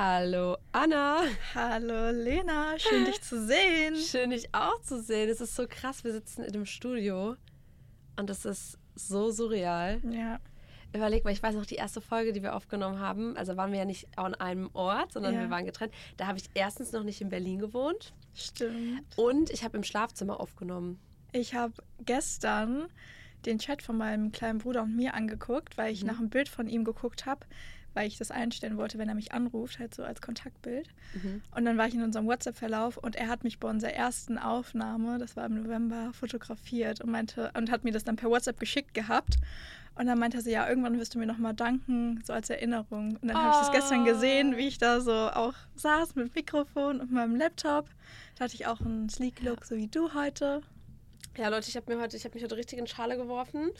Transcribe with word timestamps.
Hallo 0.00 0.56
Anna. 0.70 1.22
Hallo 1.56 2.10
Lena, 2.12 2.78
schön 2.78 3.04
dich 3.04 3.20
zu 3.20 3.44
sehen. 3.44 3.96
Schön 3.96 4.30
dich 4.30 4.48
auch 4.54 4.80
zu 4.80 5.02
sehen. 5.02 5.28
Es 5.28 5.40
ist 5.40 5.56
so 5.56 5.66
krass, 5.68 6.04
wir 6.04 6.12
sitzen 6.12 6.44
in 6.44 6.52
dem 6.52 6.66
Studio 6.66 7.34
und 8.16 8.30
es 8.30 8.44
ist 8.44 8.78
so 8.94 9.32
surreal. 9.32 10.00
Ja. 10.08 10.38
Überleg 10.94 11.24
mal, 11.24 11.32
ich 11.32 11.42
weiß 11.42 11.56
noch, 11.56 11.66
die 11.66 11.74
erste 11.74 12.00
Folge, 12.00 12.32
die 12.32 12.44
wir 12.44 12.54
aufgenommen 12.54 13.00
haben, 13.00 13.36
also 13.36 13.56
waren 13.56 13.72
wir 13.72 13.80
ja 13.80 13.84
nicht 13.86 14.06
an 14.16 14.36
einem 14.36 14.70
Ort, 14.72 15.14
sondern 15.14 15.34
Ja. 15.34 15.40
wir 15.40 15.50
waren 15.50 15.64
getrennt. 15.64 15.92
Da 16.16 16.28
habe 16.28 16.38
ich 16.38 16.44
erstens 16.54 16.92
noch 16.92 17.02
nicht 17.02 17.20
in 17.20 17.28
Berlin 17.28 17.58
gewohnt 17.58 18.14
Stimmt. 18.34 19.02
und 19.16 19.50
ich 19.50 19.64
habe 19.64 19.76
im 19.76 19.82
Schlafzimmer 19.82 20.38
aufgenommen. 20.38 21.00
Ich 21.32 21.56
habe 21.56 21.72
gestern 22.06 22.86
den 23.46 23.58
Chat 23.58 23.82
von 23.82 23.96
meinem 23.96 24.30
kleinen 24.30 24.58
Bruder 24.60 24.82
und 24.82 24.94
mir 24.94 25.14
angeguckt, 25.14 25.76
weil 25.76 25.92
ich 25.92 26.02
Mhm. 26.02 26.06
nach 26.06 26.18
einem 26.20 26.30
Bild 26.30 26.48
von 26.48 26.68
ihm 26.68 26.84
geguckt 26.84 27.26
habe, 27.26 27.44
weil 27.94 28.06
ich 28.06 28.18
das 28.18 28.30
einstellen 28.30 28.76
wollte, 28.76 28.98
wenn 28.98 29.08
er 29.08 29.14
mich 29.14 29.32
anruft, 29.32 29.78
halt 29.78 29.94
so 29.94 30.04
als 30.04 30.20
Kontaktbild. 30.20 30.88
Mhm. 31.14 31.42
Und 31.54 31.64
dann 31.64 31.76
war 31.78 31.86
ich 31.88 31.94
in 31.94 32.02
unserem 32.02 32.26
WhatsApp-Verlauf 32.26 32.96
und 32.96 33.16
er 33.16 33.28
hat 33.28 33.44
mich 33.44 33.58
bei 33.58 33.68
unserer 33.68 33.92
ersten 33.92 34.38
Aufnahme, 34.38 35.18
das 35.18 35.36
war 35.36 35.46
im 35.46 35.62
November, 35.62 36.10
fotografiert 36.12 37.00
und 37.00 37.10
meinte 37.10 37.50
und 37.56 37.70
hat 37.70 37.84
mir 37.84 37.92
das 37.92 38.04
dann 38.04 38.16
per 38.16 38.30
WhatsApp 38.30 38.60
geschickt 38.60 38.94
gehabt. 38.94 39.36
Und 39.94 40.06
dann 40.06 40.18
meinte 40.20 40.36
er 40.36 40.42
so, 40.44 40.50
ja, 40.50 40.68
irgendwann 40.68 40.96
wirst 41.00 41.16
du 41.16 41.18
mir 41.18 41.26
nochmal 41.26 41.54
danken, 41.54 42.22
so 42.24 42.32
als 42.32 42.50
Erinnerung. 42.50 43.16
Und 43.20 43.24
dann 43.28 43.36
habe 43.36 43.50
ich 43.50 43.56
das 43.58 43.72
gestern 43.72 44.02
Oh. 44.02 44.04
gesehen, 44.04 44.56
wie 44.56 44.68
ich 44.68 44.78
da 44.78 45.00
so 45.00 45.12
auch 45.12 45.54
saß 45.74 46.14
mit 46.14 46.32
Mikrofon 46.36 47.00
und 47.00 47.10
meinem 47.10 47.34
Laptop. 47.34 47.88
Da 48.36 48.44
hatte 48.44 48.54
ich 48.54 48.68
auch 48.68 48.80
einen 48.80 49.08
Sleek 49.08 49.42
Look, 49.42 49.64
so 49.64 49.74
wie 49.76 49.88
du 49.88 50.14
heute. 50.14 50.62
Ja, 51.36 51.48
Leute, 51.48 51.68
ich 51.68 51.76
habe 51.76 51.92
mir 51.92 52.00
heute, 52.00 52.16
ich 52.16 52.24
habe 52.24 52.34
mich 52.34 52.44
heute 52.44 52.56
richtig 52.56 52.78
in 52.78 52.86
Schale 52.86 53.16
geworfen. 53.16 53.70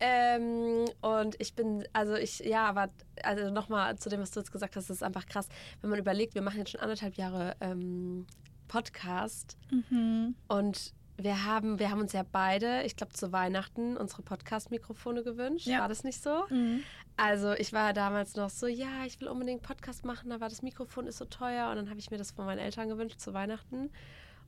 Ähm, 0.00 0.84
und 1.00 1.36
ich 1.40 1.54
bin, 1.54 1.84
also 1.92 2.14
ich, 2.14 2.40
ja, 2.40 2.66
aber 2.66 2.90
also 3.22 3.50
nochmal 3.50 3.96
zu 3.98 4.08
dem, 4.08 4.20
was 4.20 4.30
du 4.32 4.40
jetzt 4.40 4.52
gesagt 4.52 4.76
hast, 4.76 4.90
das 4.90 4.96
ist 4.98 5.02
einfach 5.02 5.26
krass. 5.26 5.48
Wenn 5.80 5.90
man 5.90 5.98
überlegt, 5.98 6.34
wir 6.34 6.42
machen 6.42 6.58
jetzt 6.58 6.70
schon 6.70 6.80
anderthalb 6.80 7.14
Jahre 7.16 7.56
ähm, 7.60 8.26
Podcast 8.68 9.56
Mhm. 9.70 10.34
und 10.48 10.92
wir 11.16 11.44
haben, 11.44 11.78
wir 11.78 11.90
haben 11.92 12.00
uns 12.00 12.12
ja 12.12 12.24
beide, 12.30 12.82
ich 12.82 12.96
glaube, 12.96 13.12
zu 13.12 13.30
Weihnachten 13.30 13.96
unsere 13.96 14.22
Podcast-Mikrofone 14.22 15.22
gewünscht. 15.22 15.66
Ja. 15.68 15.78
War 15.80 15.88
das 15.88 16.02
nicht 16.02 16.20
so? 16.20 16.44
Mhm. 16.50 16.82
Also 17.16 17.52
ich 17.52 17.72
war 17.72 17.92
damals 17.92 18.34
noch 18.34 18.50
so, 18.50 18.66
ja, 18.66 19.04
ich 19.06 19.20
will 19.20 19.28
unbedingt 19.28 19.62
Podcast 19.62 20.04
machen, 20.04 20.32
aber 20.32 20.48
das 20.48 20.62
Mikrofon 20.62 21.06
ist 21.06 21.18
so 21.18 21.24
teuer. 21.24 21.70
Und 21.70 21.76
dann 21.76 21.88
habe 21.88 22.00
ich 22.00 22.10
mir 22.10 22.18
das 22.18 22.32
von 22.32 22.46
meinen 22.46 22.58
Eltern 22.58 22.88
gewünscht 22.88 23.20
zu 23.20 23.32
Weihnachten. 23.32 23.90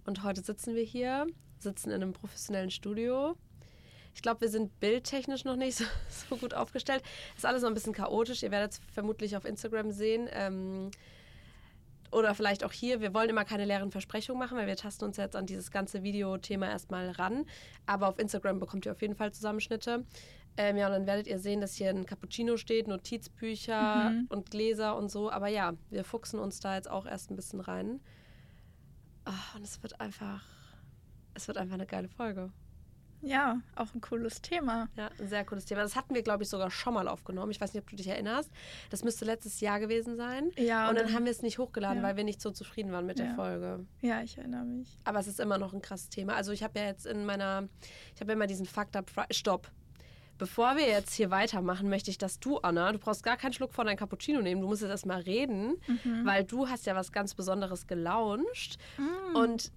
Und 0.06 0.25
heute 0.25 0.41
sitzen 0.42 0.75
wir 0.75 0.83
hier, 0.83 1.28
sitzen 1.60 1.91
in 1.91 2.03
einem 2.03 2.12
professionellen 2.12 2.72
Studio. 2.72 3.36
Ich 4.17 4.22
glaube, 4.22 4.41
wir 4.41 4.48
sind 4.48 4.81
bildtechnisch 4.81 5.45
noch 5.45 5.56
nicht 5.56 5.77
so, 5.78 5.84
so 6.09 6.36
gut 6.39 6.55
aufgestellt. 6.55 7.03
Ist 7.36 7.45
alles 7.45 7.61
noch 7.61 7.69
ein 7.69 7.75
bisschen 7.75 7.92
chaotisch. 7.92 8.42
Ihr 8.42 8.50
werdet 8.50 8.72
es 8.72 8.81
vermutlich 8.95 9.36
auf 9.36 9.45
Instagram 9.45 9.91
sehen. 9.92 10.27
Ähm, 10.33 10.91
oder 12.11 12.34
vielleicht 12.34 12.64
auch 12.64 12.72
hier. 12.72 13.03
Wir 13.03 13.12
wollen 13.12 13.28
immer 13.28 13.44
keine 13.44 13.67
leeren 13.67 13.91
Versprechungen 13.91 14.39
machen, 14.39 14.56
weil 14.56 14.67
wir 14.67 14.77
tasten 14.77 15.05
uns 15.05 15.19
jetzt 15.19 15.37
an 15.37 15.44
dieses 15.44 15.70
ganze 15.70 16.03
Videothema 16.03 16.67
erstmal 16.67 17.11
ran. 17.11 17.44
Aber 17.84 18.09
auf 18.09 18.19
Instagram 18.19 18.59
bekommt 18.59 18.87
ihr 18.87 18.92
auf 18.92 19.03
jeden 19.03 19.17
Fall 19.17 19.33
Zusammenschnitte. 19.33 20.06
Ähm, 20.56 20.78
ja, 20.78 20.87
und 20.87 20.92
dann 20.94 21.06
werdet 21.06 21.27
ihr 21.27 21.39
sehen, 21.39 21.61
dass 21.61 21.75
hier 21.75 21.91
ein 21.91 22.06
Cappuccino 22.06 22.56
steht, 22.56 22.89
Notizbücher 22.89 24.11
Mhm. 24.11 24.27
und 24.31 24.50
Gläser 24.50 24.97
und 24.97 25.11
so. 25.11 25.31
Aber 25.31 25.48
ja, 25.48 25.75
wir 25.91 26.05
fuchsen 26.05 26.41
uns 26.41 26.59
da 26.61 26.75
jetzt 26.77 26.89
auch 26.89 27.05
erst 27.05 27.31
ein 27.31 27.37
bisschen 27.37 27.61
rein. 27.61 28.00
Ah, 29.27 29.34
und 29.56 29.62
es 29.62 29.83
wird 29.83 30.00
einfach, 30.00 30.42
es 31.34 31.48
wird 31.48 31.59
einfach 31.59 31.75
eine 31.75 31.84
geile 31.87 32.09
Folge. 32.09 32.50
Ja, 33.22 33.61
auch 33.75 33.95
ein 33.95 34.00
cooles 34.00 34.41
Thema. 34.42 34.89
Ja, 34.97 35.11
ein 35.19 35.28
sehr 35.28 35.45
cooles 35.45 35.64
Thema. 35.64 35.83
Das 35.83 35.97
hatten 35.97 36.14
wir, 36.14 36.22
glaube 36.22 36.42
ich, 36.45 36.48
sogar 36.48 36.70
schon 36.70 36.95
mal 36.95 37.09
aufgenommen. 37.09 37.50
Ich 37.50 37.61
weiß 37.61 37.75
nicht, 37.75 37.83
ob 37.83 37.91
du 37.91 37.97
dich 37.97 38.06
erinnerst. 38.09 38.50
Das 38.91 39.03
müsste 39.05 39.25
letztes 39.25 39.61
Jahr 39.61 39.81
gewesen 39.81 40.17
sein. 40.17 40.50
Ja, 40.56 40.89
und 40.89 40.98
dann 40.98 41.12
haben 41.12 41.25
wir 41.25 41.33
es 41.33 41.42
nicht 41.42 41.59
hochgeladen, 41.59 41.98
ja. 41.98 42.03
weil 42.03 42.17
wir 42.17 42.25
nicht 42.25 42.41
so 42.41 42.50
zufrieden 42.50 42.92
waren 42.92 43.06
mit 43.06 43.19
der 43.19 43.27
Ja. 43.27 43.34
Folge. 43.34 43.87
Ja, 44.00 44.22
ich 44.22 44.39
erinnere 44.39 44.64
mich. 44.64 44.98
Aber 45.05 45.19
es 45.19 45.27
ist 45.27 45.41
immer 45.41 45.59
noch 45.59 45.72
ein 45.72 45.83
krasses 45.83 46.09
Thema. 46.09 46.34
Also 46.34 46.53
ich 46.53 46.62
habe 46.62 46.78
ja 46.78 46.87
jetzt 46.87 47.06
in 47.06 47.25
meiner, 47.27 47.69
ich 48.14 48.20
habe 48.20 48.31
ja 48.33 48.37
immer 48.37 48.47
diesen 48.47 48.67
Fucked 48.67 48.97
Up 48.97 49.11
Fri- 49.11 49.33
Stopp. 49.34 49.71
Bevor 50.38 50.77
wir 50.77 50.87
jetzt 50.87 51.15
hier 51.15 51.31
weitermachen, 51.31 51.88
möchte 51.88 52.10
ich, 52.10 52.19
dass 52.19 52.38
du, 52.38 52.59
Anna, 52.59 52.93
du 52.93 52.98
brauchst 52.98 53.22
gar 53.22 53.38
keinen 53.38 53.54
Schluck 53.54 53.72
von 53.72 53.87
deinem 53.87 53.97
Cappuccino 53.97 54.43
nehmen. 54.43 54.60
Du 54.60 54.66
musst 54.69 54.83
jetzt 54.83 54.91
erstmal 54.91 55.22
reden, 55.22 55.77
Mhm. 55.87 56.27
weil 56.27 56.44
du 56.44 56.69
hast 56.69 56.84
ja 56.84 56.94
was 56.94 57.10
ganz 57.10 57.34
Besonderes 57.34 57.87
gelauncht. 57.87 58.77
Mhm. 58.98 59.34
Und 59.37 59.72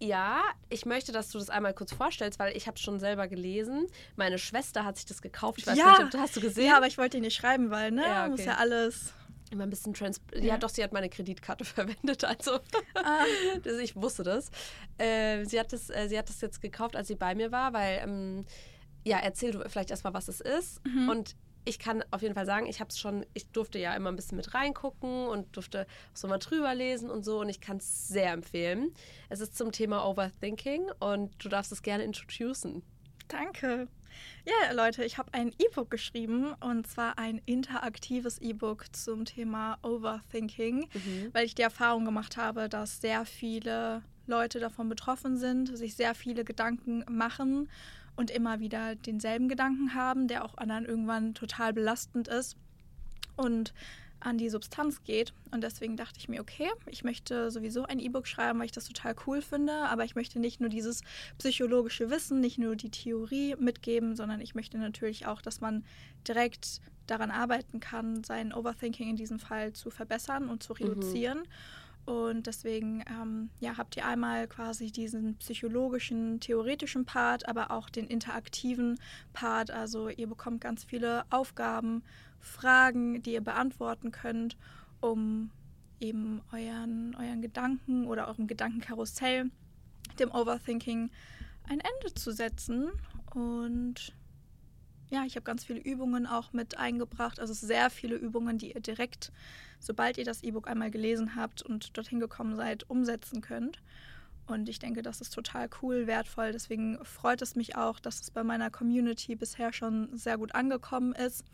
ja, 0.00 0.42
ich 0.68 0.86
möchte, 0.86 1.12
dass 1.12 1.30
du 1.30 1.38
das 1.38 1.50
einmal 1.50 1.72
kurz 1.74 1.92
vorstellst, 1.92 2.38
weil 2.38 2.56
ich 2.56 2.66
habe 2.66 2.74
es 2.76 2.82
schon 2.82 2.98
selber 3.00 3.28
gelesen. 3.28 3.86
Meine 4.16 4.38
Schwester 4.38 4.84
hat 4.84 4.96
sich 4.96 5.06
das 5.06 5.22
gekauft. 5.22 5.58
Ich 5.60 5.66
weiß 5.66 5.78
Ja. 5.78 5.92
nicht, 5.92 6.02
ob 6.04 6.10
du 6.10 6.18
hast 6.18 6.36
du 6.36 6.40
gesehen. 6.40 6.66
Ja, 6.66 6.76
aber 6.76 6.86
ich 6.86 6.98
wollte 6.98 7.16
dir 7.18 7.22
nicht 7.22 7.36
schreiben, 7.36 7.70
weil, 7.70 7.90
ne? 7.90 8.02
Ja, 8.02 8.28
Muss 8.28 8.40
okay. 8.40 8.48
ja 8.50 8.56
alles. 8.56 9.12
Immer 9.50 9.64
ein 9.64 9.70
bisschen 9.70 9.94
trans. 9.94 10.20
Ja. 10.34 10.40
Ja. 10.42 10.58
doch, 10.58 10.68
sie 10.70 10.82
hat 10.82 10.92
meine 10.92 11.08
Kreditkarte 11.08 11.64
verwendet, 11.64 12.24
also 12.24 12.58
Ah, 12.94 13.24
ich 13.82 13.94
wusste 13.94 14.24
das. 14.24 14.50
Äh, 14.98 15.44
sie, 15.44 15.60
hat 15.60 15.72
das 15.72 15.90
äh, 15.90 16.08
sie 16.08 16.18
hat 16.18 16.28
das 16.28 16.40
jetzt 16.40 16.60
gekauft, 16.60 16.96
als 16.96 17.08
sie 17.08 17.14
bei 17.14 17.34
mir 17.34 17.52
war, 17.52 17.72
weil, 17.72 18.00
ähm, 18.02 18.44
ja, 19.04 19.18
erzähl 19.18 19.52
du 19.52 19.68
vielleicht 19.68 19.90
erstmal, 19.90 20.14
was 20.14 20.28
es 20.28 20.40
ist. 20.40 20.84
Mhm. 20.86 21.08
Und 21.08 21.36
ich 21.64 21.78
kann 21.78 22.04
auf 22.10 22.22
jeden 22.22 22.34
Fall 22.34 22.46
sagen, 22.46 22.66
ich 22.66 22.80
habe 22.80 22.90
es 22.90 22.98
schon, 22.98 23.24
ich 23.34 23.46
durfte 23.48 23.78
ja 23.78 23.94
immer 23.94 24.10
ein 24.10 24.16
bisschen 24.16 24.36
mit 24.36 24.54
reingucken 24.54 25.26
und 25.26 25.56
durfte 25.56 25.86
auch 26.12 26.16
so 26.16 26.28
mal 26.28 26.38
drüber 26.38 26.74
lesen 26.74 27.10
und 27.10 27.24
so 27.24 27.40
und 27.40 27.48
ich 27.48 27.60
kann 27.60 27.78
es 27.78 28.08
sehr 28.08 28.32
empfehlen. 28.32 28.92
Es 29.28 29.40
ist 29.40 29.56
zum 29.56 29.72
Thema 29.72 30.06
Overthinking 30.06 30.90
und 31.00 31.32
du 31.42 31.48
darfst 31.48 31.72
es 31.72 31.82
gerne 31.82 32.04
introducen. 32.04 32.82
danke. 33.28 33.88
Ja, 34.44 34.72
Leute, 34.72 35.04
ich 35.04 35.18
habe 35.18 35.32
ein 35.34 35.52
E-Book 35.58 35.90
geschrieben 35.90 36.54
und 36.60 36.86
zwar 36.86 37.18
ein 37.18 37.40
interaktives 37.46 38.38
E-Book 38.38 38.94
zum 38.94 39.24
Thema 39.24 39.78
Overthinking, 39.82 40.88
weil 41.32 41.46
ich 41.46 41.56
die 41.56 41.62
Erfahrung 41.62 42.04
gemacht 42.04 42.36
habe, 42.36 42.68
dass 42.68 43.00
sehr 43.00 43.24
viele 43.24 44.02
Leute 44.26 44.60
davon 44.60 44.88
betroffen 44.88 45.36
sind, 45.36 45.76
sich 45.76 45.96
sehr 45.96 46.14
viele 46.14 46.44
Gedanken 46.44 47.04
machen 47.08 47.68
und 48.16 48.30
immer 48.30 48.60
wieder 48.60 48.94
denselben 48.94 49.48
Gedanken 49.48 49.94
haben, 49.94 50.28
der 50.28 50.44
auch 50.44 50.56
anderen 50.56 50.84
irgendwann 50.84 51.34
total 51.34 51.72
belastend 51.72 52.28
ist 52.28 52.56
und 53.36 53.74
an 54.24 54.38
die 54.38 54.48
Substanz 54.48 55.02
geht. 55.02 55.34
Und 55.50 55.62
deswegen 55.62 55.96
dachte 55.96 56.18
ich 56.18 56.28
mir, 56.28 56.40
okay, 56.40 56.68
ich 56.86 57.04
möchte 57.04 57.50
sowieso 57.50 57.84
ein 57.84 57.98
E-Book 57.98 58.26
schreiben, 58.26 58.58
weil 58.58 58.66
ich 58.66 58.72
das 58.72 58.86
total 58.86 59.14
cool 59.26 59.42
finde, 59.42 59.72
aber 59.72 60.04
ich 60.04 60.14
möchte 60.14 60.40
nicht 60.40 60.60
nur 60.60 60.70
dieses 60.70 61.02
psychologische 61.38 62.10
Wissen, 62.10 62.40
nicht 62.40 62.58
nur 62.58 62.74
die 62.74 62.90
Theorie 62.90 63.54
mitgeben, 63.58 64.16
sondern 64.16 64.40
ich 64.40 64.54
möchte 64.54 64.78
natürlich 64.78 65.26
auch, 65.26 65.42
dass 65.42 65.60
man 65.60 65.84
direkt 66.26 66.80
daran 67.06 67.30
arbeiten 67.30 67.80
kann, 67.80 68.24
sein 68.24 68.54
Overthinking 68.54 69.10
in 69.10 69.16
diesem 69.16 69.38
Fall 69.38 69.74
zu 69.74 69.90
verbessern 69.90 70.48
und 70.48 70.62
zu 70.62 70.72
reduzieren. 70.72 71.42
Und 72.06 72.46
deswegen 72.46 73.02
ähm, 73.08 73.48
ja, 73.60 73.78
habt 73.78 73.96
ihr 73.96 74.06
einmal 74.06 74.46
quasi 74.46 74.90
diesen 74.90 75.36
psychologischen, 75.36 76.38
theoretischen 76.38 77.06
Part, 77.06 77.48
aber 77.48 77.70
auch 77.70 77.88
den 77.88 78.06
interaktiven 78.06 78.98
Part. 79.32 79.70
Also 79.70 80.08
ihr 80.10 80.26
bekommt 80.26 80.60
ganz 80.60 80.84
viele 80.84 81.24
Aufgaben, 81.30 82.02
Fragen, 82.40 83.22
die 83.22 83.32
ihr 83.32 83.40
beantworten 83.40 84.10
könnt, 84.10 84.58
um 85.00 85.50
eben 85.98 86.42
euren, 86.52 87.16
euren 87.16 87.40
Gedanken 87.40 88.06
oder 88.06 88.28
eurem 88.28 88.46
Gedankenkarussell, 88.46 89.50
dem 90.18 90.30
Overthinking, 90.30 91.10
ein 91.68 91.80
Ende 91.80 92.14
zu 92.14 92.32
setzen. 92.32 92.90
Und 93.34 94.12
ja, 95.10 95.24
ich 95.24 95.36
habe 95.36 95.44
ganz 95.44 95.64
viele 95.64 95.80
Übungen 95.80 96.26
auch 96.26 96.52
mit 96.52 96.78
eingebracht. 96.78 97.40
Also 97.40 97.52
sehr 97.52 97.90
viele 97.90 98.16
Übungen, 98.16 98.58
die 98.58 98.72
ihr 98.72 98.80
direkt, 98.80 99.32
sobald 99.78 100.18
ihr 100.18 100.24
das 100.24 100.42
E-Book 100.42 100.68
einmal 100.68 100.90
gelesen 100.90 101.36
habt 101.36 101.62
und 101.62 101.96
dorthin 101.96 102.20
gekommen 102.20 102.56
seid, 102.56 102.88
umsetzen 102.88 103.40
könnt. 103.40 103.80
Und 104.46 104.68
ich 104.68 104.78
denke, 104.78 105.02
das 105.02 105.20
ist 105.20 105.30
total 105.30 105.68
cool, 105.82 106.06
wertvoll. 106.06 106.52
Deswegen 106.52 107.02
freut 107.04 107.40
es 107.42 107.54
mich 107.54 107.76
auch, 107.76 107.98
dass 107.98 108.20
es 108.20 108.30
bei 108.30 108.44
meiner 108.44 108.70
Community 108.70 109.36
bisher 109.36 109.72
schon 109.72 110.16
sehr 110.16 110.36
gut 110.36 110.54
angekommen 110.54 111.12
ist. 111.14 111.44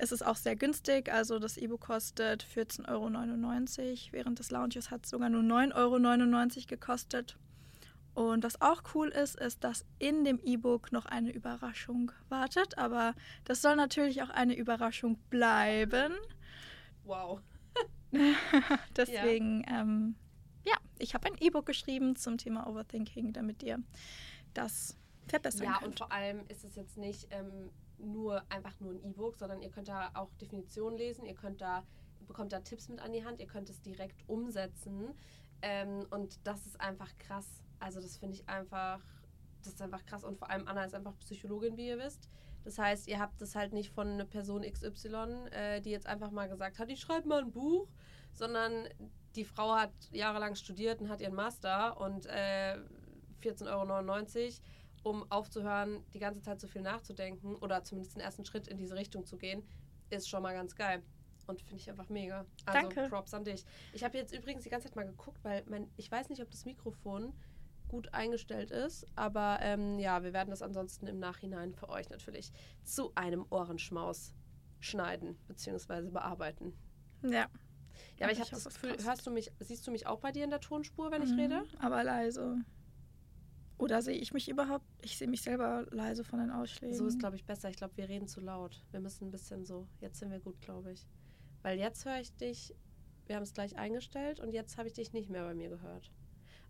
Es 0.00 0.12
ist 0.12 0.24
auch 0.24 0.36
sehr 0.36 0.54
günstig, 0.54 1.12
also 1.12 1.40
das 1.40 1.56
E-Book 1.56 1.80
kostet 1.80 2.44
14,99 2.44 2.88
Euro. 2.88 4.12
Während 4.12 4.38
des 4.38 4.52
Launches 4.52 4.92
hat 4.92 5.04
es 5.04 5.10
sogar 5.10 5.28
nur 5.28 5.42
9,99 5.42 5.74
Euro 5.76 6.66
gekostet. 6.68 7.36
Und 8.18 8.42
was 8.42 8.60
auch 8.60 8.82
cool 8.96 9.10
ist, 9.10 9.38
ist, 9.38 9.62
dass 9.62 9.84
in 10.00 10.24
dem 10.24 10.40
E-Book 10.40 10.90
noch 10.90 11.06
eine 11.06 11.30
Überraschung 11.30 12.10
wartet. 12.28 12.76
Aber 12.76 13.14
das 13.44 13.62
soll 13.62 13.76
natürlich 13.76 14.20
auch 14.22 14.30
eine 14.30 14.56
Überraschung 14.56 15.18
bleiben. 15.30 16.12
Wow. 17.04 17.40
Deswegen, 18.96 19.62
ja, 19.68 19.82
ähm, 19.82 20.16
ja 20.66 20.74
ich 20.98 21.14
habe 21.14 21.28
ein 21.28 21.36
E-Book 21.38 21.66
geschrieben 21.66 22.16
zum 22.16 22.38
Thema 22.38 22.66
Overthinking, 22.66 23.32
damit 23.32 23.62
ihr 23.62 23.78
das 24.52 24.96
verbessern 25.28 25.66
Ja, 25.66 25.74
könnt. 25.74 25.86
und 25.86 25.98
vor 25.98 26.10
allem 26.10 26.44
ist 26.48 26.64
es 26.64 26.74
jetzt 26.74 26.96
nicht 26.96 27.28
ähm, 27.30 27.70
nur 27.98 28.42
einfach 28.48 28.80
nur 28.80 28.94
ein 28.94 29.04
E-Book, 29.04 29.36
sondern 29.36 29.62
ihr 29.62 29.70
könnt 29.70 29.86
da 29.86 30.10
auch 30.14 30.34
Definitionen 30.40 30.98
lesen, 30.98 31.24
ihr 31.24 31.36
könnt 31.36 31.60
da, 31.60 31.84
bekommt 32.26 32.52
da 32.52 32.58
Tipps 32.58 32.88
mit 32.88 32.98
an 32.98 33.12
die 33.12 33.24
Hand, 33.24 33.38
ihr 33.38 33.46
könnt 33.46 33.70
es 33.70 33.80
direkt 33.80 34.28
umsetzen. 34.28 35.14
Ähm, 35.62 36.04
und 36.10 36.40
das 36.42 36.66
ist 36.66 36.80
einfach 36.80 37.16
krass. 37.18 37.62
Also 37.80 38.00
das 38.00 38.16
finde 38.16 38.36
ich 38.36 38.48
einfach, 38.48 39.00
das 39.62 39.74
ist 39.74 39.82
einfach 39.82 40.04
krass. 40.04 40.24
Und 40.24 40.38
vor 40.38 40.50
allem 40.50 40.66
Anna 40.66 40.84
ist 40.84 40.94
einfach 40.94 41.16
Psychologin, 41.18 41.76
wie 41.76 41.88
ihr 41.88 41.98
wisst. 41.98 42.28
Das 42.64 42.78
heißt, 42.78 43.08
ihr 43.08 43.18
habt 43.18 43.40
das 43.40 43.54
halt 43.54 43.72
nicht 43.72 43.90
von 43.90 44.08
einer 44.08 44.24
Person 44.24 44.62
XY, 44.62 45.48
äh, 45.52 45.80
die 45.80 45.90
jetzt 45.90 46.06
einfach 46.06 46.30
mal 46.30 46.48
gesagt 46.48 46.78
hat, 46.78 46.90
ich 46.90 47.00
schreibe 47.00 47.28
mal 47.28 47.42
ein 47.42 47.52
Buch, 47.52 47.88
sondern 48.32 48.88
die 49.36 49.44
Frau 49.44 49.74
hat 49.74 49.92
jahrelang 50.10 50.54
studiert 50.54 51.00
und 51.00 51.08
hat 51.08 51.20
ihren 51.20 51.34
Master 51.34 52.00
und 52.00 52.26
äh, 52.26 52.76
14,99 53.42 53.66
Euro, 53.66 55.10
um 55.10 55.30
aufzuhören, 55.30 56.04
die 56.12 56.18
ganze 56.18 56.42
Zeit 56.42 56.60
so 56.60 56.66
viel 56.66 56.82
nachzudenken 56.82 57.56
oder 57.56 57.84
zumindest 57.84 58.16
den 58.16 58.20
ersten 58.20 58.44
Schritt 58.44 58.68
in 58.68 58.76
diese 58.76 58.96
Richtung 58.96 59.24
zu 59.24 59.38
gehen, 59.38 59.62
ist 60.10 60.28
schon 60.28 60.42
mal 60.42 60.54
ganz 60.54 60.74
geil. 60.74 61.02
Und 61.46 61.62
finde 61.62 61.80
ich 61.80 61.88
einfach 61.88 62.10
mega. 62.10 62.44
Also 62.66 62.80
Danke. 62.80 63.08
Props 63.08 63.32
an 63.32 63.44
dich. 63.44 63.64
Ich 63.94 64.04
habe 64.04 64.18
jetzt 64.18 64.34
übrigens 64.34 64.64
die 64.64 64.68
ganze 64.68 64.88
Zeit 64.88 64.96
mal 64.96 65.06
geguckt, 65.06 65.42
weil 65.44 65.64
mein, 65.66 65.90
ich 65.96 66.10
weiß 66.10 66.28
nicht, 66.28 66.42
ob 66.42 66.50
das 66.50 66.66
Mikrofon 66.66 67.32
gut 67.88 68.12
eingestellt 68.14 68.70
ist, 68.70 69.06
aber 69.16 69.58
ähm, 69.62 69.98
ja, 69.98 70.22
wir 70.22 70.32
werden 70.32 70.50
das 70.50 70.62
ansonsten 70.62 71.06
im 71.06 71.18
Nachhinein 71.18 71.74
für 71.74 71.88
euch 71.88 72.08
natürlich 72.10 72.52
zu 72.84 73.12
einem 73.14 73.44
Ohrenschmaus 73.50 74.34
schneiden 74.80 75.36
bzw. 75.48 76.10
bearbeiten. 76.10 76.72
Ja. 77.22 77.48
Ja, 78.18 78.26
aber 78.26 78.32
ich 78.32 78.38
Ich 78.38 78.40
habe 78.40 78.50
das 78.50 78.64
Gefühl, 78.64 78.94
passt. 78.94 79.08
hörst 79.08 79.26
du 79.26 79.30
mich, 79.32 79.50
siehst 79.60 79.86
du 79.86 79.90
mich 79.90 80.06
auch 80.06 80.20
bei 80.20 80.30
dir 80.30 80.44
in 80.44 80.50
der 80.50 80.60
Tonspur, 80.60 81.10
wenn 81.10 81.22
ich 81.22 81.32
Mhm, 81.32 81.40
rede? 81.40 81.62
Aber 81.80 82.04
leise. 82.04 82.58
Oder 83.76 84.02
sehe 84.02 84.16
ich 84.16 84.32
mich 84.32 84.48
überhaupt? 84.48 84.84
Ich 85.02 85.16
sehe 85.18 85.28
mich 85.28 85.42
selber 85.42 85.86
leise 85.90 86.24
von 86.24 86.40
den 86.40 86.50
Ausschlägen. 86.50 86.96
So 86.96 87.06
ist, 87.06 87.18
glaube 87.20 87.36
ich, 87.36 87.44
besser. 87.44 87.70
Ich 87.70 87.76
glaube, 87.76 87.96
wir 87.96 88.08
reden 88.08 88.26
zu 88.26 88.40
laut. 88.40 88.84
Wir 88.90 88.98
müssen 89.00 89.28
ein 89.28 89.30
bisschen 89.30 89.64
so. 89.64 89.86
Jetzt 90.00 90.18
sind 90.18 90.30
wir 90.32 90.40
gut, 90.40 90.60
glaube 90.60 90.92
ich. 90.92 91.06
Weil 91.62 91.78
jetzt 91.78 92.04
höre 92.04 92.20
ich 92.20 92.34
dich. 92.36 92.74
Wir 93.26 93.36
haben 93.36 93.42
es 93.44 93.52
gleich 93.54 93.76
eingestellt 93.76 94.40
und 94.40 94.52
jetzt 94.52 94.78
habe 94.78 94.88
ich 94.88 94.94
dich 94.94 95.12
nicht 95.12 95.30
mehr 95.30 95.44
bei 95.44 95.54
mir 95.54 95.68
gehört. 95.68 96.10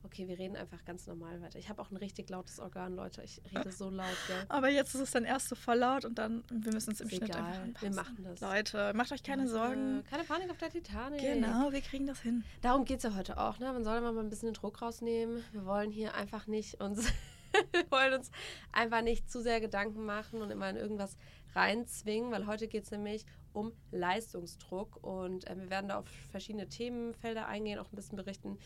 Okay, 0.05 0.29
wir 0.29 0.39
reden 0.39 0.56
einfach 0.56 0.85
ganz 0.85 1.06
normal 1.06 1.41
weiter. 1.43 1.59
Ich 1.59 1.69
habe 1.69 1.83
auch 1.83 1.91
ein 1.91 1.97
richtig 1.97 2.31
lautes 2.31 2.61
Organ, 2.61 2.95
Leute. 2.95 3.23
Ich 3.23 3.41
rede 3.55 3.73
so 3.73 3.91
laut, 3.91 4.06
gell? 4.29 4.45
Aber 4.49 4.69
jetzt 4.71 4.95
ist 4.95 5.00
es 5.00 5.11
dann 5.11 5.25
erst 5.25 5.49
so 5.49 5.56
voll 5.56 5.77
laut 5.79 6.05
und 6.05 6.19
dann, 6.19 6.45
wir 6.50 6.73
müssen 6.73 6.93
es 6.93 7.00
im 7.00 7.09
Ist 7.09 7.17
Schnitt 7.17 7.31
egal, 7.31 7.43
einfach 7.45 7.83
wir 7.83 7.89
anpassen. 7.89 7.95
machen 7.95 8.25
das. 8.25 8.41
Leute, 8.41 8.93
macht 8.95 9.12
euch 9.12 9.23
keine 9.23 9.43
Äh, 9.45 9.49
Sorgen. 9.49 10.05
Keine 10.09 10.25
Panik 10.25 10.50
auf 10.50 10.56
der 10.56 10.71
Titanic. 10.71 11.21
Genau, 11.21 11.73
wir 11.73 11.81
kriegen 11.81 12.06
das 12.06 12.21
hin. 12.21 12.45
Darum 12.62 12.85
geht 12.85 12.99
es 12.99 13.03
ja 13.03 13.15
heute 13.17 13.39
auch, 13.39 13.59
ne? 13.59 13.73
Man 13.73 13.85
soll 13.85 13.99
immer 13.99 14.12
mal 14.12 14.23
ein 14.23 14.31
bisschen 14.31 14.49
den 14.50 14.55
Druck 14.55 14.81
rausnehmen. 14.81 15.45
Wir 15.53 15.67
wollen 15.67 15.91
hier 15.91 16.15
einfach 16.15 16.47
nicht 16.47 16.81
uns, 16.81 17.05
wir 17.73 17.91
wollen 17.91 18.15
uns 18.15 18.31
einfach 18.73 19.03
nicht 19.03 19.31
zu 19.31 19.43
sehr 19.43 19.61
Gedanken 19.61 20.05
machen 20.06 20.41
und 20.43 20.50
immer 20.50 20.71
in 20.71 20.77
irgendwas 20.77 21.17
reinzwingen, 21.55 22.31
weil 22.31 22.47
heute 22.47 22.69
geht 22.69 22.85
es 22.85 22.91
nämlich 22.93 23.25
um 23.53 23.73
Leistungsdruck 23.91 25.03
und 25.03 25.50
ähm, 25.50 25.61
wir 25.62 25.71
werden 25.71 25.89
da 25.89 25.99
auf 25.99 26.06
verschiedene 26.31 26.69
Themenfelder 26.69 27.47
eingehen, 27.47 27.79
auch 27.79 27.91
ein 27.91 27.97
bisschen 27.97 28.17
berichten, 28.17 28.59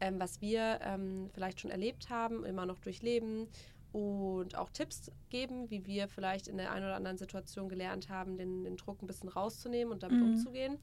ähm, 0.00 0.20
was 0.20 0.40
wir 0.40 0.80
ähm, 0.82 1.30
vielleicht 1.32 1.60
schon 1.60 1.70
erlebt 1.70 2.10
haben, 2.10 2.44
immer 2.44 2.66
noch 2.66 2.78
durchleben 2.78 3.48
und 3.92 4.56
auch 4.56 4.70
Tipps 4.70 5.10
geben, 5.30 5.70
wie 5.70 5.86
wir 5.86 6.08
vielleicht 6.08 6.48
in 6.48 6.58
der 6.58 6.70
einen 6.72 6.84
oder 6.84 6.96
anderen 6.96 7.16
Situation 7.18 7.68
gelernt 7.68 8.08
haben, 8.08 8.36
den, 8.36 8.64
den 8.64 8.76
Druck 8.76 9.02
ein 9.02 9.06
bisschen 9.06 9.28
rauszunehmen 9.28 9.92
und 9.92 10.02
damit 10.02 10.18
Mhm. 10.20 10.26
umzugehen. 10.30 10.78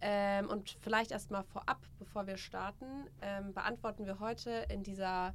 Ähm, 0.00 0.48
und 0.48 0.76
vielleicht 0.80 1.10
erstmal 1.10 1.42
vorab, 1.44 1.80
bevor 1.98 2.26
wir 2.26 2.36
starten, 2.36 2.86
ähm, 3.22 3.52
beantworten 3.54 4.04
wir 4.06 4.20
heute 4.20 4.66
in 4.70 4.82
dieser 4.82 5.34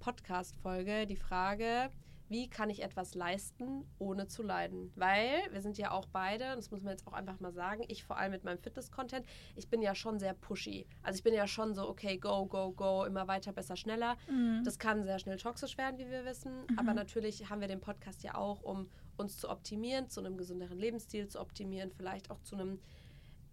Podcast-Folge 0.00 1.06
die 1.06 1.16
Frage, 1.16 1.90
wie 2.28 2.48
kann 2.48 2.70
ich 2.70 2.82
etwas 2.82 3.14
leisten, 3.14 3.84
ohne 3.98 4.26
zu 4.26 4.42
leiden? 4.42 4.92
Weil 4.96 5.40
wir 5.50 5.60
sind 5.60 5.78
ja 5.78 5.90
auch 5.90 6.06
beide, 6.06 6.50
und 6.50 6.56
das 6.56 6.70
muss 6.70 6.82
man 6.82 6.92
jetzt 6.92 7.06
auch 7.06 7.12
einfach 7.12 7.38
mal 7.40 7.52
sagen, 7.52 7.84
ich 7.88 8.04
vor 8.04 8.16
allem 8.16 8.32
mit 8.32 8.44
meinem 8.44 8.58
Fitness-Content, 8.58 9.26
ich 9.56 9.68
bin 9.68 9.82
ja 9.82 9.94
schon 9.94 10.18
sehr 10.18 10.34
pushy. 10.34 10.86
Also 11.02 11.18
ich 11.18 11.22
bin 11.22 11.34
ja 11.34 11.46
schon 11.46 11.74
so, 11.74 11.88
okay, 11.88 12.16
go, 12.16 12.46
go, 12.46 12.72
go, 12.72 13.04
immer 13.04 13.28
weiter, 13.28 13.52
besser, 13.52 13.76
schneller. 13.76 14.16
Mhm. 14.28 14.62
Das 14.64 14.78
kann 14.78 15.04
sehr 15.04 15.18
schnell 15.18 15.36
toxisch 15.36 15.76
werden, 15.76 15.98
wie 15.98 16.08
wir 16.08 16.24
wissen. 16.24 16.66
Aber 16.76 16.94
natürlich 16.94 17.50
haben 17.50 17.60
wir 17.60 17.68
den 17.68 17.80
Podcast 17.80 18.22
ja 18.22 18.34
auch, 18.34 18.62
um 18.62 18.88
uns 19.16 19.38
zu 19.38 19.48
optimieren, 19.48 20.08
zu 20.08 20.20
einem 20.20 20.36
gesünderen 20.36 20.78
Lebensstil 20.78 21.28
zu 21.28 21.40
optimieren, 21.40 21.90
vielleicht 21.90 22.30
auch 22.30 22.40
zu 22.40 22.56
einem 22.56 22.80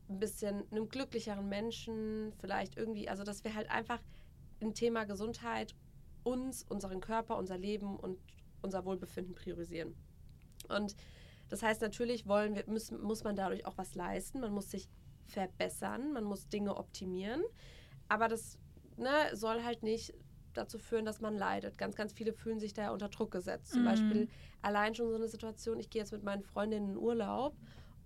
ein 0.10 0.20
bisschen 0.20 0.64
einem 0.72 0.90
glücklicheren 0.90 1.48
Menschen, 1.48 2.34
vielleicht 2.40 2.78
irgendwie, 2.78 3.08
also 3.10 3.24
dass 3.24 3.44
wir 3.44 3.56
halt 3.56 3.70
einfach 3.72 4.02
im 4.60 4.74
Thema 4.74 5.06
Gesundheit 5.06 5.74
uns, 6.24 6.64
unseren 6.64 7.00
Körper, 7.00 7.38
unser 7.38 7.58
Leben 7.58 7.98
und 7.98 8.20
unser 8.62 8.86
Wohlbefinden 8.86 9.36
priorisieren. 9.36 9.96
Und 10.70 10.96
das 11.50 11.64
heißt, 11.64 11.82
natürlich 11.82 12.28
wollen 12.28 12.56
wir, 12.56 12.64
müssen, 12.68 13.02
muss 13.02 13.24
man 13.24 13.36
dadurch 13.36 13.66
auch 13.66 13.78
was 13.78 13.96
leisten, 13.96 14.40
man 14.40 14.54
muss 14.54 14.72
sich 14.72 14.88
verbessern, 15.28 16.14
man 16.14 16.24
muss 16.24 16.48
Dinge 16.50 16.78
optimieren, 16.78 17.42
aber 18.08 18.28
das 18.28 18.58
ne, 18.98 19.36
soll 19.36 19.64
halt 19.64 19.84
nicht 19.84 20.14
dazu 20.54 20.78
führen, 20.78 21.06
dass 21.06 21.22
man 21.22 21.36
leidet. 21.36 21.78
Ganz, 21.78 21.96
ganz 21.96 22.14
viele 22.14 22.34
fühlen 22.34 22.60
sich 22.60 22.74
da 22.74 22.84
ja 22.84 22.92
unter 22.92 23.08
Druck 23.10 23.32
gesetzt. 23.32 23.72
Zum 23.72 23.84
Mhm. 23.84 23.86
Beispiel 23.86 24.28
allein 24.62 24.96
schon 24.96 25.10
so 25.10 25.16
eine 25.16 25.28
Situation, 25.30 25.80
ich 25.80 25.90
gehe 25.90 26.02
jetzt 26.02 26.12
mit 26.12 26.24
meinen 26.24 26.44
Freundinnen 26.44 26.90
in 26.92 26.98
Urlaub 26.98 27.56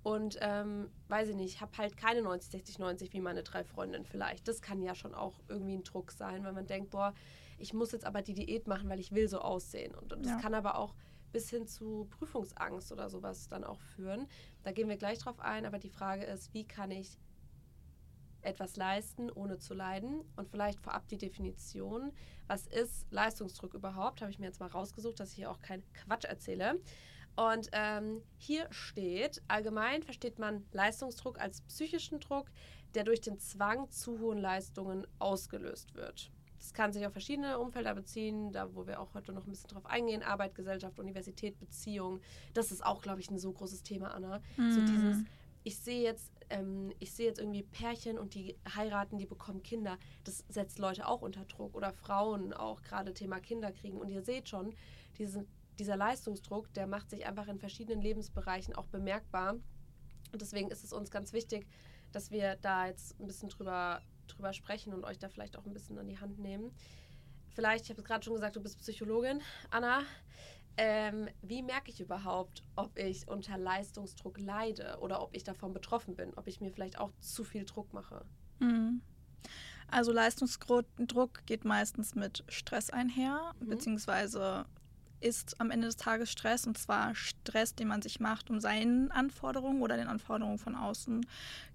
und 0.03 0.37
ähm, 0.41 0.91
weiß 1.07 1.29
ich 1.29 1.35
nicht, 1.35 1.61
habe 1.61 1.75
halt 1.77 1.97
keine 1.97 2.21
90, 2.21 2.51
60, 2.51 2.79
90 2.79 3.13
wie 3.13 3.19
meine 3.19 3.41
drei 3.41 3.63
Freundinnen 3.63 4.05
vielleicht. 4.05 4.47
Das 4.47 4.61
kann 4.61 4.81
ja 4.83 4.93
schon 4.93 5.15
auch 5.15 5.39
irgendwie 5.47 5.75
ein 5.75 5.83
Druck 5.83 6.11
sein, 6.11 6.43
weil 6.43 6.53
man 6.53 6.67
denkt, 6.67 6.91
boah, 6.91 7.15
ich 7.57 7.73
muss 7.73 7.91
jetzt 7.91 8.05
aber 8.05 8.21
die 8.21 8.33
Diät 8.33 8.67
machen, 8.67 8.89
weil 8.89 8.99
ich 8.99 9.11
will 9.11 9.27
so 9.27 9.39
aussehen. 9.39 9.93
Und, 9.95 10.13
und 10.13 10.23
das 10.25 10.33
Ja. 10.33 10.39
kann 10.39 10.53
aber 10.53 10.77
auch 10.77 10.95
bis 11.31 11.49
hin 11.49 11.67
zu 11.67 12.07
Prüfungsangst 12.11 12.91
oder 12.91 13.09
sowas 13.09 13.47
dann 13.49 13.63
auch 13.63 13.81
führen. 13.81 14.27
Da 14.63 14.71
gehen 14.71 14.87
wir 14.87 14.97
gleich 14.97 15.19
drauf 15.19 15.39
ein, 15.39 15.65
aber 15.65 15.79
die 15.79 15.89
Frage 15.89 16.23
ist, 16.23 16.53
wie 16.53 16.63
kann 16.65 16.91
ich 16.91 17.17
etwas 18.41 18.75
leisten, 18.77 19.29
ohne 19.31 19.57
zu 19.57 19.73
leiden? 19.73 20.21
Und 20.35 20.47
vielleicht 20.49 20.79
vorab 20.79 21.07
die 21.07 21.17
Definition. 21.17 22.11
Was 22.47 22.67
ist 22.67 23.11
Leistungsdruck 23.11 23.73
überhaupt? 23.73 24.21
Habe 24.21 24.31
ich 24.31 24.39
mir 24.39 24.45
jetzt 24.45 24.59
mal 24.59 24.67
rausgesucht, 24.69 25.19
dass 25.19 25.29
ich 25.31 25.35
hier 25.35 25.51
auch 25.51 25.61
keinen 25.61 25.83
Quatsch 25.93 26.25
erzähle. 26.25 26.79
Und 27.35 27.69
ähm, 27.73 28.21
hier 28.37 28.67
steht, 28.71 29.41
allgemein 29.49 30.03
versteht 30.03 30.39
man 30.39 30.65
Leistungsdruck 30.71 31.37
als 31.39 31.61
psychischen 31.63 32.19
Druck, 32.21 32.49
der 32.93 33.03
durch 33.03 33.19
den 33.19 33.39
Zwang 33.39 33.89
zu 33.91 34.19
hohen 34.19 34.37
Leistungen 34.37 35.05
ausgelöst 35.19 35.95
wird. 35.95 36.31
Das 36.65 36.73
kann 36.73 36.91
sich 36.91 37.05
auf 37.05 37.11
verschiedene 37.11 37.59
Umfelder 37.59 37.93
beziehen, 37.93 38.51
da 38.51 38.73
wo 38.73 38.87
wir 38.87 38.99
auch 38.99 39.13
heute 39.13 39.31
noch 39.33 39.45
ein 39.45 39.51
bisschen 39.51 39.69
drauf 39.69 39.85
eingehen, 39.85 40.23
Arbeit, 40.23 40.55
Gesellschaft, 40.55 40.97
Universität, 40.97 41.59
Beziehung. 41.59 42.21
Das 42.55 42.71
ist 42.71 42.83
auch, 42.83 43.03
glaube 43.03 43.19
ich, 43.19 43.29
ein 43.29 43.37
so 43.37 43.53
großes 43.53 43.83
Thema, 43.83 44.15
Anna. 44.15 44.41
So 44.71 44.81
Mhm. 44.81 44.85
dieses, 44.87 45.23
ich 45.63 45.77
sehe 45.77 46.01
jetzt, 46.01 46.31
ähm, 46.49 46.91
ich 46.97 47.13
sehe 47.13 47.27
jetzt 47.27 47.37
irgendwie 47.37 47.61
Pärchen 47.61 48.17
und 48.17 48.33
die 48.33 48.57
heiraten, 48.75 49.19
die 49.19 49.27
bekommen 49.27 49.61
Kinder. 49.61 49.99
Das 50.23 50.43
setzt 50.49 50.79
Leute 50.79 51.07
auch 51.07 51.21
unter 51.21 51.45
Druck 51.45 51.75
oder 51.75 51.93
Frauen 51.93 52.51
auch 52.51 52.81
gerade 52.81 53.13
Thema 53.13 53.39
Kinder 53.39 53.71
kriegen. 53.71 53.97
Und 53.97 54.09
ihr 54.09 54.23
seht 54.23 54.49
schon, 54.49 54.73
diesen, 55.19 55.47
dieser 55.77 55.97
Leistungsdruck, 55.97 56.73
der 56.73 56.87
macht 56.87 57.11
sich 57.11 57.27
einfach 57.27 57.47
in 57.47 57.59
verschiedenen 57.59 58.01
Lebensbereichen 58.01 58.75
auch 58.75 58.87
bemerkbar. 58.87 59.53
Und 60.31 60.41
deswegen 60.41 60.71
ist 60.71 60.83
es 60.83 60.93
uns 60.93 61.11
ganz 61.11 61.31
wichtig, 61.31 61.67
dass 62.11 62.31
wir 62.31 62.55
da 62.55 62.87
jetzt 62.87 63.19
ein 63.19 63.27
bisschen 63.27 63.49
drüber, 63.49 64.01
drüber 64.27 64.53
sprechen 64.53 64.93
und 64.93 65.03
euch 65.03 65.19
da 65.19 65.29
vielleicht 65.29 65.57
auch 65.57 65.65
ein 65.65 65.73
bisschen 65.73 65.97
an 65.97 66.07
die 66.07 66.19
Hand 66.19 66.39
nehmen. 66.39 66.71
Vielleicht, 67.53 67.85
ich 67.85 67.89
habe 67.89 68.01
es 68.01 68.07
gerade 68.07 68.23
schon 68.23 68.33
gesagt, 68.33 68.55
du 68.55 68.61
bist 68.61 68.79
Psychologin, 68.79 69.41
Anna. 69.69 70.01
Ähm, 70.77 71.29
wie 71.41 71.63
merke 71.63 71.89
ich 71.89 72.01
überhaupt, 72.01 72.61
ob 72.75 72.97
ich 72.99 73.29
unter 73.29 73.57
Leistungsdruck 73.57 74.37
leide 74.39 74.97
oder 74.99 75.21
ob 75.21 75.33
ich 75.33 75.45
davon 75.45 75.73
betroffen 75.73 76.15
bin, 76.15 76.33
ob 76.35 76.47
ich 76.47 76.59
mir 76.59 76.69
vielleicht 76.69 76.99
auch 76.99 77.11
zu 77.21 77.45
viel 77.45 77.63
Druck 77.63 77.93
mache? 77.93 78.25
Mhm. 78.59 79.01
Also 79.87 80.11
Leistungsdruck 80.11 81.45
geht 81.45 81.63
meistens 81.63 82.15
mit 82.15 82.43
Stress 82.49 82.89
einher, 82.89 83.53
Mhm. 83.59 83.69
beziehungsweise 83.69 84.65
ist 85.21 85.59
am 85.61 85.71
Ende 85.71 85.87
des 85.87 85.95
Tages 85.95 86.29
Stress 86.29 86.67
und 86.67 86.77
zwar 86.77 87.15
Stress, 87.15 87.73
den 87.73 87.87
man 87.87 88.01
sich 88.01 88.19
macht, 88.19 88.49
um 88.49 88.59
seinen 88.59 89.11
Anforderungen 89.11 89.81
oder 89.81 89.95
den 89.95 90.07
Anforderungen 90.07 90.57
von 90.57 90.75
außen 90.75 91.25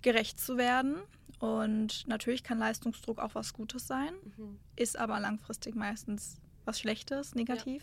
gerecht 0.03 0.39
zu 0.39 0.57
werden. 0.57 0.97
Und 1.41 2.07
natürlich 2.07 2.45
kann 2.45 2.59
Leistungsdruck 2.59 3.19
auch 3.19 3.35
was 3.35 3.55
Gutes 3.55 3.87
sein, 3.87 4.13
Mhm. 4.37 4.59
ist 4.77 4.97
aber 4.99 5.19
langfristig 5.19 5.75
meistens 5.75 6.39
was 6.67 6.79
Schlechtes, 6.79 7.35
negativ. 7.35 7.83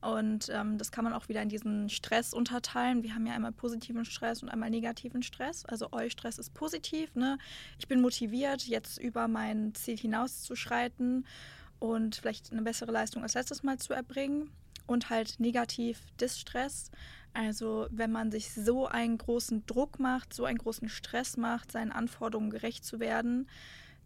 Und 0.00 0.48
ähm, 0.50 0.78
das 0.78 0.92
kann 0.92 1.02
man 1.04 1.12
auch 1.12 1.28
wieder 1.28 1.42
in 1.42 1.48
diesen 1.48 1.90
Stress 1.90 2.32
unterteilen. 2.32 3.02
Wir 3.02 3.14
haben 3.16 3.26
ja 3.26 3.34
einmal 3.34 3.50
positiven 3.50 4.04
Stress 4.04 4.42
und 4.44 4.48
einmal 4.48 4.70
negativen 4.70 5.24
Stress. 5.24 5.64
Also 5.66 5.88
Eustress 5.92 6.38
ist 6.38 6.54
positiv. 6.54 7.12
Ne? 7.16 7.38
Ich 7.80 7.88
bin 7.88 8.00
motiviert, 8.00 8.62
jetzt 8.68 8.98
über 8.98 9.26
mein 9.26 9.74
Ziel 9.74 9.98
hinauszuschreiten 9.98 11.26
und 11.80 12.14
vielleicht 12.14 12.52
eine 12.52 12.62
bessere 12.62 12.92
Leistung 12.92 13.24
als 13.24 13.34
letztes 13.34 13.64
Mal 13.64 13.78
zu 13.78 13.92
erbringen. 13.92 14.50
Und 14.86 15.10
halt 15.10 15.38
negativ 15.38 16.00
Distress. 16.20 16.90
Also 17.34 17.86
wenn 17.90 18.12
man 18.12 18.30
sich 18.30 18.52
so 18.52 18.86
einen 18.86 19.16
großen 19.18 19.64
Druck 19.66 19.98
macht, 19.98 20.34
so 20.34 20.44
einen 20.44 20.58
großen 20.58 20.88
Stress 20.88 21.36
macht, 21.36 21.72
seinen 21.72 21.92
Anforderungen 21.92 22.50
gerecht 22.50 22.84
zu 22.84 23.00
werden, 23.00 23.48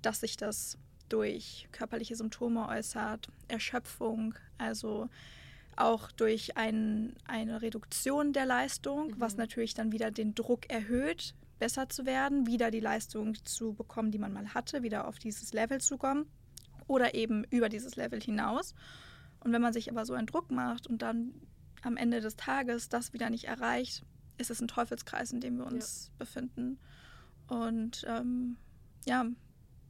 dass 0.02 0.20
sich 0.20 0.36
das 0.36 0.78
durch 1.08 1.68
körperliche 1.72 2.16
Symptome 2.16 2.68
äußert, 2.68 3.28
Erschöpfung, 3.48 4.34
also 4.58 5.08
auch 5.76 6.10
durch 6.10 6.56
ein, 6.56 7.14
eine 7.26 7.62
Reduktion 7.62 8.32
der 8.32 8.46
Leistung, 8.46 9.08
Mhm. 9.08 9.14
was 9.20 9.36
natürlich 9.36 9.74
dann 9.74 9.92
wieder 9.92 10.10
den 10.10 10.34
Druck 10.34 10.70
erhöht, 10.70 11.34
besser 11.58 11.88
zu 11.88 12.06
werden, 12.06 12.46
wieder 12.46 12.70
die 12.70 12.80
Leistung 12.80 13.34
zu 13.44 13.74
bekommen, 13.74 14.10
die 14.10 14.18
man 14.18 14.32
mal 14.32 14.54
hatte, 14.54 14.82
wieder 14.82 15.06
auf 15.06 15.18
dieses 15.18 15.52
Level 15.52 15.80
zu 15.80 15.98
kommen 15.98 16.26
oder 16.86 17.14
eben 17.14 17.44
über 17.50 17.68
dieses 17.68 17.96
Level 17.96 18.20
hinaus. 18.20 18.74
Und 19.40 19.52
wenn 19.52 19.62
man 19.62 19.72
sich 19.72 19.90
aber 19.90 20.04
so 20.04 20.14
einen 20.14 20.26
Druck 20.26 20.50
macht 20.50 20.86
und 20.86 21.02
dann 21.02 21.34
am 21.86 21.96
Ende 21.96 22.20
des 22.20 22.36
Tages 22.36 22.88
das 22.88 23.12
wieder 23.12 23.30
nicht 23.30 23.44
erreicht, 23.44 24.04
ist 24.38 24.50
es 24.50 24.60
ein 24.60 24.68
Teufelskreis, 24.68 25.32
in 25.32 25.40
dem 25.40 25.58
wir 25.58 25.66
uns 25.66 26.10
befinden. 26.18 26.78
Und 27.48 28.04
ähm, 28.08 28.56
ja, 29.06 29.24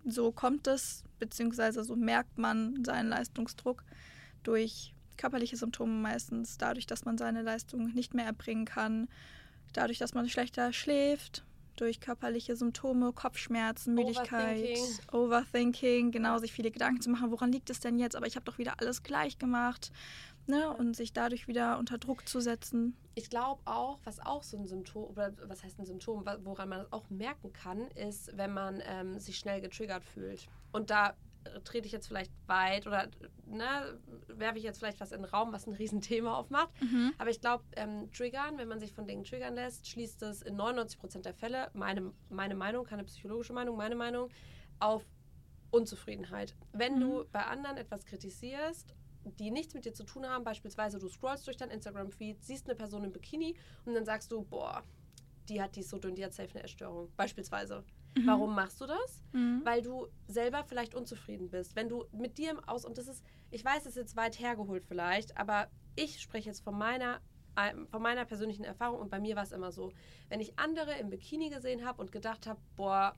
so 0.05 0.31
kommt 0.31 0.67
es, 0.67 1.05
beziehungsweise 1.19 1.83
so 1.83 1.97
merkt 1.97 2.39
man 2.39 2.85
seinen 2.85 3.09
Leistungsdruck 3.09 3.83
durch 4.43 4.95
körperliche 5.17 5.57
Symptome 5.57 5.95
meistens, 5.95 6.59
dadurch, 6.59 6.87
dass 6.87 7.07
man 7.07 7.17
seine 7.17 7.41
Leistung 7.41 7.87
nicht 7.95 8.13
mehr 8.13 8.27
erbringen 8.27 8.67
kann, 8.67 9.09
dadurch, 9.73 9.99
dass 9.99 10.13
man 10.13 10.29
schlechter 10.29 10.75
schläft, 10.75 11.46
durch 11.81 12.01
körperliche 12.01 12.57
Symptome, 12.57 13.13
Kopfschmerzen, 13.13 13.95
Müdigkeit, 13.95 14.59
Overthinking, 14.59 15.13
Overthinking 15.13 16.11
genau, 16.11 16.39
sich 16.39 16.53
viele 16.53 16.71
Gedanken 16.71 17.01
zu 17.01 17.11
machen, 17.11 17.31
woran 17.31 17.53
liegt 17.53 17.71
es 17.71 17.81
denn 17.81 17.99
jetzt, 17.99 18.17
aber 18.17 18.27
ich 18.27 18.37
habe 18.37 18.45
doch 18.45 18.59
wieder 18.59 18.75
alles 18.79 19.03
gleich 19.03 19.39
gemacht. 19.39 19.93
Ne, 20.49 20.71
und 20.71 20.95
sich 20.95 21.13
dadurch 21.13 21.49
wieder 21.49 21.77
unter 21.77 21.99
Druck 21.99 22.29
zu 22.29 22.39
setzen. 22.39 22.97
Ich 23.17 23.31
glaube 23.31 23.61
auch, 23.65 23.99
was 24.05 24.25
auch 24.25 24.45
so 24.45 24.57
ein 24.57 24.69
Symptom, 24.69 25.11
oder 25.11 25.33
was 25.49 25.65
heißt 25.65 25.77
ein 25.81 25.87
Symptom, 25.87 26.25
woran 26.45 26.69
man 26.69 26.79
das 26.79 26.93
auch 26.93 27.11
merken 27.11 27.53
kann, 27.53 27.89
ist, 27.97 28.31
wenn 28.37 28.55
man 28.55 28.81
ähm, 28.87 29.19
sich 29.19 29.39
schnell 29.39 29.61
getriggert 29.61 30.05
fühlt. 30.05 30.47
Und 30.71 30.91
da 30.91 31.17
trete 31.65 31.87
ich 31.87 31.93
jetzt 31.93 32.07
vielleicht 32.07 32.33
weit 32.47 32.87
oder 32.87 33.09
ne, 33.47 33.99
werfe 34.29 34.59
ich 34.59 34.65
jetzt 34.65 34.79
vielleicht 34.79 35.01
was 35.01 35.13
in 35.13 35.23
den 35.23 35.31
Raum, 35.31 35.53
was 35.53 35.67
ein 35.67 35.75
Riesenthema 35.75 36.37
aufmacht. 36.37 36.71
Mhm. 36.81 37.13
Aber 37.19 37.31
ich 37.31 37.41
glaube, 37.41 37.65
ähm, 37.77 38.11
triggern, 38.13 38.59
wenn 38.59 38.69
man 38.69 38.81
sich 38.81 38.93
von 38.93 39.07
Dingen 39.07 39.25
triggern 39.25 39.55
lässt, 39.55 39.89
schließt 39.89 40.23
es 40.23 40.43
in 40.43 40.57
99 40.57 40.99
Prozent 40.99 41.25
der 41.25 41.35
Fälle, 41.35 41.71
meine, 41.73 42.13
meine 42.31 42.55
Meinung, 42.55 42.85
keine 42.85 43.05
psychologische 43.05 43.53
Meinung, 43.53 43.77
meine 43.77 43.95
Meinung, 43.95 44.29
auf 44.79 45.05
Unzufriedenheit. 45.71 46.55
Wenn 46.73 46.97
mhm. 46.97 47.01
du 47.01 47.25
bei 47.33 47.45
anderen 47.45 47.77
etwas 47.77 48.05
kritisierst, 48.05 48.95
die 49.25 49.51
nichts 49.51 49.75
mit 49.75 49.85
dir 49.85 49.93
zu 49.93 50.05
tun 50.05 50.27
haben, 50.27 50.45
beispielsweise 50.45 50.99
du 50.99 51.09
scrollst 51.09 51.47
durch 51.47 51.57
dein 51.57 51.71
Instagram-Feed, 51.71 52.45
siehst 52.45 52.67
eine 52.67 52.77
Person 52.77 53.05
im 53.05 53.13
Bikini 53.13 53.57
und 53.85 53.95
dann 53.95 54.05
sagst 54.05 54.31
du, 54.31 54.43
boah, 54.43 54.85
die 55.49 55.61
hat 55.61 55.77
die 55.77 55.83
so 55.83 55.99
dünn, 55.99 56.15
die 56.15 56.25
hat 56.25 56.33
safe 56.33 56.51
eine 56.51 56.65
Essstörung, 56.65 57.11
beispielsweise. 57.17 57.85
Mhm. 58.17 58.27
Warum 58.27 58.55
machst 58.55 58.81
du 58.81 58.87
das? 58.87 59.23
Mhm. 59.33 59.61
Weil 59.65 59.83
du 59.83 60.09
selber 60.27 60.65
vielleicht 60.65 60.95
unzufrieden 60.95 61.51
bist. 61.51 61.77
Wenn 61.77 61.89
du 61.89 62.07
mit 62.13 62.39
dir 62.39 62.51
im 62.51 62.61
Aus, 62.61 62.85
und 62.85 62.99
das 62.99 63.09
ist, 63.09 63.25
ich 63.51 63.65
weiß, 63.65 63.83
es 63.83 63.89
ist 63.89 63.97
jetzt 63.97 64.17
weit 64.17 64.39
hergeholt 64.39 64.85
vielleicht, 64.87 65.37
aber 65.37 65.69
ich 65.95 66.21
spreche 66.21 66.49
jetzt 66.49 66.61
von 66.61 66.77
meiner 66.77 67.21
ähm, 67.59 67.87
von 67.89 68.03
meiner 68.03 68.25
persönlichen 68.25 68.65
Erfahrung 68.65 69.01
und 69.01 69.11
bei 69.11 69.19
mir 69.19 69.35
war 69.35 69.43
es 69.43 69.53
immer 69.53 69.73
so, 69.73 69.93
wenn 70.29 70.41
ich 70.41 70.59
andere 70.59 70.99
im 70.99 71.09
Bikini 71.09 71.49
gesehen 71.49 71.85
habe 71.87 72.03
und 72.03 72.13
gedacht 72.13 72.47
habe, 72.47 72.61
boah, 72.77 73.15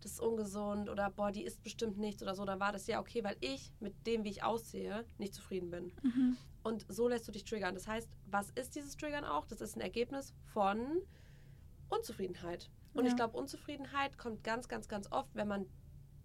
das 0.00 0.12
ist 0.12 0.20
ungesund 0.20 0.88
oder 0.88 1.10
boah, 1.10 1.30
die 1.30 1.44
isst 1.44 1.62
bestimmt 1.62 1.98
nichts 1.98 2.22
oder 2.22 2.34
so, 2.34 2.44
dann 2.44 2.60
war 2.60 2.72
das 2.72 2.86
ja 2.86 3.00
okay, 3.00 3.22
weil 3.24 3.36
ich 3.40 3.72
mit 3.80 4.06
dem, 4.06 4.24
wie 4.24 4.30
ich 4.30 4.42
aussehe, 4.42 5.04
nicht 5.18 5.34
zufrieden 5.34 5.70
bin. 5.70 5.92
Mhm. 6.02 6.36
Und 6.62 6.86
so 6.88 7.08
lässt 7.08 7.26
du 7.26 7.32
dich 7.32 7.44
triggern. 7.44 7.74
Das 7.74 7.86
heißt, 7.86 8.08
was 8.26 8.50
ist 8.50 8.74
dieses 8.74 8.96
Triggern 8.96 9.24
auch? 9.24 9.46
Das 9.46 9.60
ist 9.60 9.76
ein 9.76 9.80
Ergebnis 9.80 10.34
von 10.44 11.02
Unzufriedenheit. 11.88 12.70
Und 12.94 13.04
ja. 13.04 13.10
ich 13.10 13.16
glaube, 13.16 13.36
Unzufriedenheit 13.36 14.18
kommt 14.18 14.42
ganz, 14.44 14.68
ganz, 14.68 14.88
ganz 14.88 15.10
oft, 15.10 15.34
wenn 15.34 15.48
man 15.48 15.66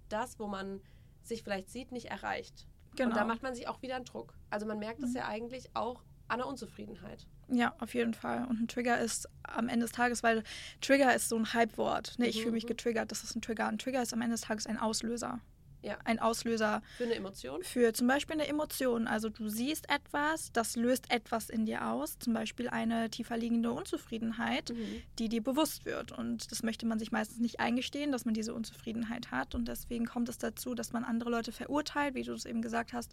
das, 0.10 0.40
wo 0.40 0.48
man 0.48 0.82
sich 1.22 1.44
vielleicht 1.44 1.70
sieht, 1.70 1.92
nicht 1.92 2.08
erreicht. 2.08 2.68
Genau. 2.96 3.10
Und 3.10 3.16
da 3.16 3.26
macht 3.26 3.44
man 3.44 3.56
sich 3.56 3.68
auch 3.68 3.82
wieder 3.82 3.96
einen 3.96 4.06
Druck. 4.06 4.38
Also 4.50 4.66
man 4.66 4.80
merkt 4.80 5.02
es 5.02 5.12
mhm. 5.12 5.18
ja 5.18 5.28
eigentlich 5.28 5.70
auch 5.76 6.04
an 6.28 6.40
der 6.40 6.48
Unzufriedenheit. 6.48 7.28
Ja, 7.50 7.76
auf 7.80 7.94
jeden 7.94 8.14
Fall. 8.14 8.46
Und 8.48 8.62
ein 8.62 8.68
Trigger 8.68 9.00
ist 9.00 9.28
am 9.44 9.68
Ende 9.68 9.86
des 9.86 9.92
Tages, 9.92 10.24
weil 10.24 10.44
Trigger 10.82 11.14
ist 11.14 11.30
so 11.30 11.38
ein 11.38 11.54
Hypewort. 11.54 12.18
Ne, 12.18 12.28
ich 12.28 12.38
mhm. 12.38 12.42
fühle 12.42 12.54
mich 12.54 12.64
mhm. 12.64 12.70
getriggert, 12.70 13.12
das 13.12 13.24
ist 13.24 13.36
ein 13.36 13.42
Trigger. 13.42 13.68
Ein 13.68 13.78
Trigger 13.78 14.02
ist 14.02 14.14
am 14.14 14.22
Ende 14.22 14.36
des 14.36 14.42
Tages 14.42 14.68
ein 14.68 14.78
Auslöser 14.78 15.42
ja. 15.84 15.98
ein 16.04 16.20
Auslöser. 16.20 16.82
Für 16.98 17.04
eine 17.04 17.16
Emotion? 17.16 17.64
Für 17.64 17.94
zum 17.94 18.08
Beispiel 18.08 18.34
eine 18.36 18.48
Emotion. 18.48 19.08
Also 19.08 19.30
du 19.30 19.50
siehst 19.50 19.90
etwas, 19.90 20.52
das 20.52 20.76
löst 20.76 21.12
etwas 21.12 21.50
in 21.50 21.66
dir 21.66 21.88
aus, 21.88 22.18
zum 22.20 22.34
Beispiel 22.34 22.70
eine 22.70 23.10
tiefer 23.10 23.38
liegende 23.38 23.72
Unzufriedenheit, 23.72 24.72
mhm. 24.72 25.04
die 25.20 25.30
dir 25.30 25.44
bewusst 25.44 25.86
wird. 25.86 26.12
Und 26.12 26.52
das 26.52 26.64
möchte 26.64 26.86
man 26.86 27.00
sich 27.00 27.12
meistens 27.12 27.40
nicht 27.40 27.60
eingestehen, 27.60 28.12
dass 28.12 28.26
man 28.26 28.34
diese 28.34 28.54
Unzufriedenheit 28.54 29.32
hat. 29.32 29.56
Und 29.56 29.68
deswegen 29.68 30.06
kommt 30.06 30.30
es 30.30 30.38
dazu, 30.38 30.74
dass 30.74 30.94
man 30.94 31.04
andere 31.04 31.30
Leute 31.30 31.52
verurteilt, 31.52 32.16
wie 32.16 32.24
du 32.24 32.34
es 32.34 32.46
eben 32.46 32.62
gesagt 32.62 32.94
hast. 32.94 33.12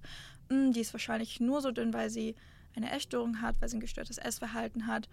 Hm, 0.49 0.73
die 0.73 0.81
ist 0.81 0.95
wahrscheinlich 0.95 1.41
nur 1.41 1.61
so 1.61 1.73
dünn, 1.73 1.93
weil 1.93 2.11
sie 2.11 2.35
eine 2.77 2.91
Essstörung 2.93 3.43
hat, 3.43 3.57
weil 3.61 3.69
sie 3.69 3.79
ein 3.79 3.81
gestörtes 3.81 4.19
Essverhalten 4.19 4.87
hat. 4.87 5.09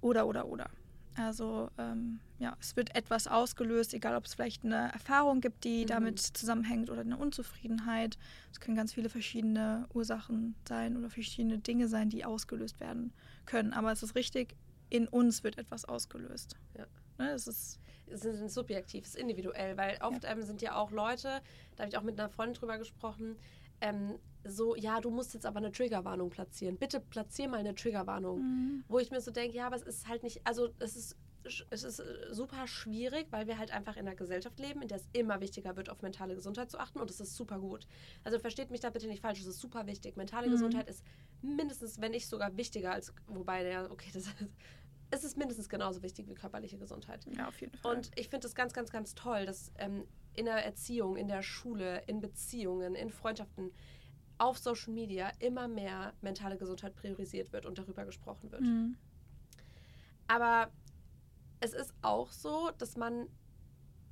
Oder, 0.00 0.26
oder, 0.26 0.46
oder. 0.46 0.70
Also 1.16 1.70
ähm, 1.78 2.20
ja, 2.38 2.56
es 2.60 2.76
wird 2.76 2.94
etwas 2.94 3.26
ausgelöst, 3.26 3.94
egal 3.94 4.14
ob 4.16 4.26
es 4.26 4.34
vielleicht 4.34 4.64
eine 4.64 4.92
Erfahrung 4.92 5.40
gibt, 5.40 5.64
die 5.64 5.82
mhm. 5.82 5.86
damit 5.88 6.18
zusammenhängt 6.20 6.90
oder 6.90 7.00
eine 7.00 7.16
Unzufriedenheit. 7.16 8.18
Es 8.52 8.60
können 8.60 8.76
ganz 8.76 8.92
viele 8.92 9.08
verschiedene 9.08 9.86
Ursachen 9.94 10.54
sein 10.68 10.96
oder 10.96 11.08
verschiedene 11.08 11.58
Dinge 11.58 11.88
sein, 11.88 12.10
die 12.10 12.24
ausgelöst 12.24 12.80
werden 12.80 13.12
können. 13.46 13.72
Aber 13.72 13.92
es 13.92 14.02
ist 14.02 14.14
richtig, 14.14 14.56
in 14.90 15.08
uns 15.08 15.42
wird 15.42 15.58
etwas 15.58 15.84
ausgelöst. 15.84 16.56
Ja. 16.76 16.86
Ne, 17.18 17.30
es 17.30 17.46
ist 17.46 17.80
es 18.08 18.24
ist 18.24 18.54
subjektiv, 18.54 19.04
es 19.04 19.14
ist 19.14 19.20
individuell, 19.20 19.76
weil 19.76 19.98
oft 20.00 20.22
ja. 20.22 20.30
ähm, 20.30 20.42
sind 20.42 20.62
ja 20.62 20.76
auch 20.76 20.92
Leute, 20.92 21.40
da 21.74 21.82
habe 21.82 21.88
ich 21.88 21.98
auch 21.98 22.02
mit 22.02 22.18
einer 22.18 22.28
Freundin 22.28 22.54
drüber 22.54 22.78
gesprochen, 22.78 23.36
ähm, 23.80 24.18
so, 24.48 24.76
ja, 24.76 25.00
du 25.00 25.10
musst 25.10 25.34
jetzt 25.34 25.46
aber 25.46 25.58
eine 25.58 25.72
Triggerwarnung 25.72 26.30
platzieren. 26.30 26.76
Bitte 26.76 27.00
platzier 27.00 27.48
mal 27.48 27.58
eine 27.58 27.74
Triggerwarnung. 27.74 28.40
Mhm. 28.40 28.84
Wo 28.88 28.98
ich 28.98 29.10
mir 29.10 29.20
so 29.20 29.30
denke, 29.30 29.56
ja, 29.56 29.66
aber 29.66 29.76
es 29.76 29.82
ist 29.82 30.08
halt 30.08 30.22
nicht, 30.22 30.40
also 30.44 30.70
es 30.78 30.96
ist 30.96 31.16
es 31.70 31.84
ist 31.84 32.00
äh, 32.00 32.34
super 32.34 32.66
schwierig, 32.66 33.28
weil 33.30 33.46
wir 33.46 33.58
halt 33.58 33.70
einfach 33.70 33.96
in 33.96 34.06
einer 34.06 34.16
Gesellschaft 34.16 34.58
leben, 34.58 34.82
in 34.82 34.88
der 34.88 34.98
es 34.98 35.08
immer 35.12 35.40
wichtiger 35.40 35.76
wird, 35.76 35.90
auf 35.90 36.02
mentale 36.02 36.34
Gesundheit 36.34 36.70
zu 36.70 36.78
achten 36.78 36.98
und 36.98 37.10
es 37.10 37.20
ist 37.20 37.36
super 37.36 37.58
gut. 37.58 37.86
Also 38.24 38.38
versteht 38.38 38.70
mich 38.70 38.80
da 38.80 38.90
bitte 38.90 39.06
nicht 39.06 39.22
falsch, 39.22 39.40
es 39.40 39.46
ist 39.46 39.60
super 39.60 39.86
wichtig. 39.86 40.16
Mentale 40.16 40.48
mhm. 40.48 40.52
Gesundheit 40.52 40.88
ist 40.88 41.04
mindestens, 41.42 42.00
wenn 42.00 42.10
nicht 42.12 42.28
sogar 42.28 42.56
wichtiger 42.56 42.92
als, 42.92 43.14
wobei, 43.28 43.64
ja, 43.64 43.90
okay, 43.90 44.10
das 44.12 44.26
ist, 44.26 44.34
es 45.10 45.24
ist 45.24 45.36
mindestens 45.36 45.68
genauso 45.68 46.02
wichtig 46.02 46.28
wie 46.28 46.34
körperliche 46.34 46.78
Gesundheit. 46.78 47.24
Ja, 47.36 47.48
auf 47.48 47.60
jeden 47.60 47.76
Fall. 47.76 47.96
Und 47.96 48.10
ich 48.16 48.28
finde 48.28 48.46
es 48.46 48.54
ganz, 48.54 48.72
ganz, 48.72 48.90
ganz 48.90 49.14
toll, 49.14 49.46
dass 49.46 49.72
ähm, 49.78 50.04
in 50.34 50.46
der 50.46 50.64
Erziehung, 50.64 51.16
in 51.16 51.28
der 51.28 51.42
Schule, 51.42 52.02
in 52.06 52.20
Beziehungen, 52.20 52.94
in 52.94 53.10
Freundschaften, 53.10 53.70
auf 54.38 54.58
Social 54.58 54.92
Media 54.92 55.30
immer 55.38 55.68
mehr 55.68 56.12
mentale 56.20 56.56
Gesundheit 56.56 56.94
priorisiert 56.94 57.52
wird 57.52 57.66
und 57.66 57.78
darüber 57.78 58.04
gesprochen 58.04 58.50
wird. 58.52 58.62
Mhm. 58.62 58.96
Aber 60.28 60.70
es 61.60 61.72
ist 61.72 61.94
auch 62.02 62.32
so, 62.32 62.70
dass 62.78 62.96
man 62.96 63.28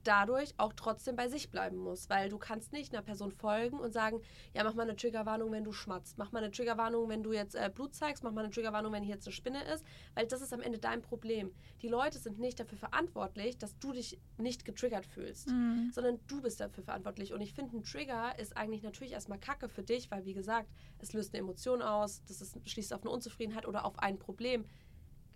dadurch 0.05 0.55
auch 0.59 0.73
trotzdem 0.75 1.17
bei 1.17 1.29
sich 1.29 1.51
bleiben 1.51 1.77
muss, 1.77 2.09
weil 2.09 2.29
du 2.29 2.39
kannst 2.39 2.73
nicht 2.73 2.93
einer 2.93 3.03
Person 3.03 3.33
folgen 3.33 3.79
und 3.79 3.93
sagen, 3.93 4.21
ja, 4.55 4.63
mach 4.65 4.75
mal 4.75 4.83
eine 4.83 4.97
Triggerwarnung, 4.97 5.51
wenn 5.53 5.65
du 5.65 5.73
schmatzt, 5.73 6.19
mach 6.19 6.33
mal 6.33 6.43
eine 6.43 6.53
Triggerwarnung, 6.53 7.09
wenn 7.09 7.23
du 7.23 7.33
jetzt 7.33 7.55
äh, 7.55 7.71
Blut 7.75 7.95
zeigst, 7.95 8.23
mach 8.23 8.33
mal 8.33 8.45
eine 8.45 8.53
Triggerwarnung, 8.53 8.93
wenn 8.93 9.03
hier 9.03 9.15
jetzt 9.15 9.27
eine 9.27 9.33
Spinne 9.33 9.65
ist, 9.73 9.85
weil 10.15 10.27
das 10.27 10.43
ist 10.43 10.53
am 10.53 10.61
Ende 10.61 10.79
dein 10.79 11.03
Problem. 11.03 11.53
Die 11.83 11.89
Leute 11.89 12.19
sind 12.19 12.39
nicht 12.39 12.61
dafür 12.61 12.79
verantwortlich, 12.79 13.59
dass 13.59 13.79
du 13.79 13.93
dich 13.93 14.21
nicht 14.39 14.65
getriggert 14.65 15.07
fühlst, 15.07 15.49
mhm. 15.49 15.91
sondern 15.93 16.21
du 16.27 16.41
bist 16.43 16.61
dafür 16.61 16.85
verantwortlich 16.85 17.33
und 17.33 17.41
ich 17.41 17.55
finde, 17.55 17.77
ein 17.77 17.83
Trigger 17.83 18.39
ist 18.39 18.57
eigentlich 18.57 18.83
natürlich 18.83 19.13
erstmal 19.13 19.39
Kacke 19.39 19.69
für 19.69 19.83
dich, 19.83 20.11
weil 20.11 20.25
wie 20.25 20.35
gesagt, 20.35 20.69
es 20.99 21.13
löst 21.13 21.35
eine 21.35 21.41
Emotion 21.41 21.83
aus, 21.83 22.23
das 22.29 22.41
ist, 22.41 22.59
schließt 22.69 22.93
auf 22.93 23.03
eine 23.03 23.11
Unzufriedenheit 23.11 23.67
oder 23.67 23.85
auf 23.85 23.99
ein 23.99 24.19
Problem, 24.19 24.65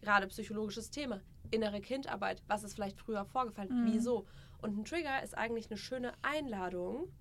gerade 0.01 0.27
psychologisches 0.29 0.91
Thema, 0.91 1.21
innere 1.51 1.81
Kindarbeit, 1.81 2.43
was 2.47 2.63
ist 2.63 2.75
vielleicht 2.75 2.99
früher 2.99 3.25
vorgefallen, 3.25 3.85
mhm. 3.85 3.93
wieso? 3.93 4.27
Und 4.59 4.77
ein 4.77 4.85
Trigger 4.85 5.23
ist 5.23 5.37
eigentlich 5.37 5.71
eine 5.71 5.79
schöne 5.79 6.12
Einladung, 6.23 7.12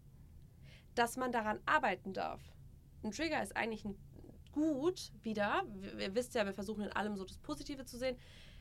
dass 0.96 1.17
man 1.17 1.32
daran 1.32 1.60
arbeiten 1.65 2.13
darf. 2.13 2.41
Ein 3.03 3.12
Trigger 3.12 3.41
ist 3.44 3.56
eigentlich 3.56 3.86
ein 3.86 3.96
gut 4.58 5.12
wieder. 5.22 5.63
Ihr 6.00 6.15
wisst 6.15 6.34
ja, 6.34 6.46
wir 6.46 6.53
versuchen 6.53 6.84
in 6.84 6.91
allem 6.91 7.15
so 7.15 7.25
das 7.25 7.38
Positive 7.38 7.86
zu 7.86 7.98
sehen. 7.98 8.17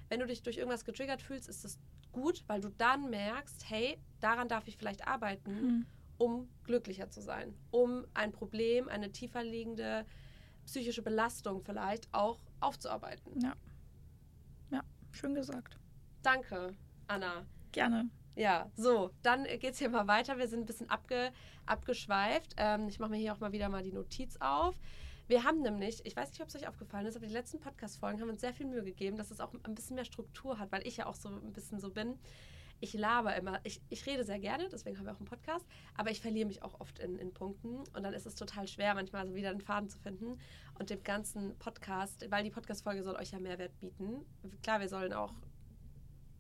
Wenn 0.09 0.21
du 0.21 0.27
dich 0.27 0.43
durch 0.43 0.59
irgendwas 0.59 0.85
getriggert 0.85 1.23
fühlst, 1.23 1.49
ist 1.49 1.65
das 1.65 1.79
gut, 2.13 2.45
weil 2.47 2.61
du 2.61 2.69
dann 2.69 3.11
merkst, 3.11 3.69
hey, 3.69 3.99
daran 4.21 4.49
darf 4.49 4.69
ich 4.69 4.77
vielleicht 4.77 5.07
arbeiten, 5.07 5.53
mhm. 5.53 5.87
um 6.19 6.49
glücklicher 6.65 7.11
zu 7.11 7.21
sein, 7.21 7.55
um 7.71 8.05
ein 8.15 8.33
Problem, 8.33 8.89
eine 8.89 9.11
tiefer 9.11 9.43
liegende 9.43 10.05
psychische 10.67 11.03
Belastung 11.03 11.63
vielleicht 11.63 12.13
auch 12.13 12.41
aufzuarbeiten. 12.61 13.41
Ja. 13.41 13.55
Ja, 14.71 14.83
schön 15.13 15.35
gesagt. 15.35 15.79
Danke, 16.23 16.75
Anna. 17.07 17.47
Gerne. 17.73 18.11
Ja, 18.37 18.71
so, 18.77 19.11
dann 19.23 19.45
geht 19.45 19.73
es 19.73 19.79
hier 19.79 19.89
mal 19.89 20.07
weiter. 20.07 20.37
Wir 20.37 20.47
sind 20.47 20.61
ein 20.61 20.67
bisschen 20.67 20.91
abge, 20.91 21.33
abgeschweift. 21.65 22.55
Ähm, 22.59 22.87
ich 22.87 22.99
mache 22.99 23.11
mir 23.11 23.17
hier 23.17 23.33
auch 23.33 23.41
mal 23.41 23.53
wieder 23.53 23.71
mal 23.71 23.83
die 23.83 23.93
Notiz 23.93 24.37
auf. 24.41 24.79
Wir 25.27 25.43
haben 25.43 25.63
nämlich, 25.63 26.05
ich 26.05 26.15
weiß 26.15 26.31
nicht, 26.31 26.43
ob 26.43 26.49
es 26.49 26.55
euch 26.55 26.69
aufgefallen 26.69 27.07
ist, 27.07 27.17
aber 27.17 27.27
die 27.27 27.33
letzten 27.33 27.61
Podcast-Folgen 27.61 28.21
haben 28.21 28.29
uns 28.29 28.43
sehr 28.43 28.53
viel 28.53 28.67
Mühe 28.67 28.85
gegeben, 28.85 29.17
dass 29.17 29.31
es 29.31 29.41
auch 29.41 29.55
ein 29.65 29.75
bisschen 29.75 29.97
mehr 29.97 30.05
Struktur 30.05 30.59
hat, 30.59 30.71
weil 30.71 30.87
ich 30.87 30.99
ja 30.99 31.07
auch 31.07 31.15
so 31.15 31.31
ein 31.31 31.53
bisschen 31.55 31.81
so 31.81 31.91
bin. 31.91 32.19
Ich 32.79 32.93
laber 32.93 33.35
immer, 33.37 33.59
ich, 33.65 33.81
ich 33.89 34.05
rede 34.05 34.23
sehr 34.23 34.39
gerne, 34.39 34.69
deswegen 34.69 34.99
haben 34.99 35.07
wir 35.07 35.15
auch 35.15 35.19
einen 35.19 35.27
Podcast, 35.27 35.67
aber 35.97 36.11
ich 36.11 36.21
verliere 36.21 36.47
mich 36.47 36.63
auch 36.63 36.79
oft 36.79 36.99
in, 36.99 37.17
in 37.17 37.33
Punkten 37.33 37.79
und 37.79 38.03
dann 38.03 38.13
ist 38.13 38.27
es 38.27 38.35
total 38.35 38.69
schwer, 38.69 38.95
manchmal 38.95 39.27
so 39.27 39.35
wieder 39.35 39.49
einen 39.49 39.63
Faden 39.63 39.89
zu 39.89 39.99
finden. 39.99 40.39
Und 40.79 40.91
dem 40.91 41.03
ganzen 41.03 41.59
Podcast, 41.59 42.31
weil 42.31 42.45
die 42.45 42.51
Podcast-Folge 42.51 43.03
soll 43.03 43.17
euch 43.17 43.31
ja 43.31 43.39
Mehrwert 43.39 43.81
bieten. 43.81 44.27
Klar, 44.63 44.81
wir 44.81 44.91
sollen 44.91 45.15
auch 45.15 45.33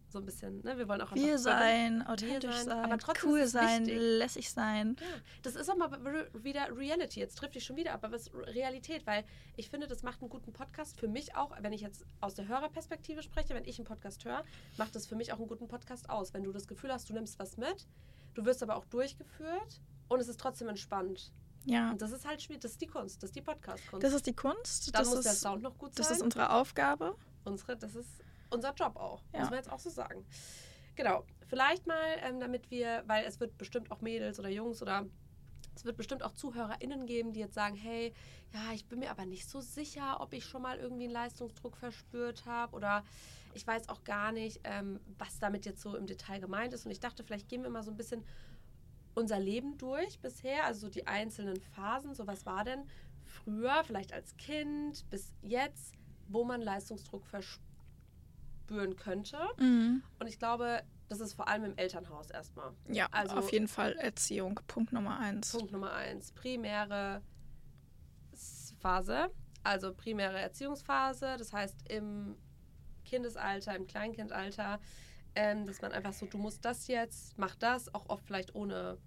so 0.08 0.18
ein 0.18 0.25
bisschen, 0.25 0.62
ne? 0.62 0.78
Wir 0.78 0.88
wollen 0.88 1.00
auch 1.00 1.14
wir 1.14 1.38
sein, 1.38 2.06
authentisch 2.06 2.54
sein, 2.54 2.66
sein, 2.66 2.84
aber 2.84 2.98
trotzdem 2.98 3.30
cool 3.30 3.46
sein, 3.46 3.86
wichtig. 3.86 3.98
lässig 3.98 4.50
sein. 4.50 4.96
Ja, 5.00 5.06
das 5.42 5.56
ist 5.56 5.70
auch 5.70 5.76
mal 5.76 5.90
wieder 6.34 6.76
Reality. 6.76 7.20
Jetzt 7.20 7.36
trifft 7.36 7.56
ich 7.56 7.64
schon 7.64 7.76
wieder 7.76 7.92
ab, 7.92 8.04
aber 8.04 8.16
ist 8.16 8.32
Realität, 8.34 9.06
weil 9.06 9.25
ich 9.56 9.70
finde, 9.70 9.86
das 9.86 10.02
macht 10.02 10.20
einen 10.20 10.30
guten 10.30 10.52
Podcast 10.52 10.98
für 10.98 11.08
mich 11.08 11.34
auch, 11.34 11.52
wenn 11.60 11.72
ich 11.72 11.80
jetzt 11.80 12.04
aus 12.20 12.34
der 12.34 12.48
Hörerperspektive 12.48 13.22
spreche, 13.22 13.54
wenn 13.54 13.64
ich 13.64 13.78
einen 13.78 13.86
Podcast 13.86 14.25
höre, 14.25 14.44
macht 14.76 14.94
das 14.94 15.06
für 15.06 15.16
mich 15.16 15.32
auch 15.32 15.38
einen 15.38 15.48
guten 15.48 15.68
Podcast 15.68 16.08
aus. 16.08 16.32
Wenn 16.34 16.44
du 16.44 16.52
das 16.52 16.66
Gefühl 16.66 16.92
hast, 16.92 17.08
du 17.10 17.14
nimmst 17.14 17.38
was 17.38 17.56
mit, 17.56 17.86
du 18.34 18.44
wirst 18.44 18.62
aber 18.62 18.76
auch 18.76 18.84
durchgeführt 18.86 19.80
und 20.08 20.20
es 20.20 20.28
ist 20.28 20.40
trotzdem 20.40 20.68
entspannt. 20.68 21.32
Ja. 21.64 21.90
Und 21.90 22.00
das 22.00 22.12
ist 22.12 22.26
halt 22.26 22.40
schwierig, 22.40 22.62
das 22.62 22.72
ist 22.72 22.80
die 22.80 22.86
Kunst, 22.86 23.22
das 23.22 23.30
ist 23.30 23.36
die 23.36 23.42
Podcast-Kunst. 23.42 24.04
Das 24.04 24.12
ist 24.12 24.26
die 24.26 24.34
Kunst. 24.34 24.94
Dann 24.94 25.02
das 25.02 25.08
muss 25.08 25.18
ist, 25.18 25.25
der 25.25 25.32
Sound 25.32 25.62
noch 25.62 25.76
gut 25.76 25.94
sein. 25.94 26.04
Das 26.04 26.10
ist 26.12 26.22
unsere 26.22 26.50
Aufgabe. 26.50 27.16
Unsere, 27.44 27.76
das 27.76 27.96
ist 27.96 28.08
unser 28.50 28.75
Job 28.75 28.97
auch, 28.97 29.23
ja. 29.33 29.41
muss 29.41 29.50
man 29.50 29.59
jetzt 29.59 29.71
auch 29.71 29.79
so 29.79 29.91
sagen. 29.91 30.25
Genau, 30.95 31.25
vielleicht 31.47 31.87
mal, 31.87 32.17
ähm, 32.23 32.41
damit 32.41 32.71
wir, 32.71 33.05
weil 33.07 33.25
es 33.25 33.41
wird 33.41 33.57
bestimmt 33.59 33.91
auch 33.91 34.00
Mädels 34.00 34.38
oder 34.38 34.49
Jungs 34.49 34.83
oder 34.83 35.07
es 35.75 35.85
wird 35.85 35.97
bestimmt 35.97 36.23
auch 36.23 36.33
ZuhörerInnen 36.33 37.07
geben, 37.07 37.33
die 37.33 37.41
jetzt 37.41 37.55
sagen, 37.55 37.76
hey, 37.76 38.15
ja, 38.53 38.73
ich 38.73 38.87
bin 38.87 39.00
mir 39.00 39.11
aber 39.11 39.26
nicht 39.26 39.49
so 39.49 39.61
sicher, 39.61 40.21
ob 40.21 40.33
ich 40.33 40.45
schon 40.45 40.62
mal 40.62 40.79
irgendwie 40.79 41.05
einen 41.05 41.12
Leistungsdruck 41.12 41.76
verspürt 41.76 42.47
habe 42.47 42.75
oder 42.75 43.05
ich 43.53 43.67
weiß 43.67 43.88
auch 43.88 44.05
gar 44.05 44.33
nicht, 44.33 44.61
ähm, 44.65 45.00
was 45.19 45.38
damit 45.38 45.67
jetzt 45.67 45.83
so 45.83 45.97
im 45.97 46.07
Detail 46.07 46.41
gemeint 46.41 46.73
ist. 46.73 46.87
Und 46.87 46.93
ich 46.93 47.00
dachte, 47.00 47.25
vielleicht 47.25 47.49
gehen 47.49 47.62
wir 47.62 47.71
mal 47.71 47.83
so 47.83 47.91
ein 47.91 47.97
bisschen 47.97 48.25
unser 49.15 49.41
Leben 49.41 49.79
durch 49.79 50.21
bisher, 50.21 50.65
also 50.65 50.81
so 50.81 50.88
die 50.88 51.07
einzelnen 51.07 51.61
Phasen. 51.61 52.15
So, 52.15 52.26
was 52.26 52.45
war 52.45 52.65
denn 52.65 52.87
früher, 53.25 53.83
vielleicht 53.85 54.12
als 54.12 54.37
Kind 54.37 55.09
bis 55.11 55.35
jetzt, 55.43 55.95
wo 56.29 56.45
man 56.45 56.61
Leistungsdruck 56.61 57.26
verspürt? 57.26 57.65
Spüren 58.66 58.96
könnte. 58.96 59.38
Mhm. 59.58 60.02
Und 60.18 60.26
ich 60.26 60.38
glaube, 60.38 60.82
das 61.08 61.20
ist 61.20 61.35
vor 61.35 61.49
allem 61.49 61.64
im 61.64 61.76
Elternhaus 61.76 62.30
erstmal. 62.30 62.73
Ja, 62.88 63.06
also 63.12 63.37
auf 63.37 63.52
jeden 63.52 63.68
Fall 63.68 63.92
Erziehung, 63.92 64.58
Punkt 64.66 64.92
Nummer 64.92 65.18
eins. 65.18 65.52
Punkt 65.52 65.70
Nummer 65.73 65.92
eins, 65.92 66.32
primäre 66.32 67.23
Phase, 68.80 69.30
also 69.62 69.94
primäre 69.94 70.40
Erziehungsphase, 70.40 71.37
das 71.38 71.52
heißt 71.52 71.88
im 71.90 72.37
Kindesalter, 73.04 73.76
im 73.76 73.87
Kleinkindalter, 73.87 74.80
ähm, 75.37 75.66
dass 75.66 75.80
man 75.80 75.92
einfach 75.92 76.12
so, 76.12 76.26
du 76.26 76.38
musst 76.38 76.64
das 76.64 76.88
jetzt, 76.88 77.38
mach 77.38 77.54
das, 77.54 77.94
auch 77.94 78.08
oft 78.08 78.25
vielleicht 78.26 78.54
ohne 78.54 78.99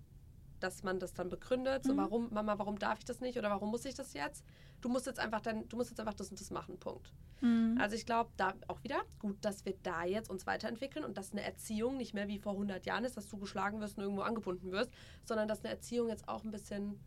dass 0.59 0.83
man 0.83 0.99
das 0.99 1.13
dann 1.13 1.29
begründet, 1.29 1.83
so 1.83 1.93
mhm. 1.93 1.97
warum, 1.97 2.33
Mama, 2.33 2.57
warum 2.57 2.77
darf 2.77 2.99
ich 2.99 3.05
das 3.05 3.21
nicht 3.21 3.37
oder 3.37 3.49
warum 3.49 3.69
muss 3.69 3.85
ich 3.85 3.95
das 3.95 4.13
jetzt? 4.13 4.45
Du 4.81 4.89
musst 4.89 5.05
jetzt 5.05 5.19
einfach 5.19 5.41
dann, 5.41 5.67
du 5.67 5.77
musst 5.77 5.89
jetzt 5.89 5.99
einfach 5.99 6.13
das 6.13 6.29
und 6.29 6.39
das 6.39 6.51
machen, 6.51 6.79
Punkt. 6.79 7.13
Mhm. 7.41 7.77
Also 7.79 7.95
ich 7.95 8.05
glaube, 8.05 8.31
da 8.37 8.53
auch 8.67 8.83
wieder 8.83 9.01
gut, 9.19 9.37
dass 9.41 9.65
wir 9.65 9.75
da 9.83 10.03
jetzt 10.03 10.29
uns 10.29 10.45
weiterentwickeln 10.47 11.05
und 11.05 11.17
dass 11.17 11.31
eine 11.31 11.43
Erziehung 11.43 11.97
nicht 11.97 12.13
mehr 12.13 12.27
wie 12.27 12.39
vor 12.39 12.53
100 12.53 12.85
Jahren 12.85 13.05
ist, 13.05 13.17
dass 13.17 13.27
du 13.27 13.37
geschlagen 13.37 13.79
wirst 13.79 13.97
und 13.97 14.03
irgendwo 14.03 14.21
angebunden 14.21 14.71
wirst, 14.71 14.91
sondern 15.25 15.47
dass 15.47 15.63
eine 15.63 15.73
Erziehung 15.73 16.09
jetzt 16.09 16.27
auch 16.27 16.43
ein 16.43 16.51
bisschen 16.51 16.99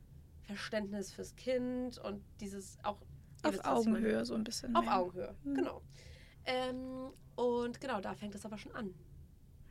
Verständnis 0.43 1.13
fürs 1.13 1.37
Kind 1.37 1.99
und 1.99 2.23
dieses 2.41 2.79
auch 2.83 2.99
auf 3.43 3.53
wisst, 3.53 3.65
Augenhöhe 3.65 4.25
so 4.25 4.35
ein 4.35 4.45
bisschen. 4.45 4.75
Auf 4.77 4.85
mehr. 4.85 4.99
Augenhöhe, 4.99 5.35
mhm. 5.45 5.55
genau. 5.55 5.83
Ähm, 6.45 7.13
und 7.37 7.81
genau, 7.81 8.01
da 8.01 8.15
fängt 8.15 8.35
es 8.35 8.45
aber 8.45 8.59
schon 8.59 8.73
an. 8.73 8.95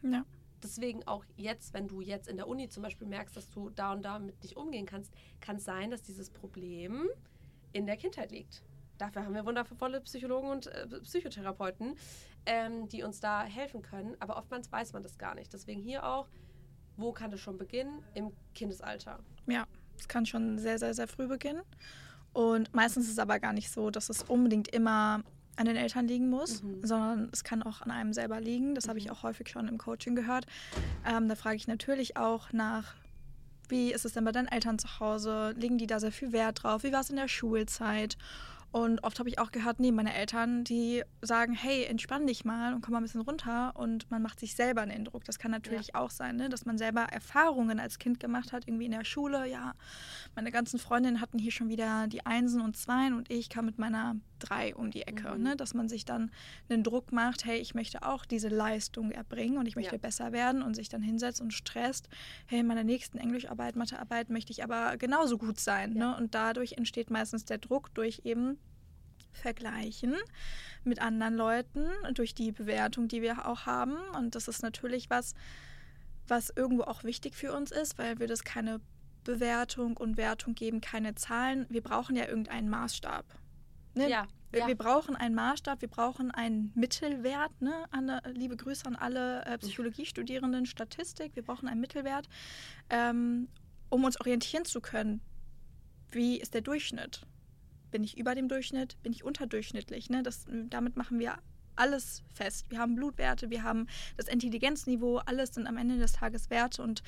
Ja 0.01 0.25
deswegen 0.63 1.05
auch 1.07 1.25
jetzt, 1.35 1.73
wenn 1.73 1.87
du 1.87 2.01
jetzt 2.01 2.27
in 2.27 2.37
der 2.37 2.47
Uni 2.47 2.69
zum 2.69 2.83
Beispiel 2.83 3.07
merkst, 3.07 3.35
dass 3.35 3.49
du 3.49 3.69
da 3.69 3.93
und 3.93 4.03
damit 4.03 4.41
nicht 4.43 4.57
umgehen 4.57 4.85
kannst, 4.85 5.13
kann 5.39 5.57
es 5.57 5.63
sein, 5.63 5.91
dass 5.91 6.01
dieses 6.01 6.29
Problem 6.29 7.09
in 7.73 7.85
der 7.85 7.97
Kindheit 7.97 8.31
liegt. 8.31 8.63
Dafür 8.97 9.25
haben 9.25 9.33
wir 9.33 9.45
wundervolle 9.45 9.99
Psychologen 10.01 10.49
und 10.49 10.67
äh, 10.67 10.87
Psychotherapeuten, 11.01 11.95
ähm, 12.45 12.87
die 12.87 13.01
uns 13.01 13.19
da 13.19 13.43
helfen 13.43 13.81
können. 13.81 14.15
Aber 14.19 14.37
oftmals 14.37 14.71
weiß 14.71 14.93
man 14.93 15.01
das 15.01 15.17
gar 15.17 15.33
nicht. 15.33 15.51
Deswegen 15.53 15.81
hier 15.81 16.05
auch, 16.05 16.27
wo 16.97 17.11
kann 17.11 17.31
das 17.31 17.39
schon 17.39 17.57
beginnen? 17.57 18.03
Im 18.13 18.31
Kindesalter. 18.53 19.19
Ja, 19.47 19.65
es 19.97 20.07
kann 20.07 20.25
schon 20.25 20.59
sehr, 20.59 20.77
sehr, 20.77 20.93
sehr 20.93 21.07
früh 21.07 21.27
beginnen. 21.27 21.63
Und 22.33 22.73
meistens 22.75 23.05
ist 23.05 23.13
es 23.13 23.19
aber 23.19 23.39
gar 23.39 23.53
nicht 23.53 23.71
so, 23.71 23.89
dass 23.89 24.09
es 24.09 24.23
unbedingt 24.23 24.67
immer 24.67 25.23
an 25.55 25.65
den 25.65 25.75
Eltern 25.75 26.07
liegen 26.07 26.29
muss, 26.29 26.63
mhm. 26.63 26.85
sondern 26.85 27.29
es 27.31 27.43
kann 27.43 27.63
auch 27.63 27.81
an 27.81 27.91
einem 27.91 28.13
selber 28.13 28.39
liegen. 28.39 28.75
Das 28.75 28.85
mhm. 28.85 28.89
habe 28.89 28.99
ich 28.99 29.05
mhm. 29.05 29.11
auch 29.11 29.23
häufig 29.23 29.49
schon 29.49 29.67
im 29.67 29.77
Coaching 29.77 30.15
gehört. 30.15 30.45
Ähm, 31.05 31.27
da 31.27 31.35
frage 31.35 31.55
ich 31.55 31.67
natürlich 31.67 32.17
auch 32.17 32.51
nach, 32.53 32.95
wie 33.69 33.93
ist 33.93 34.05
es 34.05 34.13
denn 34.13 34.25
bei 34.25 34.31
deinen 34.31 34.47
Eltern 34.47 34.79
zu 34.79 34.99
Hause? 34.99 35.53
Legen 35.57 35.77
die 35.77 35.87
da 35.87 35.99
sehr 35.99 36.11
viel 36.11 36.33
Wert 36.33 36.63
drauf? 36.63 36.83
Wie 36.83 36.91
war 36.91 37.01
es 37.01 37.09
in 37.09 37.15
der 37.15 37.29
Schulzeit? 37.29 38.17
Und 38.71 39.03
oft 39.03 39.19
habe 39.19 39.27
ich 39.27 39.37
auch 39.37 39.51
gehört, 39.51 39.81
nee, 39.81 39.91
meine 39.91 40.13
Eltern, 40.13 40.63
die 40.63 41.03
sagen, 41.21 41.53
hey, 41.53 41.83
entspann 41.83 42.25
dich 42.25 42.45
mal 42.45 42.73
und 42.73 42.81
komm 42.81 42.93
mal 42.93 42.99
ein 42.99 43.03
bisschen 43.03 43.21
runter 43.21 43.73
und 43.75 44.09
man 44.09 44.21
macht 44.21 44.39
sich 44.39 44.55
selber 44.55 44.81
einen 44.81 44.91
Eindruck. 44.91 45.25
Das 45.25 45.39
kann 45.39 45.51
natürlich 45.51 45.87
ja. 45.87 45.95
auch 45.95 46.09
sein, 46.09 46.37
ne? 46.37 46.47
dass 46.47 46.65
man 46.65 46.77
selber 46.77 47.01
Erfahrungen 47.01 47.81
als 47.81 47.99
Kind 47.99 48.21
gemacht 48.21 48.53
hat, 48.53 48.67
irgendwie 48.67 48.85
in 48.85 48.91
der 48.91 49.03
Schule. 49.03 49.45
Ja, 49.49 49.73
meine 50.35 50.51
ganzen 50.51 50.79
Freundinnen 50.79 51.19
hatten 51.19 51.37
hier 51.37 51.51
schon 51.51 51.67
wieder 51.67 52.07
die 52.07 52.25
Einsen 52.25 52.61
und 52.61 52.77
Zweien 52.77 53.13
und 53.13 53.29
ich 53.29 53.49
kam 53.49 53.65
mit 53.65 53.77
meiner 53.77 54.15
Drei 54.39 54.73
um 54.73 54.89
die 54.89 55.03
Ecke. 55.03 55.35
Mhm. 55.35 55.43
Ne? 55.43 55.55
Dass 55.55 55.73
man 55.73 55.87
sich 55.87 56.05
dann 56.05 56.31
einen 56.69 56.83
Druck 56.83 57.11
macht, 57.11 57.45
hey, 57.45 57.59
ich 57.59 57.75
möchte 57.75 58.03
auch 58.03 58.25
diese 58.25 58.47
Leistung 58.47 59.11
erbringen 59.11 59.57
und 59.57 59.67
ich 59.67 59.75
möchte 59.75 59.95
ja. 59.95 60.01
besser 60.01 60.31
werden 60.31 60.61
und 60.63 60.75
sich 60.75 60.89
dann 60.89 61.03
hinsetzt 61.03 61.41
und 61.41 61.53
stresst, 61.53 62.09
hey, 62.47 62.61
in 62.61 62.67
meiner 62.67 62.83
nächsten 62.83 63.17
Englischarbeit, 63.17 63.75
Mathearbeit 63.75 64.29
möchte 64.29 64.51
ich 64.51 64.63
aber 64.63 64.97
genauso 64.97 65.37
gut 65.37 65.59
sein. 65.59 65.95
Ja. 65.95 66.11
Ne? 66.11 66.17
Und 66.17 66.33
dadurch 66.33 66.73
entsteht 66.73 67.11
meistens 67.11 67.45
der 67.45 67.59
Druck 67.59 67.93
durch 67.93 68.21
eben 68.23 68.57
Vergleichen 69.33 70.15
mit 70.83 71.01
anderen 71.01 71.35
Leuten 71.35 71.87
durch 72.13 72.33
die 72.33 72.51
Bewertung, 72.51 73.07
die 73.07 73.21
wir 73.21 73.47
auch 73.47 73.65
haben. 73.65 73.97
Und 74.17 74.35
das 74.35 74.47
ist 74.47 74.63
natürlich 74.63 75.09
was, 75.09 75.33
was 76.27 76.51
irgendwo 76.55 76.83
auch 76.83 77.03
wichtig 77.03 77.35
für 77.35 77.53
uns 77.53 77.71
ist, 77.71 77.97
weil 77.97 78.19
wir 78.19 78.27
das 78.27 78.43
keine 78.43 78.79
Bewertung 79.23 79.97
und 79.97 80.17
Wertung 80.17 80.55
geben, 80.55 80.81
keine 80.81 81.15
Zahlen. 81.15 81.65
Wir 81.69 81.81
brauchen 81.81 82.15
ja 82.15 82.27
irgendeinen 82.27 82.69
Maßstab. 82.69 83.25
Ne? 83.93 84.09
Ja, 84.09 84.27
wir, 84.51 84.61
ja. 84.61 84.67
wir, 84.67 84.75
brauchen 84.75 85.15
einen 85.15 85.35
Maßstab, 85.35 85.81
wir 85.81 85.89
brauchen 85.89 86.31
einen 86.31 86.71
Mittelwert. 86.75 87.61
Ne? 87.61 87.85
Anne, 87.91 88.21
liebe 88.33 88.57
Grüße 88.57 88.85
an 88.85 88.95
alle 88.95 89.45
äh, 89.45 89.57
Psychologiestudierenden, 89.57 90.65
Statistik. 90.65 91.35
Wir 91.35 91.43
brauchen 91.43 91.67
einen 91.67 91.81
Mittelwert, 91.81 92.27
ähm, 92.89 93.47
um 93.89 94.03
uns 94.03 94.19
orientieren 94.19 94.65
zu 94.65 94.81
können. 94.81 95.21
Wie 96.09 96.37
ist 96.37 96.53
der 96.53 96.61
Durchschnitt? 96.61 97.21
Bin 97.91 98.03
ich 98.03 98.17
über 98.17 98.35
dem 98.35 98.47
Durchschnitt? 98.47 98.97
Bin 99.03 99.11
ich 99.11 99.23
unterdurchschnittlich? 99.23 100.09
Ne? 100.09 100.23
Das, 100.23 100.45
damit 100.69 100.95
machen 100.97 101.19
wir 101.19 101.37
alles 101.75 102.23
fest. 102.33 102.65
Wir 102.69 102.79
haben 102.79 102.95
Blutwerte, 102.95 103.49
wir 103.49 103.63
haben 103.63 103.87
das 104.17 104.27
Intelligenzniveau, 104.27 105.17
alles 105.17 105.53
sind 105.53 105.67
am 105.67 105.77
Ende 105.77 105.97
des 105.97 106.13
Tages 106.13 106.49
Werte 106.49 106.81
und 106.83 107.01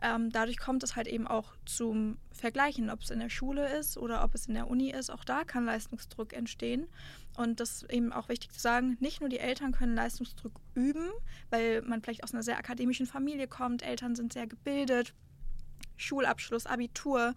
ähm, 0.00 0.30
dadurch 0.30 0.58
kommt 0.58 0.82
es 0.84 0.94
halt 0.94 1.08
eben 1.08 1.26
auch 1.26 1.56
zum 1.64 2.18
Vergleichen, 2.30 2.88
ob 2.88 3.02
es 3.02 3.10
in 3.10 3.18
der 3.18 3.30
Schule 3.30 3.76
ist 3.78 3.98
oder 3.98 4.22
ob 4.22 4.34
es 4.34 4.46
in 4.46 4.54
der 4.54 4.68
Uni 4.68 4.90
ist. 4.90 5.10
Auch 5.10 5.24
da 5.24 5.42
kann 5.42 5.64
Leistungsdruck 5.64 6.32
entstehen. 6.32 6.86
Und 7.36 7.58
das 7.58 7.82
ist 7.82 7.92
eben 7.92 8.12
auch 8.12 8.28
wichtig 8.28 8.52
zu 8.52 8.60
sagen, 8.60 8.96
nicht 9.00 9.20
nur 9.20 9.28
die 9.28 9.40
Eltern 9.40 9.72
können 9.72 9.96
Leistungsdruck 9.96 10.60
üben, 10.74 11.08
weil 11.50 11.82
man 11.82 12.00
vielleicht 12.00 12.22
aus 12.22 12.32
einer 12.32 12.44
sehr 12.44 12.58
akademischen 12.58 13.06
Familie 13.06 13.48
kommt, 13.48 13.82
Eltern 13.82 14.14
sind 14.14 14.32
sehr 14.32 14.46
gebildet, 14.46 15.14
Schulabschluss, 15.96 16.66
Abitur, 16.66 17.34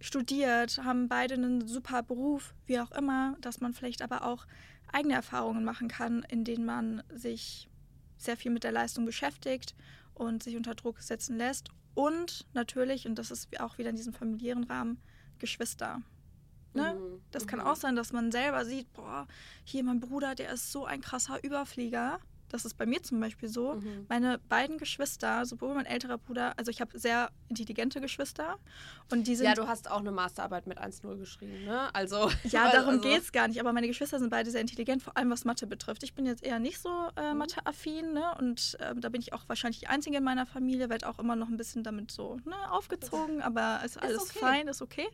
studiert, 0.00 0.78
haben 0.84 1.08
beide 1.08 1.34
einen 1.34 1.66
super 1.66 2.02
Beruf, 2.02 2.54
wie 2.66 2.80
auch 2.80 2.92
immer, 2.92 3.36
dass 3.40 3.60
man 3.60 3.74
vielleicht 3.74 4.02
aber 4.02 4.24
auch 4.24 4.46
eigene 4.92 5.14
Erfahrungen 5.14 5.64
machen 5.64 5.88
kann, 5.88 6.22
in 6.28 6.44
denen 6.44 6.64
man 6.64 7.02
sich 7.12 7.68
sehr 8.16 8.36
viel 8.36 8.50
mit 8.50 8.64
der 8.64 8.72
Leistung 8.72 9.04
beschäftigt 9.04 9.74
und 10.14 10.42
sich 10.42 10.56
unter 10.56 10.74
Druck 10.74 11.00
setzen 11.00 11.36
lässt. 11.36 11.68
Und 11.94 12.46
natürlich, 12.52 13.06
und 13.06 13.16
das 13.16 13.30
ist 13.30 13.60
auch 13.60 13.78
wieder 13.78 13.90
in 13.90 13.96
diesem 13.96 14.12
familiären 14.12 14.64
Rahmen, 14.64 15.00
Geschwister. 15.38 16.02
Ne? 16.74 16.94
Mhm. 16.94 17.20
Das 17.30 17.46
kann 17.46 17.60
mhm. 17.60 17.66
auch 17.66 17.76
sein, 17.76 17.96
dass 17.96 18.12
man 18.12 18.30
selber 18.30 18.64
sieht, 18.64 18.92
boah, 18.92 19.26
hier 19.64 19.84
mein 19.84 20.00
Bruder, 20.00 20.34
der 20.34 20.52
ist 20.52 20.72
so 20.72 20.84
ein 20.84 21.00
krasser 21.00 21.42
Überflieger. 21.42 22.20
Das 22.48 22.64
ist 22.64 22.74
bei 22.74 22.86
mir 22.86 23.02
zum 23.02 23.20
Beispiel 23.20 23.48
so. 23.48 23.74
Mhm. 23.74 24.06
Meine 24.08 24.38
beiden 24.48 24.78
Geschwister, 24.78 25.44
sowohl 25.44 25.74
mein 25.74 25.86
älterer 25.86 26.18
Bruder, 26.18 26.54
also 26.56 26.70
ich 26.70 26.80
habe 26.80 26.98
sehr 26.98 27.30
intelligente 27.48 28.00
Geschwister 28.00 28.58
und 29.10 29.26
die 29.26 29.36
sind. 29.36 29.46
Ja, 29.46 29.54
du 29.54 29.66
hast 29.66 29.90
auch 29.90 30.00
eine 30.00 30.12
Masterarbeit 30.12 30.66
mit 30.66 30.80
1.0 30.80 31.16
geschrieben, 31.18 31.64
ne? 31.64 31.94
Also. 31.94 32.30
Ja, 32.48 32.70
darum 32.70 32.94
also. 32.94 33.02
geht 33.02 33.20
es 33.20 33.32
gar 33.32 33.46
nicht, 33.46 33.60
aber 33.60 33.72
meine 33.72 33.88
Geschwister 33.88 34.18
sind 34.18 34.30
beide 34.30 34.50
sehr 34.50 34.62
intelligent, 34.62 35.02
vor 35.02 35.16
allem 35.16 35.30
was 35.30 35.44
Mathe 35.44 35.66
betrifft. 35.66 36.02
Ich 36.02 36.14
bin 36.14 36.24
jetzt 36.24 36.42
eher 36.42 36.58
nicht 36.58 36.78
so 36.78 36.88
äh, 37.16 37.32
mhm. 37.32 37.38
Mathe-affin, 37.38 38.12
ne? 38.14 38.34
Und 38.38 38.76
äh, 38.80 38.94
da 38.96 39.08
bin 39.10 39.20
ich 39.20 39.32
auch 39.32 39.42
wahrscheinlich 39.48 39.80
die 39.80 39.86
Einzige 39.88 40.16
in 40.16 40.24
meiner 40.24 40.46
Familie, 40.46 40.88
werde 40.88 41.08
auch 41.08 41.18
immer 41.18 41.36
noch 41.36 41.48
ein 41.48 41.56
bisschen 41.56 41.82
damit 41.82 42.10
so 42.10 42.38
ne, 42.44 42.56
aufgezogen, 42.70 43.42
aber 43.42 43.80
ist 43.84 44.00
alles 44.02 44.22
ist 44.22 44.30
okay. 44.30 44.38
fein, 44.38 44.68
ist 44.68 44.80
okay. 44.80 45.08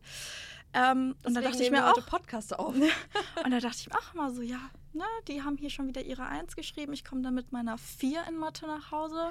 Ähm, 0.74 1.14
und 1.24 1.34
da 1.34 1.40
dachte 1.40 1.62
ich 1.62 1.70
mir 1.70 1.90
auch. 1.90 2.06
Podcast 2.06 2.58
auf. 2.58 2.74
und 2.74 3.50
da 3.50 3.60
dachte 3.60 3.76
ich 3.78 3.88
mir 3.88 3.96
auch 3.96 4.14
mal 4.14 4.34
so, 4.34 4.42
ja, 4.42 4.58
ne, 4.92 5.04
die 5.28 5.42
haben 5.42 5.56
hier 5.56 5.70
schon 5.70 5.88
wieder 5.88 6.02
ihre 6.02 6.26
Eins 6.26 6.56
geschrieben. 6.56 6.92
Ich 6.92 7.04
komme 7.04 7.22
dann 7.22 7.34
mit 7.34 7.52
meiner 7.52 7.78
Vier 7.78 8.22
in 8.28 8.36
Mathe 8.36 8.66
nach 8.66 8.90
Hause. 8.90 9.30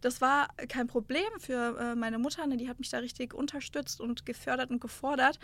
Das 0.00 0.20
war 0.20 0.48
kein 0.68 0.86
Problem 0.86 1.28
für 1.38 1.78
äh, 1.78 1.94
meine 1.94 2.18
Mutter, 2.18 2.46
ne, 2.46 2.56
die 2.56 2.68
hat 2.68 2.78
mich 2.78 2.90
da 2.90 2.98
richtig 2.98 3.34
unterstützt 3.34 4.00
und 4.00 4.24
gefördert 4.26 4.70
und 4.70 4.80
gefordert. 4.80 5.38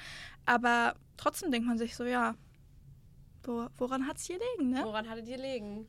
Aber 0.47 0.95
trotzdem 1.17 1.51
denkt 1.51 1.67
man 1.67 1.79
sich 1.79 1.97
so, 1.97 2.05
ja, 2.05 2.35
wo, 3.43 3.67
woran 3.79 4.07
hat 4.07 4.19
es 4.19 4.25
hier 4.25 4.39
liegen, 4.39 4.71
ne? 4.71 4.83
Woran 4.85 5.09
hat 5.09 5.19
es 5.19 5.27
hier 5.27 5.39
liegen? 5.39 5.87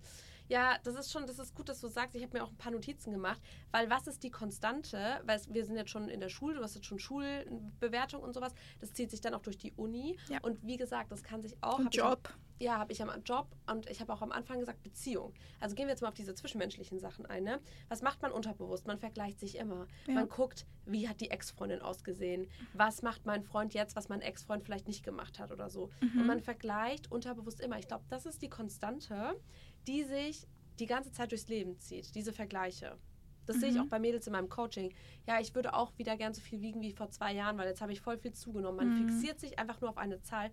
Ja, 0.52 0.78
das 0.84 0.96
ist 0.96 1.12
schon, 1.14 1.26
das 1.26 1.40
ist 1.40 1.56
gut, 1.56 1.70
dass 1.70 1.80
du 1.80 1.88
sagst. 1.88 2.14
Ich 2.16 2.24
habe 2.24 2.38
mir 2.38 2.44
auch 2.44 2.50
ein 2.50 2.58
paar 2.58 2.74
Notizen 2.74 3.14
gemacht, 3.14 3.42
weil 3.72 3.90
was 3.90 4.06
ist 4.08 4.22
die 4.22 4.32
Konstante? 4.32 5.22
Weil 5.26 5.40
wir 5.50 5.66
sind 5.66 5.78
jetzt 5.78 5.92
schon 5.92 6.10
in 6.10 6.20
der 6.20 6.28
Schule, 6.28 6.56
du 6.56 6.62
hast 6.62 6.76
jetzt 6.76 6.88
schon 6.88 7.00
Schulbewertung 7.00 8.22
und 8.22 8.34
sowas. 8.34 8.54
Das 8.80 8.92
zieht 8.94 9.12
sich 9.12 9.22
dann 9.22 9.34
auch 9.34 9.42
durch 9.42 9.58
die 9.58 9.72
Uni. 9.74 10.18
Ja. 10.30 10.40
Und 10.42 10.62
wie 10.66 10.76
gesagt, 10.78 11.12
das 11.12 11.24
kann 11.24 11.42
sich 11.42 11.56
auch. 11.62 11.80
Hab 11.80 11.88
ich 11.94 12.00
Job. 12.00 12.30
am- 12.34 12.40
ja, 12.60 12.78
habe 12.78 12.92
ich 12.92 13.02
am 13.02 13.10
Job 13.24 13.48
und 13.72 13.90
ich 13.90 14.02
habe 14.02 14.14
auch 14.14 14.22
am 14.22 14.32
Anfang 14.32 14.60
gesagt 14.60 14.84
Beziehung. 14.84 15.34
Also 15.60 15.74
gehen 15.76 15.86
wir 15.88 15.94
jetzt 15.94 16.02
mal 16.02 16.10
auf 16.10 16.14
diese 16.14 16.36
zwischenmenschlichen 16.36 17.00
Sachen 17.00 17.26
ein. 17.26 17.44
Ne? 17.44 17.60
Was 17.90 18.04
macht 18.04 18.22
man 18.22 18.32
unterbewusst? 18.32 18.86
Man 18.86 19.00
vergleicht 19.00 19.40
sich 19.40 19.58
immer. 19.58 19.88
Ja. 20.06 20.14
Man 20.14 20.30
guckt, 20.30 20.68
wie 20.86 21.10
hat 21.10 21.22
die 21.22 21.32
Ex-Freundin 21.32 21.82
ausgesehen? 21.82 22.48
Was 22.74 23.02
macht 23.02 23.26
mein 23.26 23.42
Freund 23.42 23.74
jetzt, 23.74 23.96
was 23.96 24.10
mein 24.10 24.22
Ex-Freund 24.22 24.64
vielleicht 24.64 24.88
nicht 24.88 25.04
gemacht 25.04 25.40
hat 25.40 25.52
oder 25.52 25.72
so? 25.72 25.90
Mhm. 26.02 26.22
Und 26.22 26.28
man 26.28 26.40
vergleicht 26.40 27.12
unterbewusst 27.12 27.62
immer. 27.62 27.80
Ich 27.80 27.88
glaube, 27.88 28.04
das 28.10 28.28
ist 28.28 28.44
die 28.44 28.50
Konstante, 28.50 29.40
die 29.88 30.04
sich 30.04 30.48
die 30.80 30.86
ganze 30.86 31.12
Zeit 31.12 31.32
durchs 31.32 31.48
Leben 31.48 31.78
zieht, 31.80 32.16
diese 32.16 32.34
Vergleiche. 32.34 32.98
Das 33.46 33.60
sehe 33.60 33.70
ich 33.70 33.76
Mhm. 33.76 33.82
auch 33.82 33.88
bei 33.88 34.00
Mädels 34.00 34.28
in 34.28 34.34
meinem 34.34 34.50
Coaching. 34.50 34.94
Ja, 35.28 35.40
ich 35.40 35.54
würde 35.56 35.74
auch 35.74 35.98
wieder 35.98 36.16
gern 36.18 36.34
so 36.34 36.42
viel 36.42 36.62
wiegen 36.62 36.82
wie 36.82 36.92
vor 36.92 37.10
zwei 37.10 37.34
Jahren, 37.34 37.58
weil 37.58 37.68
jetzt 37.68 37.82
habe 37.82 37.92
ich 37.92 38.02
voll 38.02 38.18
viel 38.18 38.34
zugenommen. 38.34 38.78
Man 38.78 38.90
Mhm. 38.90 38.98
fixiert 38.98 39.40
sich 39.40 39.60
einfach 39.60 39.82
nur 39.82 39.90
auf 39.90 39.98
eine 39.98 40.22
Zahl. 40.22 40.52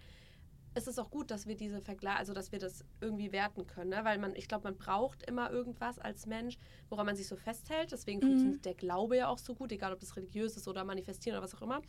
Es 0.74 0.86
ist 0.86 0.98
auch 0.98 1.10
gut, 1.10 1.30
dass 1.30 1.46
wir 1.46 1.56
diese 1.56 1.80
Vergleiche, 1.80 2.18
also 2.18 2.34
dass 2.34 2.52
wir 2.52 2.58
das 2.58 2.84
irgendwie 3.00 3.32
werten 3.32 3.66
können, 3.66 3.90
ne? 3.90 4.04
weil 4.04 4.18
man, 4.18 4.34
ich 4.36 4.48
glaube, 4.48 4.64
man 4.64 4.76
braucht 4.76 5.22
immer 5.22 5.50
irgendwas 5.50 5.98
als 5.98 6.26
Mensch, 6.26 6.56
woran 6.88 7.06
man 7.06 7.16
sich 7.16 7.26
so 7.26 7.36
festhält. 7.36 7.90
Deswegen 7.92 8.20
Mhm. 8.20 8.26
funktioniert 8.26 8.64
der 8.64 8.74
Glaube 8.74 9.16
ja 9.16 9.28
auch 9.28 9.38
so 9.38 9.54
gut, 9.54 9.72
egal 9.72 9.92
ob 9.92 10.00
das 10.00 10.16
religiös 10.16 10.56
ist 10.56 10.68
oder 10.68 10.84
manifestieren 10.84 11.36
oder 11.36 11.44
was 11.44 11.54
auch 11.54 11.62
immer. 11.62 11.82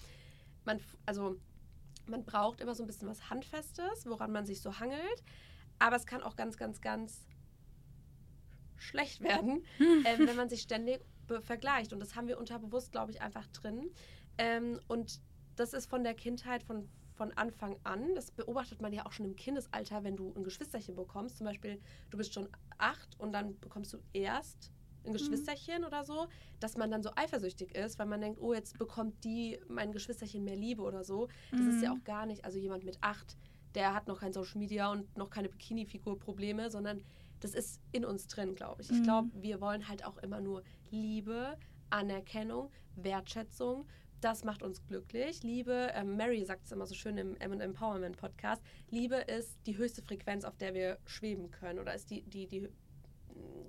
Man, 0.65 0.81
also 1.05 1.37
man 2.07 2.25
braucht 2.25 2.61
immer 2.61 2.75
so 2.75 2.83
ein 2.83 2.87
bisschen 2.87 3.07
was 3.07 3.29
Handfestes, 3.29 4.05
woran 4.05 4.31
man 4.31 4.45
sich 4.45 4.61
so 4.61 4.79
hangelt. 4.79 5.23
Aber 5.79 5.95
es 5.95 6.05
kann 6.05 6.21
auch 6.21 6.35
ganz, 6.35 6.57
ganz, 6.57 6.81
ganz 6.81 7.25
schlecht 8.77 9.21
werden, 9.21 9.63
ähm, 9.79 10.27
wenn 10.27 10.35
man 10.35 10.49
sich 10.49 10.61
ständig 10.61 11.01
vergleicht. 11.41 11.93
Und 11.93 11.99
das 11.99 12.15
haben 12.15 12.27
wir 12.27 12.37
unterbewusst, 12.39 12.91
glaube 12.91 13.11
ich, 13.11 13.21
einfach 13.21 13.45
drin. 13.47 13.91
Ähm, 14.37 14.79
und 14.87 15.21
das 15.55 15.73
ist 15.73 15.89
von 15.89 16.03
der 16.03 16.13
Kindheit, 16.13 16.63
von, 16.63 16.87
von 17.13 17.31
Anfang 17.33 17.77
an. 17.83 18.15
Das 18.15 18.31
beobachtet 18.31 18.81
man 18.81 18.93
ja 18.93 19.05
auch 19.05 19.11
schon 19.11 19.25
im 19.25 19.35
Kindesalter, 19.35 20.03
wenn 20.03 20.15
du 20.15 20.33
ein 20.35 20.43
Geschwisterchen 20.43 20.95
bekommst. 20.95 21.37
Zum 21.37 21.45
Beispiel, 21.45 21.79
du 22.09 22.17
bist 22.17 22.33
schon 22.33 22.47
acht 22.77 23.19
und 23.19 23.33
dann 23.33 23.59
bekommst 23.59 23.93
du 23.93 23.97
erst 24.13 24.71
ein 25.05 25.13
Geschwisterchen 25.13 25.85
oder 25.85 26.03
so, 26.03 26.27
dass 26.59 26.75
man 26.77 26.91
dann 26.91 27.03
so 27.03 27.11
eifersüchtig 27.15 27.75
ist, 27.75 27.99
weil 27.99 28.05
man 28.05 28.19
denkt, 28.21 28.39
oh, 28.41 28.53
jetzt 28.53 28.77
bekommt 28.77 29.23
die 29.23 29.59
mein 29.67 29.91
Geschwisterchen 29.91 30.43
mehr 30.43 30.55
Liebe 30.57 30.81
oder 30.81 31.03
so. 31.03 31.27
Das 31.51 31.65
ist 31.67 31.81
ja 31.81 31.93
Mhm. 31.93 31.99
auch 31.99 32.03
gar 32.03 32.25
nicht, 32.25 32.43
also 32.43 32.57
jemand 32.57 32.83
mit 32.83 32.97
acht, 33.01 33.37
der 33.75 33.93
hat 33.93 34.07
noch 34.07 34.19
kein 34.19 34.33
Social 34.33 34.57
Media 34.59 34.91
und 34.91 35.15
noch 35.17 35.29
keine 35.29 35.49
Bikini-Figur-Probleme, 35.49 36.69
sondern 36.69 37.03
das 37.39 37.53
ist 37.53 37.79
in 37.91 38.03
uns 38.05 38.27
drin, 38.27 38.55
glaube 38.55 38.81
ich. 38.81 38.89
Ich 38.91 38.99
Mhm. 38.99 39.03
glaube, 39.03 39.29
wir 39.33 39.61
wollen 39.61 39.87
halt 39.87 40.03
auch 40.05 40.17
immer 40.17 40.41
nur 40.41 40.63
Liebe, 40.91 41.57
Anerkennung, 41.89 42.71
Wertschätzung. 42.95 43.87
Das 44.21 44.43
macht 44.43 44.63
uns 44.63 44.85
glücklich. 44.85 45.43
Liebe, 45.43 45.91
ähm, 45.93 46.17
Mary 46.17 46.43
sagt 46.43 46.65
es 46.65 46.71
immer 46.73 46.85
so 46.85 46.93
schön 46.93 47.17
im 47.17 47.35
M 47.37 47.59
Empowerment 47.61 48.17
Podcast, 48.17 48.61
Liebe 48.89 49.15
ist 49.15 49.57
die 49.65 49.77
höchste 49.77 50.01
Frequenz, 50.01 50.43
auf 50.43 50.57
der 50.57 50.73
wir 50.73 50.97
schweben 51.05 51.49
können 51.51 51.79
oder 51.79 51.93
ist 51.95 52.09
die, 52.11 52.23
die, 52.23 52.45
die 52.47 52.61
mm, 52.61 52.69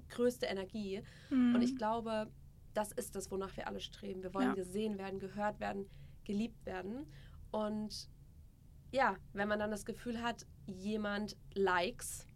größte 0.09 0.47
Energie. 0.47 1.03
Mhm. 1.31 1.55
Und 1.55 1.63
ich 1.63 1.77
glaube, 1.77 2.29
das 2.75 2.91
ist 2.93 3.15
das, 3.15 3.31
wonach 3.31 3.57
wir 3.57 3.69
alle 3.69 3.81
streben. 3.81 4.23
Wir 4.25 4.35
wollen 4.35 4.49
Ja. 4.49 4.55
gesehen 4.55 4.99
werden, 4.99 5.21
gehört 5.21 5.61
werden, 5.61 5.87
geliebt 6.25 6.67
werden. 6.67 7.07
Und 7.53 8.09
ja, 8.93 9.17
wenn 9.33 9.49
man 9.49 9.59
dann 9.59 9.71
das 9.71 9.85
Gefühl 9.85 10.21
hat, 10.23 10.47
jemand 10.67 11.37
likes 11.55 12.27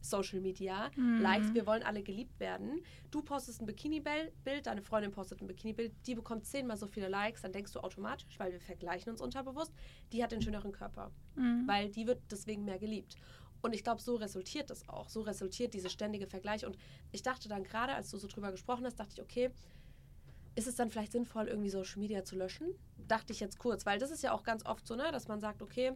Social 0.00 0.40
Media, 0.40 0.90
Mhm. 0.96 1.20
likes, 1.22 1.54
wir 1.54 1.66
wollen 1.66 1.82
alle 1.82 2.02
geliebt 2.02 2.38
werden. 2.38 2.80
Du 3.10 3.22
postest 3.22 3.62
ein 3.62 3.66
Bikini-Bild, 3.66 4.66
deine 4.66 4.82
Freundin 4.82 5.10
postet 5.12 5.40
ein 5.40 5.46
Bikini-Bild, 5.46 5.92
die 6.06 6.14
bekommt 6.14 6.44
zehnmal 6.44 6.76
so 6.76 6.86
viele 6.86 7.08
Likes, 7.08 7.40
dann 7.40 7.52
denkst 7.52 7.72
du 7.72 7.80
automatisch, 7.80 8.38
weil 8.38 8.52
wir 8.52 8.60
vergleichen 8.60 9.10
uns 9.10 9.22
unterbewusst, 9.22 9.72
die 10.12 10.22
hat 10.22 10.32
den 10.32 10.42
schöneren 10.42 10.72
Körper 10.72 11.10
Mhm. 11.36 11.66
weil 11.66 11.90
die 11.90 12.06
wird 12.06 12.20
deswegen 12.30 12.64
mehr 12.64 12.78
geliebt. 12.78 13.16
Und 13.62 13.74
ich 13.74 13.82
glaube, 13.82 14.02
so 14.02 14.16
resultiert 14.16 14.68
das 14.68 14.86
auch. 14.90 15.08
So 15.08 15.22
resultiert 15.22 15.72
diese 15.72 15.88
ständige 15.88 16.26
Vergleich. 16.26 16.66
Und 16.66 16.76
ich 17.12 17.22
dachte 17.22 17.48
dann 17.48 17.64
gerade, 17.64 17.94
als 17.94 18.10
du 18.10 18.18
so 18.18 18.28
drüber 18.28 18.50
gesprochen 18.52 18.84
hast, 18.84 18.96
dachte 19.00 19.14
ich, 19.14 19.22
okay, 19.22 19.50
ist 20.54 20.66
es 20.66 20.76
dann 20.76 20.90
vielleicht 20.90 21.12
sinnvoll, 21.12 21.48
irgendwie 21.48 21.70
Social 21.70 21.98
Media 21.98 22.24
zu 22.24 22.36
löschen? 22.36 22.68
Dachte 23.08 23.32
ich 23.32 23.40
jetzt 23.40 23.58
kurz, 23.58 23.86
weil 23.86 23.98
das 23.98 24.10
ist 24.10 24.22
ja 24.22 24.32
auch 24.32 24.44
ganz 24.44 24.64
oft 24.64 24.86
so, 24.86 24.94
ne, 24.94 25.10
dass 25.12 25.28
man 25.28 25.40
sagt, 25.40 25.62
okay, 25.62 25.92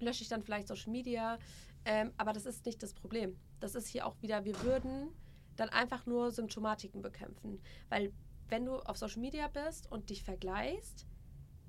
lösche 0.00 0.22
ich 0.22 0.28
dann 0.28 0.42
vielleicht 0.42 0.68
Social 0.68 0.90
Media. 0.90 1.38
Ähm, 1.84 2.12
aber 2.16 2.32
das 2.32 2.46
ist 2.46 2.66
nicht 2.66 2.82
das 2.82 2.92
Problem. 2.92 3.36
Das 3.60 3.74
ist 3.74 3.86
hier 3.86 4.06
auch 4.06 4.20
wieder, 4.20 4.44
wir 4.44 4.60
würden 4.62 5.10
dann 5.56 5.68
einfach 5.68 6.04
nur 6.06 6.32
Symptomatiken 6.32 7.00
bekämpfen. 7.00 7.60
Weil 7.88 8.12
wenn 8.48 8.64
du 8.64 8.76
auf 8.80 8.96
Social 8.98 9.20
Media 9.20 9.48
bist 9.48 9.90
und 9.90 10.10
dich 10.10 10.22
vergleichst, 10.22 11.06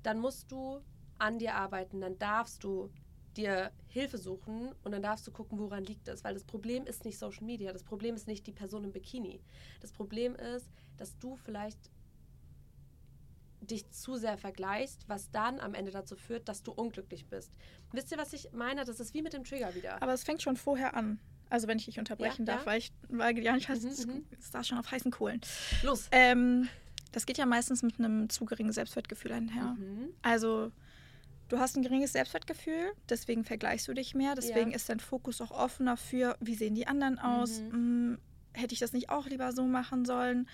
dann 0.02 0.18
musst 0.18 0.50
du 0.52 0.80
an 1.18 1.38
dir 1.38 1.54
arbeiten, 1.54 2.00
dann 2.00 2.18
darfst 2.18 2.62
du 2.64 2.90
dir 3.36 3.70
Hilfe 3.86 4.18
suchen 4.18 4.74
und 4.82 4.92
dann 4.92 5.02
darfst 5.02 5.26
du 5.26 5.30
gucken, 5.30 5.58
woran 5.58 5.84
liegt 5.84 6.08
es. 6.08 6.24
Weil 6.24 6.34
das 6.34 6.44
Problem 6.44 6.84
ist 6.86 7.04
nicht 7.04 7.18
Social 7.18 7.44
Media, 7.44 7.72
das 7.72 7.84
Problem 7.84 8.14
ist 8.14 8.26
nicht 8.26 8.46
die 8.46 8.52
Person 8.52 8.84
im 8.84 8.92
Bikini. 8.92 9.40
Das 9.80 9.92
Problem 9.92 10.34
ist, 10.34 10.70
dass 10.96 11.16
du 11.18 11.36
vielleicht 11.36 11.90
dich 13.70 13.88
zu 13.90 14.16
sehr 14.16 14.36
vergleichst, 14.38 15.04
was 15.08 15.30
dann 15.30 15.60
am 15.60 15.74
Ende 15.74 15.90
dazu 15.92 16.16
führt, 16.16 16.48
dass 16.48 16.62
du 16.62 16.72
unglücklich 16.72 17.26
bist. 17.26 17.52
Wisst 17.92 18.10
ihr, 18.12 18.18
was 18.18 18.32
ich 18.32 18.50
meine? 18.52 18.84
Das 18.84 19.00
ist 19.00 19.14
wie 19.14 19.22
mit 19.22 19.32
dem 19.32 19.44
Trigger 19.44 19.74
wieder. 19.74 20.02
Aber 20.02 20.12
es 20.12 20.24
fängt 20.24 20.42
schon 20.42 20.56
vorher 20.56 20.94
an. 20.94 21.18
Also 21.50 21.66
wenn 21.68 21.78
ich 21.78 21.86
dich 21.86 21.98
unterbrechen 21.98 22.44
Ja, 22.46 22.54
darf, 22.54 22.60
ja. 22.62 22.66
weil 22.66 22.78
ich, 22.78 22.92
weil 23.08 23.38
ja 23.38 23.54
nicht 23.54 23.68
heißt, 23.68 23.82
Mhm, 23.84 23.88
es 23.90 24.06
mhm. 24.06 24.24
da 24.52 24.62
schon 24.64 24.78
auf 24.78 24.90
heißen 24.90 25.10
Kohlen. 25.10 25.40
Los! 25.82 26.08
Ähm, 26.12 26.68
das 27.12 27.24
geht 27.24 27.38
ja 27.38 27.46
meistens 27.46 27.82
mit 27.82 27.98
einem 27.98 28.28
zu 28.28 28.44
geringen 28.44 28.72
Selbstwertgefühl 28.72 29.32
einher. 29.32 29.74
Mhm. 29.78 30.10
Also 30.20 30.70
du 31.48 31.58
hast 31.58 31.76
ein 31.76 31.82
geringes 31.82 32.12
Selbstwertgefühl, 32.12 32.92
deswegen 33.08 33.44
vergleichst 33.44 33.88
du 33.88 33.94
dich 33.94 34.14
mehr, 34.14 34.34
deswegen 34.34 34.70
Ja. 34.70 34.76
ist 34.76 34.90
dein 34.90 35.00
Fokus 35.00 35.40
auch 35.40 35.50
offener 35.50 35.96
für, 35.96 36.36
wie 36.40 36.54
sehen 36.54 36.74
die 36.74 36.86
anderen 36.86 37.18
aus, 37.18 37.60
Mhm. 37.62 37.72
Hm, 37.72 38.18
hätte 38.52 38.74
ich 38.74 38.80
das 38.80 38.92
nicht 38.92 39.08
auch 39.08 39.26
lieber 39.26 39.52
so 39.52 39.64
machen 39.64 40.04
sollen. 40.04 40.48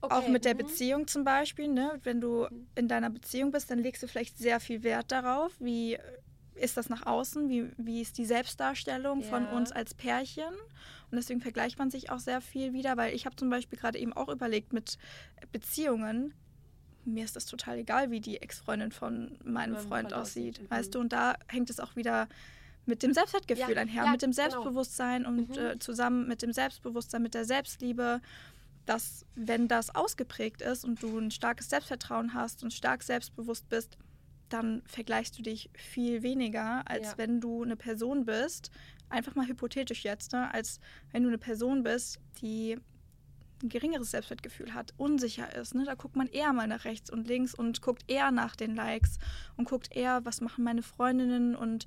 Okay, 0.00 0.14
Auch 0.14 0.28
mit 0.28 0.44
der 0.44 0.54
mhm. 0.54 0.58
Beziehung 0.58 1.06
zum 1.08 1.24
Beispiel, 1.24 1.68
ne? 1.68 1.98
wenn 2.04 2.20
du 2.20 2.46
in 2.74 2.88
deiner 2.88 3.10
Beziehung 3.10 3.50
bist, 3.50 3.70
dann 3.70 3.78
legst 3.80 4.02
du 4.02 4.06
vielleicht 4.06 4.38
sehr 4.38 4.60
viel 4.60 4.82
Wert 4.82 5.10
darauf, 5.10 5.52
wie 5.58 5.98
ist 6.54 6.76
das 6.76 6.88
nach 6.88 7.06
außen, 7.06 7.48
wie, 7.48 7.70
wie 7.76 8.00
ist 8.00 8.18
die 8.18 8.24
Selbstdarstellung 8.24 9.22
von 9.22 9.44
Ja. 9.44 9.56
uns 9.56 9.72
als 9.72 9.94
Pärchen. 9.94 10.52
Und 11.10 11.16
deswegen 11.16 11.40
vergleicht 11.40 11.78
man 11.78 11.90
sich 11.90 12.10
auch 12.10 12.18
sehr 12.18 12.40
viel 12.40 12.72
wieder, 12.72 12.96
weil 12.96 13.14
ich 13.14 13.26
habe 13.26 13.36
zum 13.36 13.48
Beispiel 13.50 13.78
gerade 13.78 13.98
eben 13.98 14.12
auch 14.12 14.28
überlegt 14.28 14.72
mit 14.72 14.98
Beziehungen, 15.52 16.34
mir 17.04 17.24
ist 17.24 17.36
das 17.36 17.46
total 17.46 17.78
egal, 17.78 18.10
wie 18.10 18.20
die 18.20 18.42
Ex-Freundin 18.42 18.92
von 18.92 19.38
meinem 19.44 19.76
Freund 19.76 19.88
Freund 20.10 20.14
aussieht. 20.14 20.60
mhm. 20.60 20.70
Weißt 20.70 20.94
du, 20.94 21.00
und 21.00 21.12
da 21.12 21.36
hängt 21.48 21.70
es 21.70 21.80
auch 21.80 21.96
wieder 21.96 22.28
mit 22.86 23.02
dem 23.02 23.12
Selbstwertgefühl 23.12 23.74
Ja, 23.74 23.80
einher, 23.80 24.04
ja, 24.04 24.12
mit 24.12 24.22
dem 24.22 24.30
genau. 24.32 24.42
Selbstbewusstsein 24.50 25.26
und 25.26 25.50
Mhm. 25.50 25.58
äh, 25.58 25.78
zusammen 25.78 26.26
mit 26.28 26.42
dem 26.42 26.52
Selbstbewusstsein, 26.52 27.22
mit 27.22 27.34
der 27.34 27.44
Selbstliebe, 27.44 28.20
dass 28.88 29.26
wenn 29.34 29.68
das 29.68 29.94
ausgeprägt 29.94 30.62
ist 30.62 30.82
und 30.84 31.02
du 31.02 31.18
ein 31.18 31.30
starkes 31.30 31.68
Selbstvertrauen 31.68 32.32
hast 32.32 32.62
und 32.62 32.72
stark 32.72 33.02
selbstbewusst 33.02 33.68
bist, 33.68 33.98
dann 34.48 34.82
vergleichst 34.86 35.38
du 35.38 35.42
dich 35.42 35.68
viel 35.74 36.22
weniger, 36.22 36.82
als 36.88 37.08
Ja. 37.08 37.18
wenn 37.18 37.38
du 37.40 37.62
eine 37.62 37.76
Person 37.76 38.24
bist, 38.24 38.70
einfach 39.10 39.34
mal 39.34 39.46
hypothetisch 39.46 40.04
jetzt, 40.04 40.32
ne, 40.32 40.52
als 40.54 40.80
wenn 41.12 41.22
du 41.22 41.28
eine 41.28 41.36
Person 41.38 41.82
bist, 41.82 42.18
die 42.40 42.78
ein 43.62 43.68
geringeres 43.68 44.10
Selbstwertgefühl 44.12 44.72
hat, 44.72 44.94
unsicher 44.96 45.54
ist. 45.54 45.74
Ne? 45.74 45.84
Da 45.84 45.94
guckt 45.94 46.16
man 46.16 46.28
eher 46.28 46.52
mal 46.52 46.68
nach 46.68 46.84
rechts 46.84 47.10
und 47.10 47.26
links 47.26 47.54
und 47.54 47.82
guckt 47.82 48.04
eher 48.06 48.30
nach 48.30 48.56
den 48.56 48.74
Likes 48.74 49.18
und 49.56 49.68
guckt 49.68 49.94
eher, 49.94 50.24
was 50.24 50.40
machen 50.40 50.64
meine 50.64 50.82
Freundinnen 50.82 51.56
und 51.56 51.86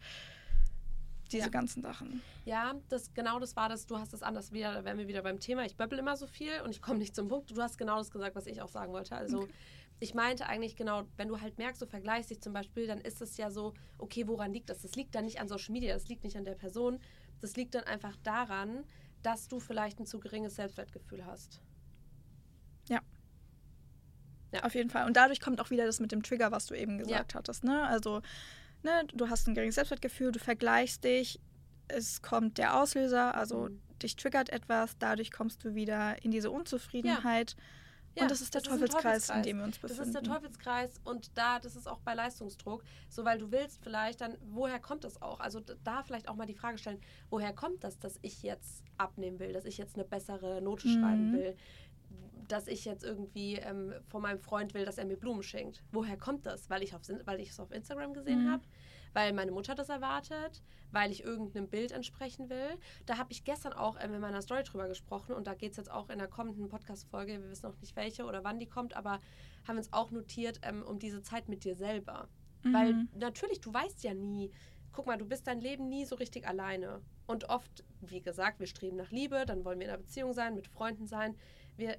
diese 1.32 1.44
Ja. 1.46 1.50
ganzen 1.50 1.82
Sachen. 1.82 2.22
Ja, 2.46 2.74
das, 2.90 3.14
genau 3.14 3.40
das 3.40 3.56
war 3.56 3.70
das. 3.70 3.86
Du 3.86 3.98
hast 3.98 4.14
es 4.14 4.22
anders 4.24 4.52
wieder, 4.52 4.74
da 4.74 4.84
wären 4.84 4.98
wir 4.98 5.08
wieder 5.08 5.22
beim 5.22 5.40
Thema. 5.40 5.66
Ich 5.66 5.76
böbbel 5.78 6.00
immer 6.00 6.18
so 6.18 6.28
viel 6.28 6.62
und 6.64 6.72
ich 6.72 6.82
komme 6.82 7.00
nicht 7.00 7.16
zum 7.16 7.28
Punkt. 7.28 7.52
Du 7.52 7.62
hast 7.62 7.78
genau 7.78 7.98
das 7.98 8.12
gesagt, 8.12 8.36
was 8.36 8.48
ich 8.48 8.62
auch 8.62 8.70
sagen 8.70 8.92
wollte. 8.94 9.16
Also 9.16 9.40
Okay. 9.44 9.54
ich 10.00 10.14
meinte 10.14 10.46
eigentlich 10.48 10.76
genau, 10.76 11.04
wenn 11.18 11.28
du 11.28 11.40
halt 11.42 11.58
merkst, 11.58 11.82
du 11.82 11.86
vergleichst 11.86 12.30
dich 12.30 12.42
zum 12.42 12.54
Beispiel, 12.54 12.88
dann 12.88 13.00
ist 13.02 13.22
es 13.22 13.38
ja 13.38 13.52
so, 13.52 13.74
okay, 13.98 14.28
woran 14.28 14.52
liegt 14.54 14.70
das? 14.70 14.82
Das 14.82 14.96
liegt 14.96 15.14
dann 15.16 15.26
nicht 15.26 15.40
an 15.40 15.48
Social 15.48 15.72
Media, 15.74 15.94
das 15.94 16.08
liegt 16.08 16.24
nicht 16.24 16.38
an 16.38 16.46
der 16.46 16.56
Person. 16.56 17.00
Das 17.40 17.56
liegt 17.56 17.74
dann 17.76 17.84
einfach 17.86 18.16
daran, 18.24 18.84
dass 19.24 19.48
du 19.48 19.60
vielleicht 19.60 20.00
ein 20.00 20.06
zu 20.06 20.20
geringes 20.20 20.56
Selbstwertgefühl 20.56 21.26
hast. 21.26 21.62
Ja. 22.90 24.64
Auf 24.64 24.76
jeden 24.76 24.90
Fall. 24.90 25.06
Und 25.06 25.16
dadurch 25.16 25.40
kommt 25.40 25.62
auch 25.62 25.70
wieder 25.70 25.86
das 25.86 26.02
mit 26.02 26.12
dem 26.12 26.24
Trigger, 26.24 26.52
was 26.52 26.66
du 26.66 26.74
eben 26.76 26.98
gesagt 26.98 27.36
hattest. 27.36 27.64
Ne? 27.64 27.84
Also, 27.88 28.22
ne, 28.84 29.04
du 29.14 29.30
hast 29.30 29.48
ein 29.48 29.56
geringes 29.56 29.76
Selbstwertgefühl, 29.76 30.32
du 30.32 30.40
vergleichst 30.40 31.04
dich, 31.04 31.40
es 31.88 32.22
kommt 32.22 32.58
der 32.58 32.80
Auslöser, 32.80 33.36
also 33.36 33.70
Mhm. 33.70 33.82
dich 34.02 34.16
triggert 34.16 34.50
etwas, 34.50 34.98
dadurch 34.98 35.32
kommst 35.32 35.64
du 35.64 35.76
wieder 35.76 36.24
in 36.24 36.32
diese 36.32 36.50
Unzufriedenheit 36.52 37.56
Ja, 38.16 38.24
und 38.24 38.32
das 38.32 38.42
ist 38.42 38.54
der 38.54 38.62
das 38.62 38.70
Teufelskreis, 38.74 39.18
ist 39.20 39.28
Teufelskreis, 39.28 39.38
in 39.38 39.44
dem 39.44 39.58
wir 39.60 39.64
uns 39.66 39.80
befinden. 39.80 39.98
Das 40.00 40.08
ist 40.08 40.14
der 40.16 40.24
Teufelskreis 40.24 41.00
und 41.06 41.38
da, 41.38 41.60
das 41.60 41.76
ist 41.78 41.88
auch 41.88 42.00
bei 42.02 42.14
Leistungsdruck, 42.14 42.84
so 43.10 43.24
weil 43.24 43.38
du 43.40 43.52
willst 43.52 43.82
vielleicht 43.84 44.20
dann, 44.22 44.38
woher 44.42 44.80
kommt 44.80 45.04
das 45.06 45.22
auch? 45.22 45.40
Also 45.40 45.62
da 45.62 46.04
vielleicht 46.04 46.28
auch 46.28 46.36
mal 46.36 46.46
die 46.46 46.54
Frage 46.56 46.78
stellen, 46.78 47.00
woher 47.30 47.54
kommt 47.54 47.84
das, 47.84 48.00
dass 48.00 48.20
ich 48.22 48.44
jetzt 48.44 48.84
abnehmen 48.98 49.40
will, 49.40 49.54
dass 49.54 49.66
ich 49.66 49.78
jetzt 49.78 49.96
eine 49.96 50.04
bessere 50.06 50.62
Note 50.62 50.88
mhm. 50.88 51.00
schreiben 51.00 51.32
will, 51.32 51.56
dass 52.52 52.68
ich 52.68 52.86
jetzt 52.86 53.04
irgendwie 53.04 53.56
ähm, 53.56 53.94
von 54.08 54.22
meinem 54.22 54.40
Freund 54.40 54.74
will, 54.74 54.86
dass 54.86 54.98
er 54.98 55.06
mir 55.06 55.18
Blumen 55.18 55.44
schenkt. 55.44 55.84
Woher 55.92 56.18
kommt 56.18 56.46
das? 56.46 56.70
Weil 56.70 56.84
ich, 56.84 56.94
auf, 56.94 57.02
weil 57.26 57.40
ich 57.40 57.50
es 57.50 57.60
auf 57.60 57.72
Instagram 57.72 58.14
gesehen 58.14 58.46
mhm. 58.46 58.52
habe? 58.52 58.64
Weil 59.14 59.34
meine 59.34 59.52
Mutter 59.52 59.76
das 59.76 59.90
erwartet? 59.90 60.62
Weil 60.92 61.12
ich 61.12 61.24
irgendeinem 61.24 61.70
Bild 61.70 61.92
entsprechen 61.92 62.50
will? 62.50 62.78
Da 63.06 63.18
habe 63.18 63.32
ich 63.32 63.44
gestern 63.44 63.74
auch 63.74 63.98
ähm, 64.00 64.14
in 64.14 64.22
meiner 64.22 64.42
Story 64.42 64.64
drüber 64.64 64.88
gesprochen 64.88 65.34
und 65.34 65.48
da 65.48 65.54
geht 65.54 65.72
es 65.72 65.78
jetzt 65.78 65.92
auch 65.92 66.10
in 66.10 66.20
der 66.20 66.28
kommenden 66.28 66.68
Podcast-Folge, 66.70 67.42
wir 67.42 67.50
wissen 67.50 67.68
noch 67.68 67.80
nicht 67.80 67.96
welche 67.96 68.26
oder 68.26 68.44
wann 68.44 68.60
die 68.60 68.68
kommt, 68.68 68.96
aber 68.96 69.20
haben 69.68 69.78
uns 69.78 69.92
auch 69.94 70.12
notiert 70.12 70.60
ähm, 70.64 70.84
um 70.84 71.00
diese 71.00 71.22
Zeit 71.22 71.48
mit 71.50 71.64
dir 71.64 71.76
selber. 71.76 72.28
Mhm. 72.64 72.74
Weil 72.74 73.08
natürlich, 73.16 73.62
du 73.62 73.74
weißt 73.74 74.04
ja 74.04 74.14
nie, 74.14 74.52
guck 74.92 75.08
mal, 75.08 75.18
du 75.18 75.26
bist 75.26 75.48
dein 75.48 75.62
Leben 75.62 75.88
nie 75.88 76.06
so 76.06 76.16
richtig 76.16 76.48
alleine. 76.48 77.02
Und 77.28 77.50
oft, 77.50 77.84
wie 78.02 78.22
gesagt, 78.22 78.60
wir 78.60 78.68
streben 78.68 78.98
nach 78.98 79.12
Liebe, 79.12 79.46
dann 79.46 79.64
wollen 79.64 79.80
wir 79.80 79.88
in 79.88 79.94
einer 79.94 80.02
Beziehung 80.02 80.34
sein, 80.34 80.54
mit 80.54 80.68
Freunden 80.68 81.08
sein. 81.08 81.36
Wir 81.78 81.98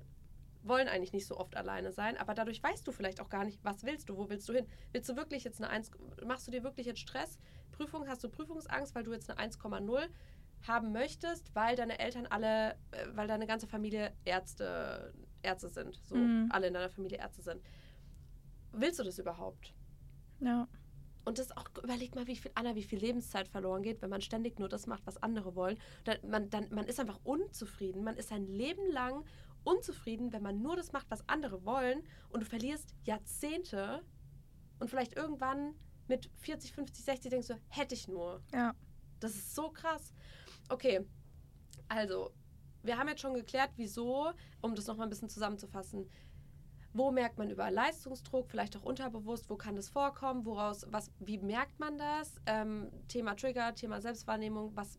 wollen 0.62 0.88
eigentlich 0.88 1.12
nicht 1.12 1.26
so 1.26 1.36
oft 1.36 1.56
alleine 1.56 1.92
sein, 1.92 2.16
aber 2.16 2.34
dadurch 2.34 2.62
weißt 2.62 2.86
du 2.86 2.92
vielleicht 2.92 3.20
auch 3.20 3.28
gar 3.28 3.44
nicht, 3.44 3.58
was 3.64 3.84
willst 3.84 4.08
du, 4.08 4.16
wo 4.16 4.28
willst 4.28 4.48
du 4.48 4.52
hin? 4.52 4.66
Willst 4.92 5.08
du 5.08 5.16
wirklich 5.16 5.44
jetzt 5.44 5.60
eine 5.60 5.70
1, 5.70 5.90
machst 6.24 6.46
du 6.46 6.50
dir 6.50 6.62
wirklich 6.62 6.86
jetzt 6.86 7.00
Stress? 7.00 7.38
Prüfung, 7.72 8.06
hast 8.06 8.22
du 8.22 8.28
Prüfungsangst, 8.28 8.94
weil 8.94 9.02
du 9.02 9.12
jetzt 9.12 9.30
eine 9.30 9.50
1,0 9.50 10.08
haben 10.66 10.92
möchtest, 10.92 11.54
weil 11.54 11.74
deine 11.76 11.98
Eltern 11.98 12.26
alle, 12.26 12.72
äh, 12.92 13.06
weil 13.14 13.26
deine 13.26 13.46
ganze 13.46 13.66
Familie 13.66 14.12
Ärzte, 14.24 15.12
Ärzte 15.42 15.68
sind, 15.68 16.00
so 16.04 16.14
mhm. 16.14 16.48
alle 16.52 16.68
in 16.68 16.74
deiner 16.74 16.90
Familie 16.90 17.18
Ärzte 17.18 17.42
sind. 17.42 17.60
Willst 18.72 18.98
du 19.00 19.04
das 19.04 19.18
überhaupt? 19.18 19.74
Ja. 20.40 20.68
Und 21.24 21.38
das 21.38 21.56
auch, 21.56 21.66
überleg 21.82 22.14
mal, 22.14 22.26
wie 22.26 22.36
viel, 22.36 22.50
Anna, 22.54 22.74
wie 22.74 22.82
viel 22.82 22.98
Lebenszeit 22.98 23.48
verloren 23.48 23.82
geht, 23.82 24.02
wenn 24.02 24.10
man 24.10 24.20
ständig 24.20 24.58
nur 24.58 24.68
das 24.68 24.86
macht, 24.86 25.06
was 25.06 25.22
andere 25.22 25.54
wollen. 25.54 25.78
Dann, 26.04 26.16
man, 26.28 26.50
dann, 26.50 26.68
man 26.70 26.86
ist 26.86 26.98
einfach 26.98 27.20
unzufrieden. 27.22 28.02
Man 28.02 28.16
ist 28.16 28.30
sein 28.30 28.46
Leben 28.46 28.90
lang 28.90 29.24
unzufrieden, 29.64 30.32
wenn 30.32 30.42
man 30.42 30.60
nur 30.60 30.76
das 30.76 30.92
macht, 30.92 31.10
was 31.10 31.28
andere 31.28 31.64
wollen 31.64 32.02
und 32.30 32.40
du 32.40 32.46
verlierst 32.46 32.94
Jahrzehnte 33.04 34.02
und 34.78 34.88
vielleicht 34.88 35.16
irgendwann 35.16 35.74
mit 36.08 36.30
40, 36.38 36.72
50, 36.72 37.04
60 37.04 37.30
denkst 37.30 37.48
du, 37.48 37.60
hätte 37.68 37.94
ich 37.94 38.08
nur. 38.08 38.42
Ja. 38.52 38.74
Das 39.20 39.34
ist 39.34 39.54
so 39.54 39.70
krass. 39.70 40.12
Okay, 40.68 41.06
also, 41.88 42.32
wir 42.82 42.98
haben 42.98 43.08
jetzt 43.08 43.20
schon 43.20 43.34
geklärt, 43.34 43.70
wieso, 43.76 44.32
um 44.60 44.74
das 44.74 44.86
nochmal 44.86 45.06
ein 45.06 45.10
bisschen 45.10 45.28
zusammenzufassen. 45.28 46.08
Wo 46.94 47.10
merkt 47.10 47.38
man 47.38 47.50
über 47.50 47.70
Leistungsdruck, 47.70 48.50
vielleicht 48.50 48.76
auch 48.76 48.82
unterbewusst, 48.82 49.48
wo 49.48 49.56
kann 49.56 49.76
das 49.76 49.88
vorkommen, 49.88 50.44
woraus, 50.44 50.84
was, 50.90 51.10
wie 51.20 51.38
merkt 51.38 51.78
man 51.80 51.96
das? 51.96 52.34
Ähm, 52.44 52.90
Thema 53.08 53.34
Trigger, 53.34 53.74
Thema 53.74 54.00
Selbstwahrnehmung, 54.00 54.76
was 54.76 54.98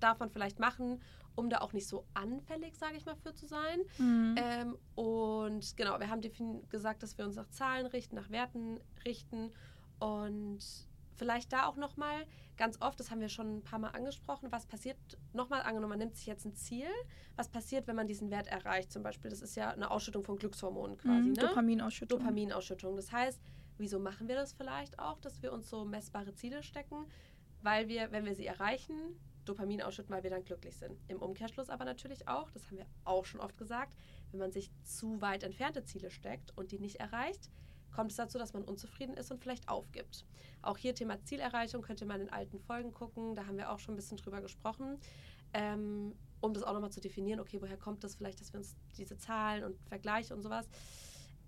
darf 0.00 0.18
man 0.18 0.30
vielleicht 0.30 0.58
machen, 0.58 1.00
um 1.34 1.50
da 1.50 1.58
auch 1.58 1.72
nicht 1.72 1.86
so 1.86 2.04
anfällig, 2.14 2.76
sage 2.76 2.96
ich 2.96 3.06
mal, 3.06 3.16
für 3.16 3.34
zu 3.34 3.46
sein. 3.46 3.80
Mhm. 3.98 4.34
Ähm, 4.38 4.78
und 4.94 5.76
genau, 5.76 5.98
wir 5.98 6.08
haben 6.10 6.20
gesagt, 6.68 7.02
dass 7.02 7.18
wir 7.18 7.24
uns 7.24 7.36
nach 7.36 7.48
Zahlen 7.48 7.86
richten, 7.86 8.16
nach 8.16 8.30
Werten 8.30 8.80
richten 9.04 9.50
und 9.98 10.60
vielleicht 11.14 11.52
da 11.52 11.66
auch 11.66 11.76
nochmal 11.76 12.26
ganz 12.56 12.80
oft, 12.80 12.98
das 13.00 13.10
haben 13.10 13.20
wir 13.20 13.28
schon 13.28 13.58
ein 13.58 13.62
paar 13.62 13.78
Mal 13.78 13.90
angesprochen, 13.90 14.50
was 14.50 14.66
passiert, 14.66 14.96
nochmal 15.32 15.62
angenommen, 15.62 15.90
man 15.90 15.98
nimmt 15.98 16.16
sich 16.16 16.26
jetzt 16.26 16.44
ein 16.44 16.54
Ziel, 16.54 16.88
was 17.36 17.48
passiert, 17.48 17.86
wenn 17.86 17.96
man 17.96 18.06
diesen 18.06 18.30
Wert 18.30 18.46
erreicht 18.46 18.92
zum 18.92 19.02
Beispiel, 19.02 19.30
das 19.30 19.40
ist 19.40 19.56
ja 19.56 19.70
eine 19.70 19.90
Ausschüttung 19.90 20.24
von 20.24 20.36
Glückshormonen 20.36 20.98
quasi. 20.98 21.28
Mhm, 21.28 21.32
ne? 21.32 21.40
Dopaminausschüttung. 21.40 22.18
Dopaminausschüttung. 22.18 22.96
Das 22.96 23.12
heißt, 23.12 23.40
wieso 23.78 23.98
machen 23.98 24.28
wir 24.28 24.34
das 24.34 24.52
vielleicht 24.52 24.98
auch, 24.98 25.20
dass 25.20 25.42
wir 25.42 25.52
uns 25.52 25.68
so 25.70 25.84
messbare 25.84 26.34
Ziele 26.34 26.62
stecken? 26.62 27.06
Weil 27.62 27.88
wir, 27.88 28.10
wenn 28.10 28.24
wir 28.24 28.34
sie 28.34 28.46
erreichen, 28.46 28.96
Dopamin 29.44 29.82
ausschütten, 29.82 30.14
weil 30.14 30.22
wir 30.22 30.30
dann 30.30 30.44
glücklich 30.44 30.76
sind. 30.76 30.98
Im 31.08 31.20
Umkehrschluss 31.20 31.70
aber 31.70 31.84
natürlich 31.84 32.28
auch, 32.28 32.50
das 32.50 32.66
haben 32.66 32.78
wir 32.78 32.86
auch 33.04 33.24
schon 33.24 33.40
oft 33.40 33.56
gesagt, 33.58 33.96
wenn 34.30 34.40
man 34.40 34.52
sich 34.52 34.70
zu 34.84 35.20
weit 35.20 35.42
entfernte 35.42 35.84
Ziele 35.84 36.10
steckt 36.10 36.56
und 36.56 36.72
die 36.72 36.78
nicht 36.78 36.96
erreicht, 36.96 37.50
kommt 37.92 38.10
es 38.10 38.16
dazu, 38.16 38.38
dass 38.38 38.52
man 38.52 38.64
unzufrieden 38.64 39.14
ist 39.14 39.30
und 39.30 39.40
vielleicht 39.40 39.68
aufgibt. 39.68 40.24
Auch 40.62 40.78
hier 40.78 40.94
Thema 40.94 41.22
Zielerreichung 41.24 41.82
könnt 41.82 42.00
ihr 42.00 42.06
mal 42.06 42.20
in 42.20 42.30
alten 42.30 42.58
Folgen 42.58 42.92
gucken, 42.92 43.34
da 43.34 43.46
haben 43.46 43.56
wir 43.56 43.70
auch 43.70 43.78
schon 43.78 43.94
ein 43.94 43.96
bisschen 43.96 44.16
drüber 44.16 44.40
gesprochen, 44.40 44.98
ähm, 45.52 46.14
um 46.40 46.54
das 46.54 46.62
auch 46.62 46.72
nochmal 46.72 46.90
zu 46.90 47.00
definieren, 47.00 47.40
okay, 47.40 47.60
woher 47.60 47.76
kommt 47.76 48.02
das 48.02 48.16
vielleicht, 48.16 48.40
dass 48.40 48.52
wir 48.52 48.58
uns 48.58 48.76
diese 48.96 49.18
Zahlen 49.18 49.64
und 49.64 49.76
Vergleiche 49.88 50.34
und 50.34 50.42
sowas. 50.42 50.68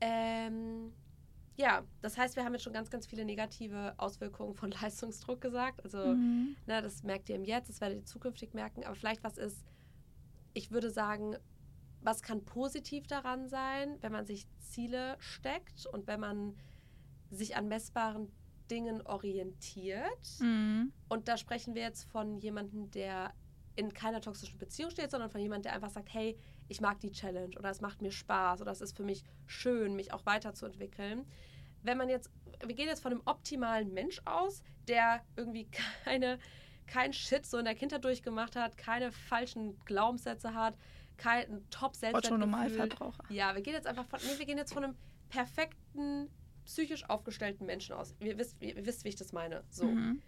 Ähm, 0.00 0.92
ja, 1.56 1.84
das 2.02 2.18
heißt, 2.18 2.36
wir 2.36 2.44
haben 2.44 2.52
jetzt 2.52 2.62
schon 2.62 2.72
ganz, 2.72 2.90
ganz 2.90 3.06
viele 3.06 3.24
negative 3.24 3.94
Auswirkungen 3.96 4.54
von 4.54 4.70
Leistungsdruck 4.82 5.40
gesagt. 5.40 5.82
Also, 5.84 5.98
mhm. 6.14 6.56
na, 6.66 6.76
ne, 6.76 6.82
das 6.82 7.02
merkt 7.02 7.28
ihr 7.28 7.36
im 7.36 7.44
Jetzt, 7.44 7.68
das 7.68 7.80
werdet 7.80 7.98
ihr 7.98 8.04
zukünftig 8.04 8.54
merken. 8.54 8.84
Aber 8.84 8.94
vielleicht 8.94 9.22
was 9.22 9.38
ist, 9.38 9.64
ich 10.52 10.70
würde 10.70 10.90
sagen, 10.90 11.36
was 12.00 12.22
kann 12.22 12.44
positiv 12.44 13.06
daran 13.06 13.48
sein, 13.48 13.98
wenn 14.00 14.12
man 14.12 14.26
sich 14.26 14.46
Ziele 14.58 15.16
steckt 15.18 15.86
und 15.86 16.06
wenn 16.06 16.20
man 16.20 16.54
sich 17.30 17.56
an 17.56 17.68
messbaren 17.68 18.30
Dingen 18.70 19.02
orientiert. 19.02 20.40
Mhm. 20.40 20.92
Und 21.08 21.28
da 21.28 21.36
sprechen 21.36 21.74
wir 21.74 21.82
jetzt 21.82 22.04
von 22.04 22.38
jemandem, 22.38 22.90
der 22.90 23.32
in 23.76 23.92
keiner 23.92 24.20
toxischen 24.20 24.58
Beziehung 24.58 24.90
steht, 24.90 25.10
sondern 25.10 25.30
von 25.30 25.40
jemandem, 25.40 25.64
der 25.64 25.74
einfach 25.74 25.90
sagt, 25.90 26.12
hey, 26.12 26.38
ich 26.68 26.80
mag 26.80 27.00
die 27.00 27.12
Challenge 27.12 27.56
oder 27.58 27.70
es 27.70 27.80
macht 27.80 28.02
mir 28.02 28.10
Spaß 28.10 28.60
oder 28.62 28.72
es 28.72 28.80
ist 28.80 28.96
für 28.96 29.02
mich 29.02 29.24
schön, 29.46 29.94
mich 29.96 30.12
auch 30.12 30.24
weiterzuentwickeln. 30.26 31.26
Wenn 31.82 31.98
man 31.98 32.08
jetzt, 32.08 32.30
wir 32.64 32.74
gehen 32.74 32.88
jetzt 32.88 33.00
von 33.00 33.12
einem 33.12 33.22
optimalen 33.26 33.92
Mensch 33.92 34.20
aus, 34.24 34.62
der 34.88 35.22
irgendwie 35.36 35.68
keine, 36.04 36.38
kein 36.86 37.12
Shit 37.12 37.46
so 37.46 37.58
in 37.58 37.64
der 37.64 37.74
Kindheit 37.74 38.04
durchgemacht 38.04 38.56
hat, 38.56 38.76
keine 38.76 39.12
falschen 39.12 39.78
Glaubenssätze 39.84 40.54
hat, 40.54 40.76
kein 41.16 41.64
top 41.70 41.92
Otto 42.12 42.36
Normalverbraucher. 42.36 43.24
Ja, 43.28 43.54
wir 43.54 43.62
gehen 43.62 43.74
jetzt 43.74 43.86
einfach 43.86 44.06
von, 44.06 44.18
nee, 44.20 44.38
wir 44.38 44.46
gehen 44.46 44.58
jetzt 44.58 44.72
von 44.72 44.84
einem 44.84 44.96
perfekten, 45.28 46.28
psychisch 46.64 47.08
aufgestellten 47.08 47.66
Menschen 47.66 47.94
aus. 47.94 48.14
Ihr 48.20 48.38
wisst, 48.38 48.60
ihr 48.60 48.84
wisst 48.86 49.04
wie 49.04 49.10
ich 49.10 49.16
das 49.16 49.32
meine. 49.32 49.62
So. 49.70 49.86
Mhm 49.86 50.22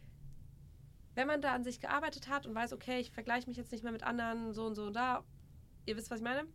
wenn 1.17 1.27
man 1.27 1.41
da 1.41 1.55
an 1.55 1.65
sich 1.65 1.81
gearbeitet 1.81 2.29
hat 2.29 2.47
und 2.47 2.55
weiß, 2.55 2.75
okay, 2.75 3.01
ich 3.01 3.11
vergleiche 3.11 3.49
mich 3.49 3.57
jetzt 3.57 3.73
nicht 3.73 3.83
mehr 3.83 3.93
mit 3.93 4.03
anderen, 4.05 4.53
so 4.53 4.67
und 4.67 4.75
so 4.75 4.85
und 4.85 4.95
da, 4.95 5.25
ihr 5.87 5.97
wisst, 5.97 6.11
was 6.11 6.19
ich 6.19 6.25
meine? 6.25 6.47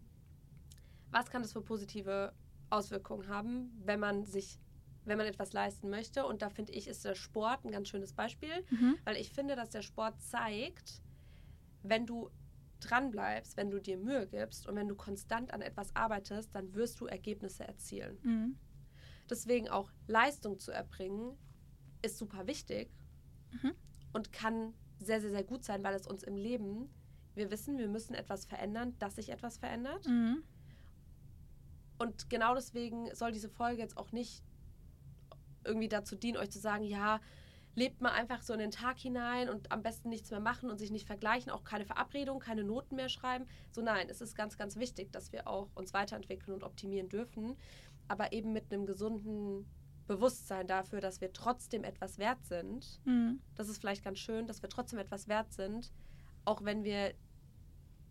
Was 1.10 1.30
kann 1.30 1.42
das 1.42 1.54
für 1.54 1.62
positive 1.62 2.34
Auswirkungen 2.70 3.28
haben, 3.28 3.72
wenn 3.84 4.00
man 4.00 4.26
sich, 4.26 4.60
wenn 5.06 5.18
man 5.18 5.28
etwas 5.28 5.54
leisten 5.54 5.90
möchte? 5.90 6.26
Und 6.26 6.42
da 6.42 6.50
finde 6.50 6.74
ich, 6.74 6.88
ist 6.88 7.04
der 7.04 7.16
Sport 7.16 7.66
ein 7.66 7.72
ganz 7.72 7.90
schönes 7.90 8.14
Beispiel, 8.14 8.66
mhm. 8.70 8.98
weil 9.04 9.18
ich 9.18 9.32
finde, 9.32 9.56
dass 9.56 9.70
der 9.70 9.82
Sport 9.82 10.22
zeigt, 10.22 11.02
wenn 11.84 12.06
du 12.06 12.30
dranbleibst, 12.80 13.58
wenn 13.58 13.70
du 13.70 13.80
dir 13.80 13.98
Mühe 13.98 14.28
gibst 14.28 14.68
und 14.68 14.76
wenn 14.76 14.88
du 14.88 14.96
konstant 14.96 15.54
an 15.54 15.62
etwas 15.62 15.96
arbeitest, 15.96 16.56
dann 16.56 16.74
wirst 16.74 17.00
du 17.00 17.06
Ergebnisse 17.06 17.68
erzielen. 17.68 18.18
Mhm. 18.24 18.58
Deswegen 19.30 19.70
auch 19.70 19.92
Leistung 20.08 20.60
zu 20.60 20.72
erbringen, 20.72 21.38
ist 22.02 22.18
super 22.18 22.48
wichtig. 22.48 22.90
Mhm 23.52 23.76
und 24.14 24.32
kann 24.32 24.74
sehr, 25.00 25.22
sehr, 25.22 25.32
sehr 25.32 25.44
gut 25.44 25.64
sein, 25.64 25.84
weil 25.84 25.96
es 25.96 26.08
uns 26.08 26.24
im 26.24 26.36
Leben, 26.36 26.90
wir 27.36 27.52
wissen, 27.52 27.78
wir 27.78 27.88
müssen 27.88 28.14
etwas 28.14 28.46
verändern, 28.46 28.96
dass 29.00 29.16
sich 29.16 29.30
etwas 29.30 29.58
verändert. 29.58 30.08
Mhm. 30.08 30.44
Und 31.98 32.30
genau 32.30 32.56
deswegen 32.56 33.14
soll 33.14 33.32
diese 33.32 33.50
Folge 33.50 33.82
jetzt 33.82 33.98
auch 33.98 34.12
nicht 34.12 34.44
irgendwie 35.64 35.88
dazu 35.88 36.16
dienen, 36.16 36.38
euch 36.38 36.50
zu 36.50 36.60
sagen, 36.60 36.84
ja, 36.84 37.20
lebt 37.76 38.02
mal 38.02 38.12
einfach 38.12 38.42
so 38.42 38.54
in 38.54 38.60
den 38.60 38.72
Tag 38.72 38.98
hinein 38.98 39.50
und 39.50 39.72
am 39.72 39.82
besten 39.82 40.10
nichts 40.10 40.32
mehr 40.32 40.40
machen 40.40 40.70
und 40.70 40.78
sich 40.78 40.92
nicht 40.92 41.08
vergleichen, 41.08 41.52
auch 41.52 41.64
keine 41.64 41.86
Verabredung, 41.86 42.40
keine 42.40 42.64
Noten 42.64 42.96
mehr 42.96 43.10
schreiben. 43.10 43.46
So 43.72 43.82
nein, 43.82 44.10
es 44.10 44.22
ist 44.22 44.36
ganz, 44.36 44.58
ganz 44.58 44.76
wichtig, 44.76 45.12
dass 45.12 45.32
wir 45.32 45.48
auch 45.48 45.70
uns 45.76 45.94
weiterentwickeln 45.94 46.54
und 46.54 46.64
optimieren 46.64 47.08
dürfen, 47.08 47.56
aber 48.08 48.34
eben 48.34 48.52
mit 48.52 48.74
einem 48.74 48.86
gesunden 48.86 49.66
Bewusstsein 50.08 50.68
dafür, 50.68 51.00
dass 51.00 51.22
wir 51.22 51.32
trotzdem 51.32 51.84
etwas 51.84 52.18
wert 52.18 52.44
sind. 52.46 53.00
Mhm. 53.06 53.42
Das 53.56 53.70
ist 53.70 53.80
vielleicht 53.80 54.04
ganz 54.04 54.20
schön, 54.20 54.48
dass 54.48 54.62
wir 54.62 54.70
trotzdem 54.70 55.00
etwas 55.00 55.28
wert 55.28 55.54
sind, 55.54 55.94
auch 56.46 56.64
wenn 56.64 56.84
wir 56.84 57.14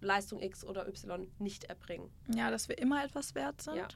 Leistung 0.00 0.40
X 0.40 0.64
oder 0.64 0.88
Y 0.88 1.28
nicht 1.38 1.64
erbringen. 1.64 2.10
Ja, 2.34 2.50
dass 2.50 2.68
wir 2.68 2.78
immer 2.78 3.04
etwas 3.04 3.34
wert 3.34 3.62
sind. 3.62 3.76
Ja. 3.76 3.88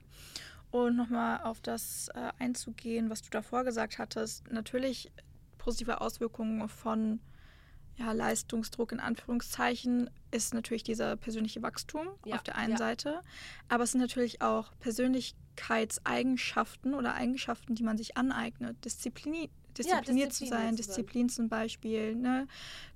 Und 0.70 0.96
nochmal 0.96 1.42
auf 1.44 1.60
das 1.60 2.08
äh, 2.14 2.32
einzugehen, 2.38 3.08
was 3.08 3.22
du 3.22 3.30
davor 3.30 3.64
gesagt 3.64 3.98
hattest. 3.98 4.50
Natürlich 4.50 5.12
positive 5.58 6.00
Auswirkungen 6.00 6.68
von 6.68 7.20
ja, 7.96 8.12
Leistungsdruck 8.12 8.92
in 8.92 9.00
Anführungszeichen 9.00 10.10
ist 10.30 10.52
natürlich 10.52 10.82
dieser 10.82 11.16
persönliche 11.16 11.62
Wachstum 11.62 12.08
ja, 12.24 12.36
auf 12.36 12.42
der 12.42 12.56
einen 12.56 12.72
ja. 12.72 12.78
Seite, 12.78 13.22
aber 13.68 13.84
es 13.84 13.92
sind 13.92 14.00
natürlich 14.00 14.42
auch 14.42 14.72
Persönlichkeitseigenschaften 14.80 16.94
oder 16.94 17.14
Eigenschaften, 17.14 17.76
die 17.76 17.84
man 17.84 17.96
sich 17.96 18.16
aneignet. 18.16 18.84
Disziplin, 18.84 19.48
diszipliniert 19.78 20.28
ja, 20.28 20.34
zu 20.34 20.46
sein, 20.46 20.76
Disziplin 20.76 21.28
zum 21.28 21.48
Beispiel, 21.48 22.14
ne? 22.14 22.46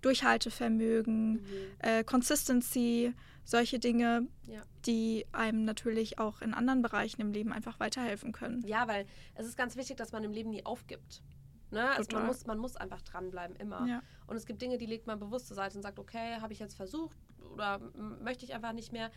Durchhaltevermögen, 0.02 1.32
mhm. 1.32 1.40
äh, 1.80 2.04
Consistency, 2.04 3.14
solche 3.44 3.78
Dinge, 3.78 4.26
ja. 4.46 4.62
die 4.86 5.26
einem 5.32 5.64
natürlich 5.64 6.18
auch 6.18 6.42
in 6.42 6.54
anderen 6.54 6.82
Bereichen 6.82 7.20
im 7.20 7.32
Leben 7.32 7.52
einfach 7.52 7.80
weiterhelfen 7.80 8.32
können. 8.32 8.62
Ja, 8.66 8.86
weil 8.88 9.06
es 9.34 9.46
ist 9.46 9.56
ganz 9.56 9.76
wichtig, 9.76 9.96
dass 9.96 10.12
man 10.12 10.22
im 10.24 10.32
Leben 10.32 10.50
nie 10.50 10.64
aufgibt. 10.66 11.22
Ne? 11.70 11.88
Also 11.90 12.16
man 12.16 12.26
muss, 12.26 12.46
man 12.46 12.58
muss 12.58 12.76
einfach 12.76 13.02
dranbleiben, 13.02 13.56
immer. 13.56 13.86
Ja. 13.86 14.02
Und 14.26 14.36
es 14.36 14.46
gibt 14.46 14.62
Dinge, 14.62 14.78
die 14.78 14.86
legt 14.86 15.06
man 15.06 15.18
bewusst 15.18 15.48
zur 15.48 15.56
Seite 15.56 15.76
und 15.76 15.82
sagt, 15.82 15.98
okay, 15.98 16.36
habe 16.40 16.52
ich 16.52 16.58
jetzt 16.58 16.74
versucht 16.74 17.16
oder 17.52 17.78
möchte 18.22 18.44
ich 18.44 18.54
einfach 18.54 18.72
nicht 18.72 18.92
mehr. 18.92 19.10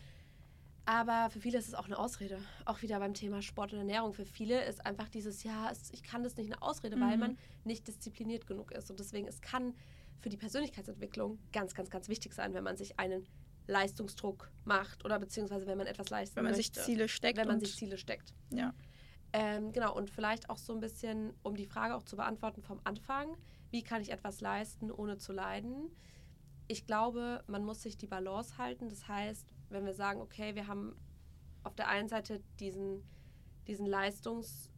Aber 0.86 1.30
für 1.30 1.40
viele 1.40 1.58
ist 1.60 1.68
es 1.68 1.74
auch 1.74 1.86
eine 1.86 1.98
Ausrede. 1.98 2.40
Auch 2.66 2.82
wieder 2.82 3.00
beim 3.00 3.14
Thema 3.14 3.42
Sport 3.42 3.74
und 3.74 3.80
Ernährung. 3.80 4.14
Für 4.14 4.26
viele 4.26 4.64
ist 4.66 4.86
einfach 4.86 5.10
dieses, 5.10 5.44
ja, 5.44 5.72
ich 5.92 6.04
kann 6.04 6.24
das 6.24 6.36
nicht 6.38 6.52
eine 6.52 6.62
Ausrede, 6.62 6.96
mhm. 6.96 7.02
weil 7.02 7.18
man 7.18 7.38
nicht 7.64 7.88
diszipliniert 7.88 8.48
genug 8.48 8.72
ist. 8.72 8.90
Und 8.90 9.00
deswegen, 9.00 9.28
es 9.28 9.42
kann 9.42 9.76
für 10.22 10.30
die 10.30 10.38
Persönlichkeitsentwicklung 10.38 11.40
ganz, 11.52 11.74
ganz, 11.74 11.90
ganz 11.90 12.10
wichtig 12.10 12.34
sein, 12.34 12.54
wenn 12.54 12.64
man 12.64 12.78
sich 12.78 13.00
einen 13.00 13.28
Leistungsdruck 13.68 14.52
macht 14.66 15.06
oder 15.06 15.20
beziehungsweise 15.20 15.68
wenn 15.68 15.78
man 15.78 15.88
etwas 15.88 16.10
leisten 16.10 16.36
Wenn 16.36 16.46
man 16.46 16.56
möchte, 16.56 16.80
sich 16.80 16.86
Ziele 16.86 17.08
steckt. 17.08 17.38
Wenn 17.38 17.48
man 17.48 17.60
sich 17.60 17.76
Ziele 17.76 17.98
steckt. 17.98 18.34
Ja. 18.50 18.74
Ähm, 19.34 19.72
genau, 19.72 19.96
und 19.96 20.10
vielleicht 20.10 20.50
auch 20.50 20.58
so 20.58 20.74
ein 20.74 20.80
bisschen, 20.80 21.34
um 21.44 21.56
die 21.56 21.66
Frage 21.66 21.96
auch 21.96 22.04
zu 22.04 22.18
beantworten 22.18 22.62
vom 22.62 22.82
Anfang, 22.84 23.38
wie 23.70 23.84
kann 23.84 24.02
ich 24.02 24.12
etwas 24.12 24.42
leisten, 24.42 24.92
ohne 24.92 25.18
zu 25.18 25.32
leiden? 25.32 25.90
Ich 26.68 26.86
glaube, 26.86 27.44
man 27.48 27.64
muss 27.64 27.82
sich 27.82 27.98
die 27.98 28.08
Balance 28.08 28.58
halten. 28.58 28.90
Das 28.90 29.08
heißt, 29.08 29.48
wenn 29.72 29.86
wir 29.86 29.94
sagen, 29.94 30.22
okay, 30.22 30.56
wir 30.56 30.68
haben 30.68 30.96
auf 31.64 31.76
der 31.76 31.88
einen 31.88 32.10
Seite 32.10 32.42
diesen, 32.60 33.04
diesen 33.68 33.86
Leistungs, 33.86 34.70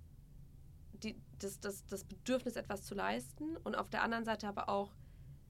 die, 0.93 1.19
das, 1.39 1.59
das, 1.59 1.85
das 1.85 2.03
Bedürfnis, 2.03 2.55
etwas 2.55 2.83
zu 2.83 2.95
leisten 2.95 3.57
und 3.57 3.75
auf 3.75 3.89
der 3.89 4.03
anderen 4.03 4.25
Seite 4.25 4.47
aber 4.47 4.69
auch 4.69 4.91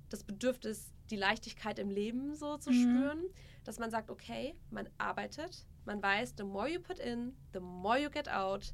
das 0.10 0.23
Bedürfnis, 0.23 0.93
die 1.10 1.15
Leichtigkeit 1.15 1.79
im 1.79 1.89
Leben 1.89 2.36
so 2.36 2.58
zu 2.58 2.71
mhm. 2.71 2.82
spüren, 2.82 3.25
dass 3.63 3.79
man 3.79 3.91
sagt, 3.91 4.10
okay, 4.10 4.56
man 4.69 4.89
arbeitet, 4.97 5.65
man 5.86 6.01
weiß, 6.01 6.36
the 6.38 6.43
more 6.43 6.69
you 6.69 6.79
put 6.79 6.99
in, 6.99 7.36
the 7.53 7.60
more 7.60 7.99
you 7.99 8.10
get 8.10 8.29
out 8.29 8.73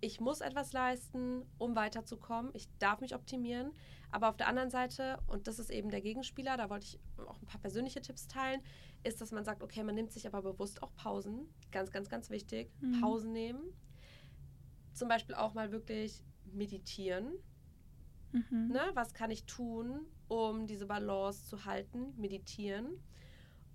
ich 0.00 0.20
muss 0.20 0.40
etwas 0.40 0.72
leisten, 0.72 1.44
um 1.58 1.74
weiterzukommen. 1.74 2.52
Ich 2.54 2.68
darf 2.78 3.00
mich 3.00 3.14
optimieren. 3.14 3.72
Aber 4.10 4.28
auf 4.28 4.36
der 4.36 4.48
anderen 4.48 4.70
Seite, 4.70 5.18
und 5.26 5.46
das 5.46 5.58
ist 5.58 5.70
eben 5.70 5.90
der 5.90 6.00
Gegenspieler, 6.00 6.56
da 6.56 6.70
wollte 6.70 6.86
ich 6.86 7.00
auch 7.26 7.40
ein 7.40 7.46
paar 7.46 7.60
persönliche 7.60 8.00
Tipps 8.00 8.26
teilen, 8.26 8.62
ist, 9.04 9.20
dass 9.20 9.32
man 9.32 9.44
sagt, 9.44 9.62
okay, 9.62 9.82
man 9.82 9.94
nimmt 9.94 10.12
sich 10.12 10.26
aber 10.26 10.42
bewusst 10.42 10.82
auch 10.82 10.94
Pausen. 10.94 11.48
Ganz, 11.70 11.90
ganz, 11.90 12.08
ganz 12.08 12.30
wichtig. 12.30 12.70
Mhm. 12.80 13.00
Pausen 13.00 13.32
nehmen. 13.32 13.60
Zum 14.94 15.08
Beispiel 15.08 15.34
auch 15.34 15.54
mal 15.54 15.72
wirklich 15.72 16.22
meditieren. 16.52 17.32
Mhm. 18.32 18.68
Ne? 18.72 18.80
Was 18.94 19.14
kann 19.14 19.30
ich 19.30 19.44
tun, 19.44 20.06
um 20.28 20.66
diese 20.66 20.86
Balance 20.86 21.46
zu 21.46 21.64
halten? 21.64 22.14
Meditieren. 22.16 22.86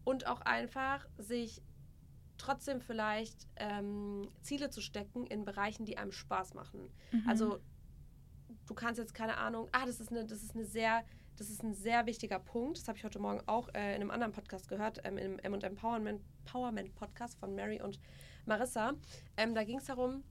Und 0.04 0.28
auch 0.28 0.42
einfach 0.42 1.08
sich 1.18 1.62
trotzdem 2.38 2.82
vielleicht 2.82 3.48
ähm, 3.56 4.28
Ziele 4.42 4.70
zu 4.70 4.82
stecken 4.82 5.26
in 5.26 5.46
Bereichen, 5.46 5.86
die 5.86 5.98
einem 5.98 6.12
Spaß 6.12 6.56
machen. 6.56 6.90
Mhm. 7.12 7.24
Also 7.28 7.60
du 8.68 8.74
kannst 8.74 9.00
jetzt 9.00 9.14
keine 9.14 9.38
Ahnung, 9.38 9.70
ah, 9.72 9.86
das 9.86 10.00
ist 10.00 10.12
eine, 10.12 10.26
das 10.26 10.44
ist 10.44 10.56
eine 10.56 10.66
sehr, 10.66 11.04
das 11.38 11.50
ist 11.50 11.64
ein 11.64 11.74
sehr 11.74 12.06
wichtiger 12.06 12.40
Punkt. 12.40 12.78
Das 12.78 12.88
habe 12.88 12.98
ich 12.98 13.04
heute 13.04 13.20
Morgen 13.20 13.42
auch 13.48 13.70
äh, 13.70 13.96
in 13.96 14.02
einem 14.02 14.12
anderen 14.12 14.34
Podcast 14.34 14.68
gehört, 14.68 15.02
ähm, 15.04 15.18
im 15.18 15.40
M 15.40 15.54
Empowerment, 15.54 16.22
Empowerment 16.46 16.96
Podcast 16.96 17.40
von 17.40 17.56
Mary 17.56 17.82
und 17.82 18.00
Marissa. 18.46 18.94
Ähm, 19.38 19.56
da 19.56 19.64
ging 19.64 19.78
es 19.78 19.86
darum, 19.86 20.24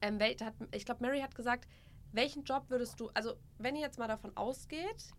ähm, 0.00 0.18
hat, 0.20 0.54
ich 0.72 0.84
glaube, 0.84 1.02
Mary 1.02 1.20
hat 1.20 1.34
gesagt, 1.34 1.68
welchen 2.12 2.44
Job 2.44 2.64
würdest 2.68 3.00
du, 3.00 3.10
also 3.14 3.34
wenn 3.58 3.74
ihr 3.74 3.82
jetzt 3.82 3.98
mal 3.98 4.08
davon 4.08 4.36
ausgeht, 4.36 5.12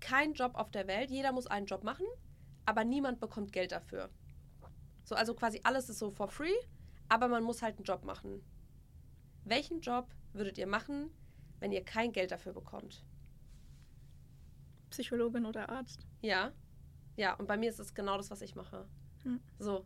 kein 0.00 0.32
Job 0.32 0.54
auf 0.54 0.70
der 0.70 0.86
Welt, 0.86 1.10
jeder 1.10 1.32
muss 1.32 1.46
einen 1.46 1.66
Job 1.66 1.84
machen, 1.84 2.06
aber 2.64 2.84
niemand 2.84 3.20
bekommt 3.20 3.52
Geld 3.52 3.72
dafür. 3.72 4.10
So, 5.04 5.14
also 5.14 5.34
quasi 5.34 5.60
alles 5.64 5.88
ist 5.88 5.98
so 5.98 6.10
for 6.10 6.28
free, 6.28 6.54
aber 7.08 7.28
man 7.28 7.42
muss 7.42 7.62
halt 7.62 7.76
einen 7.76 7.84
Job 7.84 8.04
machen. 8.04 8.42
Welchen 9.44 9.80
Job 9.80 10.08
würdet 10.32 10.58
ihr 10.58 10.66
machen, 10.66 11.10
wenn 11.60 11.72
ihr 11.72 11.84
kein 11.84 12.12
Geld 12.12 12.30
dafür 12.30 12.52
bekommt? 12.52 13.04
Psychologin 14.90 15.46
oder 15.46 15.68
Arzt. 15.68 16.06
Ja. 16.22 16.52
Ja, 17.16 17.34
und 17.34 17.46
bei 17.46 17.56
mir 17.56 17.70
ist 17.70 17.80
es 17.80 17.94
genau 17.94 18.16
das, 18.16 18.30
was 18.30 18.42
ich 18.42 18.54
mache. 18.54 18.86
Hm. 19.22 19.40
So. 19.58 19.84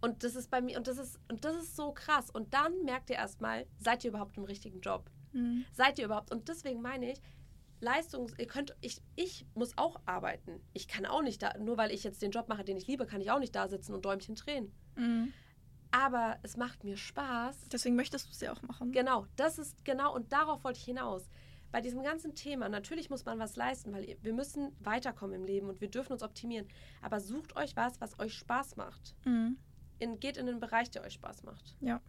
Und 0.00 0.22
das 0.22 0.36
ist 0.36 0.50
bei 0.50 0.60
mir, 0.60 0.78
und 0.78 0.86
das 0.86 0.98
ist, 0.98 1.18
und 1.30 1.44
das 1.44 1.56
ist 1.56 1.76
so 1.76 1.92
krass. 1.92 2.30
Und 2.30 2.54
dann 2.54 2.84
merkt 2.84 3.10
ihr 3.10 3.16
erstmal, 3.16 3.66
seid 3.78 4.04
ihr 4.04 4.10
überhaupt 4.10 4.36
im 4.36 4.44
richtigen 4.44 4.80
Job? 4.80 5.10
Hm. 5.32 5.64
Seid 5.72 5.98
ihr 5.98 6.04
überhaupt? 6.04 6.30
Und 6.30 6.48
deswegen 6.48 6.82
meine 6.82 7.12
ich, 7.12 7.20
Leistungs, 7.80 8.32
ihr 8.38 8.46
könnt, 8.46 8.74
ich, 8.80 9.02
ich 9.16 9.46
muss 9.54 9.76
auch 9.76 10.00
arbeiten. 10.06 10.60
Ich 10.72 10.88
kann 10.88 11.04
auch 11.04 11.22
nicht 11.22 11.42
da, 11.42 11.56
nur 11.58 11.76
weil 11.76 11.92
ich 11.92 12.04
jetzt 12.04 12.22
den 12.22 12.30
Job 12.30 12.48
mache, 12.48 12.64
den 12.64 12.76
ich 12.76 12.86
liebe, 12.86 13.06
kann 13.06 13.20
ich 13.20 13.30
auch 13.30 13.38
nicht 13.38 13.54
da 13.54 13.68
sitzen 13.68 13.94
und 13.94 14.04
Däumchen 14.04 14.34
drehen. 14.34 14.72
Mhm. 14.96 15.32
Aber 15.90 16.38
es 16.42 16.56
macht 16.56 16.84
mir 16.84 16.96
Spaß. 16.96 17.68
Deswegen 17.70 17.96
möchtest 17.96 18.26
du 18.26 18.30
es 18.30 18.40
ja 18.40 18.52
auch 18.52 18.62
machen. 18.62 18.92
Genau, 18.92 19.26
das 19.36 19.58
ist 19.58 19.84
genau, 19.84 20.14
und 20.14 20.32
darauf 20.32 20.64
wollte 20.64 20.78
ich 20.78 20.84
hinaus. 20.84 21.28
Bei 21.72 21.80
diesem 21.80 22.02
ganzen 22.02 22.34
Thema, 22.34 22.68
natürlich 22.68 23.10
muss 23.10 23.24
man 23.24 23.38
was 23.38 23.56
leisten, 23.56 23.92
weil 23.92 24.16
wir 24.22 24.32
müssen 24.32 24.72
weiterkommen 24.80 25.36
im 25.36 25.44
Leben 25.44 25.68
und 25.68 25.80
wir 25.80 25.90
dürfen 25.90 26.12
uns 26.12 26.22
optimieren. 26.22 26.66
Aber 27.02 27.20
sucht 27.20 27.56
euch 27.56 27.76
was, 27.76 28.00
was 28.00 28.18
euch 28.18 28.34
Spaß 28.34 28.76
macht. 28.76 29.14
Mhm. 29.24 29.58
In, 29.98 30.20
geht 30.20 30.36
in 30.36 30.46
den 30.46 30.60
Bereich, 30.60 30.90
der 30.90 31.02
euch 31.02 31.14
Spaß 31.14 31.42
macht. 31.42 31.76
Ja. 31.80 32.00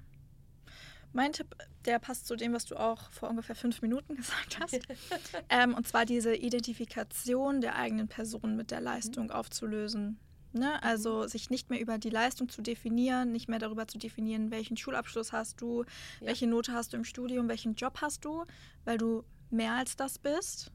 Mein 1.13 1.33
Tipp, 1.33 1.55
der 1.85 1.99
passt 1.99 2.27
zu 2.27 2.35
dem, 2.35 2.53
was 2.53 2.65
du 2.65 2.75
auch 2.75 3.09
vor 3.11 3.29
ungefähr 3.29 3.55
fünf 3.55 3.81
Minuten 3.81 4.15
gesagt 4.15 4.59
hast. 4.59 4.79
ähm, 5.49 5.73
und 5.73 5.87
zwar 5.87 6.05
diese 6.05 6.35
Identifikation 6.35 7.61
der 7.61 7.75
eigenen 7.75 8.07
Person 8.07 8.55
mit 8.55 8.71
der 8.71 8.81
Leistung 8.81 9.25
mhm. 9.25 9.31
aufzulösen. 9.31 10.19
Ne? 10.57 10.81
Also 10.83 11.27
sich 11.27 11.49
nicht 11.49 11.69
mehr 11.69 11.79
über 11.79 11.97
die 11.97 12.09
Leistung 12.09 12.49
zu 12.49 12.61
definieren, 12.61 13.31
nicht 13.31 13.47
mehr 13.47 13.59
darüber 13.59 13.87
zu 13.87 13.97
definieren, 13.97 14.51
welchen 14.51 14.77
Schulabschluss 14.77 15.31
hast 15.31 15.61
du, 15.61 15.83
ja. 16.19 16.27
welche 16.27 16.47
Note 16.47 16.73
hast 16.73 16.93
du 16.93 16.97
im 16.97 17.03
Studium, 17.03 17.47
welchen 17.47 17.75
Job 17.75 17.99
hast 18.01 18.25
du, 18.25 18.45
weil 18.85 18.97
du 18.97 19.23
mehr 19.49 19.73
als 19.73 19.95
das 19.95 20.19
bist. 20.19 20.71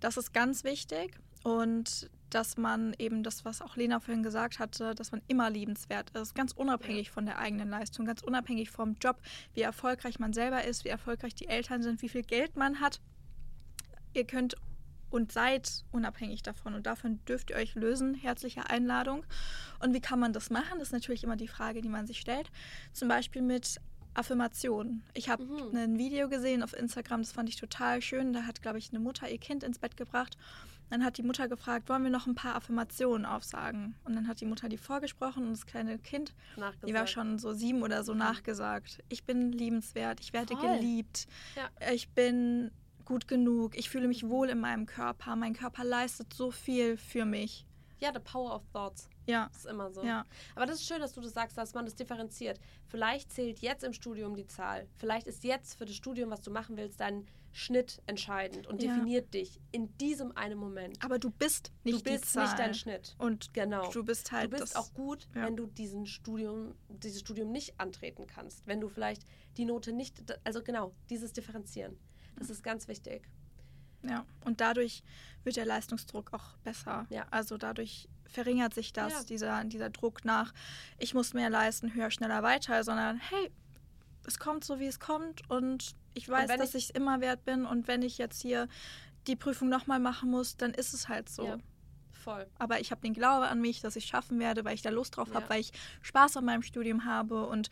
Das 0.00 0.16
ist 0.16 0.32
ganz 0.32 0.64
wichtig. 0.64 1.18
Und 1.42 2.10
dass 2.30 2.56
man 2.56 2.94
eben 2.98 3.22
das, 3.22 3.44
was 3.44 3.62
auch 3.62 3.76
Lena 3.76 4.00
vorhin 4.00 4.22
gesagt 4.22 4.58
hatte, 4.58 4.94
dass 4.94 5.12
man 5.12 5.22
immer 5.28 5.50
liebenswert 5.50 6.10
ist, 6.10 6.34
ganz 6.34 6.52
unabhängig 6.52 7.10
von 7.10 7.26
der 7.26 7.38
eigenen 7.38 7.70
Leistung, 7.70 8.06
ganz 8.06 8.22
unabhängig 8.22 8.70
vom 8.70 8.96
Job, 9.00 9.20
wie 9.52 9.60
erfolgreich 9.60 10.18
man 10.18 10.32
selber 10.32 10.64
ist, 10.64 10.84
wie 10.84 10.88
erfolgreich 10.88 11.34
die 11.34 11.46
Eltern 11.46 11.82
sind, 11.82 12.02
wie 12.02 12.08
viel 12.08 12.22
Geld 12.22 12.56
man 12.56 12.80
hat. 12.80 13.00
Ihr 14.14 14.26
könnt 14.26 14.56
und 15.14 15.30
seid 15.30 15.84
unabhängig 15.92 16.42
davon 16.42 16.74
und 16.74 16.86
davon 16.86 17.24
dürft 17.24 17.50
ihr 17.50 17.56
euch 17.56 17.76
lösen. 17.76 18.14
Herzliche 18.14 18.68
Einladung. 18.68 19.24
Und 19.78 19.94
wie 19.94 20.00
kann 20.00 20.18
man 20.18 20.32
das 20.32 20.50
machen? 20.50 20.78
Das 20.80 20.88
ist 20.88 20.92
natürlich 20.92 21.22
immer 21.22 21.36
die 21.36 21.46
Frage, 21.46 21.82
die 21.82 21.88
man 21.88 22.08
sich 22.08 22.18
stellt. 22.18 22.50
Zum 22.92 23.06
Beispiel 23.06 23.40
mit 23.40 23.80
Affirmationen. 24.14 25.04
Ich 25.14 25.28
habe 25.28 25.44
mhm. 25.44 25.76
ein 25.76 25.98
Video 25.98 26.28
gesehen 26.28 26.64
auf 26.64 26.76
Instagram, 26.76 27.22
das 27.22 27.30
fand 27.30 27.48
ich 27.48 27.56
total 27.56 28.02
schön. 28.02 28.32
Da 28.32 28.42
hat, 28.42 28.60
glaube 28.60 28.78
ich, 28.78 28.90
eine 28.90 28.98
Mutter 28.98 29.28
ihr 29.28 29.38
Kind 29.38 29.62
ins 29.62 29.78
Bett 29.78 29.96
gebracht 29.96 30.36
dann 30.90 31.04
hat 31.04 31.18
die 31.18 31.22
Mutter 31.22 31.48
gefragt, 31.48 31.88
wollen 31.88 32.04
wir 32.04 32.10
noch 32.10 32.26
ein 32.26 32.34
paar 32.34 32.56
Affirmationen 32.56 33.26
aufsagen? 33.26 33.94
Und 34.04 34.14
dann 34.14 34.28
hat 34.28 34.40
die 34.40 34.46
Mutter 34.46 34.68
die 34.68 34.76
vorgesprochen 34.76 35.44
und 35.46 35.52
das 35.52 35.66
kleine 35.66 35.98
Kind, 35.98 36.34
die 36.86 36.94
war 36.94 37.06
schon 37.06 37.38
so 37.38 37.52
sieben 37.52 37.82
oder 37.82 38.04
so, 38.04 38.12
mhm. 38.12 38.18
nachgesagt. 38.18 39.02
Ich 39.08 39.24
bin 39.24 39.52
liebenswert, 39.52 40.20
ich 40.20 40.32
werde 40.32 40.56
Voll. 40.56 40.78
geliebt, 40.78 41.26
ja. 41.56 41.92
ich 41.92 42.08
bin 42.10 42.70
gut 43.04 43.28
genug, 43.28 43.76
ich 43.76 43.90
fühle 43.90 44.08
mich 44.08 44.28
wohl 44.28 44.48
in 44.48 44.60
meinem 44.60 44.86
Körper, 44.86 45.36
mein 45.36 45.54
Körper 45.54 45.84
leistet 45.84 46.32
so 46.32 46.50
viel 46.50 46.96
für 46.96 47.24
mich. 47.24 47.66
Ja, 48.00 48.12
the 48.12 48.20
power 48.20 48.54
of 48.54 48.62
thoughts. 48.72 49.08
Ja. 49.26 49.48
Das 49.48 49.64
ist 49.64 49.66
immer 49.66 49.90
so. 49.90 50.02
Ja. 50.02 50.26
Aber 50.54 50.66
das 50.66 50.76
ist 50.80 50.86
schön, 50.86 51.00
dass 51.00 51.12
du 51.12 51.20
das 51.20 51.32
sagst, 51.32 51.56
dass 51.56 51.72
man 51.74 51.86
das 51.86 51.94
differenziert. 51.94 52.60
Vielleicht 52.86 53.32
zählt 53.32 53.60
jetzt 53.60 53.84
im 53.84 53.92
Studium 53.92 54.36
die 54.36 54.46
Zahl. 54.46 54.86
Vielleicht 54.96 55.26
ist 55.26 55.44
jetzt 55.44 55.78
für 55.78 55.86
das 55.86 55.96
Studium, 55.96 56.30
was 56.30 56.42
du 56.42 56.50
machen 56.50 56.76
willst, 56.76 57.00
dein 57.00 57.26
Schnitt 57.52 58.02
entscheidend 58.06 58.66
und 58.66 58.82
ja. 58.82 58.92
definiert 58.92 59.32
dich 59.32 59.60
in 59.70 59.96
diesem 59.98 60.36
einen 60.36 60.58
Moment. 60.58 61.02
Aber 61.04 61.20
du 61.20 61.30
bist 61.30 61.72
nicht 61.84 62.04
Du 62.04 62.10
bist 62.10 62.36
nicht 62.36 62.58
dein 62.58 62.74
Schnitt. 62.74 63.14
Und 63.18 63.54
genau. 63.54 63.90
du 63.92 64.04
bist 64.04 64.32
halt 64.32 64.52
Du 64.52 64.58
bist 64.58 64.76
auch 64.76 64.92
gut, 64.92 65.28
ja. 65.34 65.46
wenn 65.46 65.56
du 65.56 65.66
diesen 65.66 66.06
Studium, 66.06 66.74
dieses 66.88 67.20
Studium 67.20 67.52
nicht 67.52 67.78
antreten 67.78 68.26
kannst. 68.26 68.66
Wenn 68.66 68.80
du 68.80 68.88
vielleicht 68.88 69.22
die 69.56 69.64
Note 69.64 69.92
nicht, 69.92 70.16
also 70.42 70.62
genau, 70.62 70.92
dieses 71.08 71.32
Differenzieren. 71.32 71.96
Das 72.36 72.50
ist 72.50 72.62
ganz 72.62 72.88
wichtig. 72.88 73.28
Ja, 74.02 74.24
und 74.44 74.60
dadurch 74.60 75.02
wird 75.44 75.56
der 75.56 75.66
Leistungsdruck 75.66 76.32
auch 76.32 76.56
besser. 76.62 77.06
Ja. 77.10 77.26
Also 77.30 77.56
dadurch 77.56 78.08
verringert 78.26 78.74
sich 78.74 78.92
das, 78.92 79.12
ja. 79.12 79.22
dieser, 79.24 79.64
dieser 79.64 79.90
Druck 79.90 80.24
nach, 80.24 80.52
ich 80.98 81.14
muss 81.14 81.34
mehr 81.34 81.50
leisten, 81.50 81.94
höher, 81.94 82.10
schneller, 82.10 82.42
weiter, 82.42 82.84
sondern 82.84 83.18
hey, 83.18 83.50
es 84.26 84.38
kommt 84.38 84.64
so, 84.64 84.80
wie 84.80 84.86
es 84.86 85.00
kommt 85.00 85.48
und 85.50 85.94
ich 86.14 86.28
weiß, 86.28 86.50
und 86.50 86.58
dass 86.58 86.74
ich 86.74 86.84
es 86.84 86.90
immer 86.90 87.20
wert 87.20 87.44
bin 87.44 87.64
und 87.66 87.88
wenn 87.88 88.02
ich 88.02 88.18
jetzt 88.18 88.40
hier 88.40 88.68
die 89.26 89.36
Prüfung 89.36 89.68
nochmal 89.68 90.00
machen 90.00 90.30
muss, 90.30 90.56
dann 90.56 90.72
ist 90.72 90.94
es 90.94 91.08
halt 91.08 91.28
so. 91.28 91.46
Ja, 91.46 91.58
voll. 92.12 92.46
Aber 92.58 92.80
ich 92.80 92.90
habe 92.90 93.00
den 93.00 93.14
Glaube 93.14 93.48
an 93.48 93.60
mich, 93.60 93.80
dass 93.80 93.96
ich 93.96 94.04
es 94.04 94.10
schaffen 94.10 94.38
werde, 94.38 94.64
weil 94.64 94.74
ich 94.74 94.82
da 94.82 94.90
Lust 94.90 95.16
drauf 95.16 95.28
ja. 95.28 95.36
habe, 95.36 95.48
weil 95.48 95.60
ich 95.60 95.72
Spaß 96.02 96.36
an 96.36 96.44
meinem 96.44 96.62
Studium 96.62 97.04
habe 97.04 97.46
und 97.46 97.68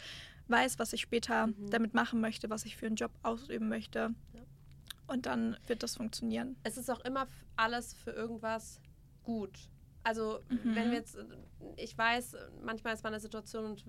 weiß, 0.48 0.78
was 0.78 0.92
ich 0.92 1.00
später 1.00 1.48
mhm. 1.48 1.70
damit 1.70 1.94
machen 1.94 2.20
möchte, 2.20 2.50
was 2.50 2.64
ich 2.64 2.76
für 2.76 2.86
einen 2.86 2.96
Job 2.96 3.12
ausüben 3.22 3.68
möchte. 3.68 4.14
Und 5.06 5.26
dann 5.26 5.56
wird 5.66 5.82
das 5.82 5.96
funktionieren. 5.96 6.56
Es 6.62 6.76
ist 6.76 6.90
auch 6.90 7.00
immer 7.00 7.28
alles 7.56 7.94
für 7.94 8.10
irgendwas 8.10 8.80
gut. 9.22 9.68
Also, 10.04 10.40
mhm. 10.48 10.74
wenn 10.74 10.90
wir 10.90 10.98
jetzt, 10.98 11.16
ich 11.76 11.96
weiß, 11.96 12.36
manchmal 12.62 12.94
ist 12.94 13.04
man 13.04 13.12
in 13.12 13.14
einer 13.14 13.20
Situation 13.20 13.64
und 13.64 13.84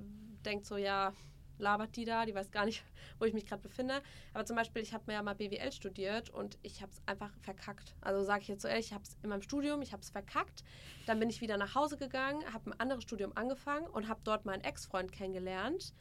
denkt 0.45 0.65
so, 0.65 0.77
ja, 0.77 1.13
labert 1.57 1.95
die 1.95 2.05
da, 2.05 2.25
die 2.25 2.35
weiß 2.35 2.51
gar 2.51 2.65
nicht, 2.65 2.83
wo 3.19 3.25
ich 3.25 3.33
mich 3.33 3.45
gerade 3.45 3.61
befinde. 3.61 4.01
Aber 4.33 4.45
zum 4.45 4.55
Beispiel, 4.55 4.81
ich 4.81 4.93
habe 4.93 5.03
mir 5.07 5.13
ja 5.13 5.23
mal 5.23 5.35
BWL 5.35 5.71
studiert 5.71 6.29
und 6.29 6.57
ich 6.61 6.81
habe 6.81 6.91
es 6.91 7.01
einfach 7.05 7.31
verkackt. 7.39 7.95
Also 8.01 8.23
sage 8.23 8.41
ich 8.41 8.47
jetzt 8.47 8.61
so 8.61 8.67
ehrlich, 8.67 8.87
ich 8.87 8.93
habe 8.93 9.03
es 9.03 9.17
in 9.23 9.29
meinem 9.29 9.41
Studium, 9.41 9.81
ich 9.81 9.93
habe 9.93 10.01
es 10.01 10.09
verkackt. 10.09 10.63
Dann 11.05 11.19
bin 11.19 11.29
ich 11.29 11.41
wieder 11.41 11.57
nach 11.57 11.75
Hause 11.75 11.97
gegangen, 11.97 12.43
habe 12.53 12.69
ein 12.69 12.79
anderes 12.79 13.03
Studium 13.03 13.31
angefangen 13.35 13.87
und 13.87 14.07
habe 14.07 14.21
dort 14.23 14.45
meinen 14.45 14.63
Ex-Freund 14.63 15.11
kennengelernt. 15.11 15.93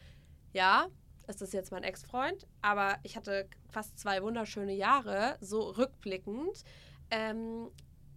Ja, 0.53 0.89
ist 1.41 1.55
jetzt 1.55 1.70
mein 1.72 1.85
Ex-Freund, 1.85 2.47
aber 2.61 2.99
ich 3.03 3.16
hatte 3.16 3.49
fast 3.70 3.99
zwei 3.99 4.22
wunderschöne 4.22 4.74
Jahre, 4.74 5.37
so 5.41 5.61
rückblickend. 5.70 6.64
Ähm, 7.11 7.70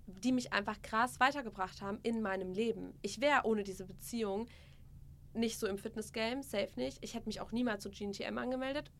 die 0.07 0.31
mich 0.31 0.53
einfach 0.53 0.81
krass 0.81 1.19
weitergebracht 1.19 1.81
haben 1.81 1.99
in 2.03 2.21
meinem 2.21 2.51
Leben. 2.51 2.93
Ich 3.01 3.21
wäre 3.21 3.41
ohne 3.43 3.63
diese 3.63 3.85
Beziehung 3.85 4.47
nicht 5.33 5.59
so 5.59 5.67
im 5.67 5.77
Fitness-Game, 5.77 6.41
safe 6.43 6.71
nicht. 6.75 6.99
Ich 7.01 7.13
hätte 7.13 7.27
mich 7.27 7.41
auch 7.41 7.51
niemals 7.51 7.83
zu 7.83 7.89
GNTM 7.89 8.37
angemeldet, 8.37 8.91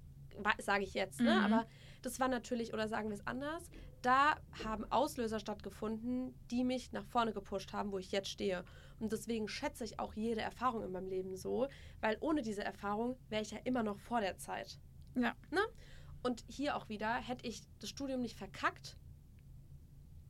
sage 0.60 0.84
ich 0.84 0.94
jetzt, 0.94 1.22
ne? 1.22 1.32
Mhm. 1.32 1.46
Aber 1.46 1.68
das 2.02 2.20
war 2.20 2.28
natürlich, 2.28 2.74
oder 2.74 2.88
sagen 2.88 3.10
wir 3.10 3.16
es 3.16 3.26
anders, 3.26 3.70
da 4.02 4.36
haben 4.64 4.86
Auslöser 4.92 5.40
stattgefunden, 5.40 6.36
die 6.52 6.64
mich 6.64 6.92
nach 6.92 7.06
vorne 7.06 7.34
gepusht 7.34 7.74
haben, 7.74 7.92
wo 7.92 7.98
ich 7.98 8.12
jetzt 8.12 8.30
stehe. 8.30 8.64
Und 9.00 9.12
deswegen 9.12 9.48
schätze 9.48 9.84
ich 9.84 10.00
auch 10.00 10.14
jede 10.14 10.42
Erfahrung 10.42 10.84
in 10.84 10.92
meinem 10.92 11.10
Leben 11.10 11.36
so, 11.36 11.68
weil 12.02 12.18
ohne 12.22 12.42
diese 12.42 12.64
Erfahrung 12.64 13.18
wäre 13.30 13.42
ich 13.42 13.52
ja 13.52 13.60
immer 13.64 13.84
noch 13.84 14.00
vor 14.00 14.22
der 14.22 14.38
Zeit. 14.38 14.80
Ja. 15.16 15.36
Ne? 15.52 15.62
Und 16.24 16.44
hier 16.48 16.76
auch 16.76 16.90
wieder, 16.90 17.14
hätte 17.16 17.48
ich 17.48 17.62
das 17.80 17.90
Studium 17.90 18.22
nicht 18.22 18.38
verkackt, 18.38 18.98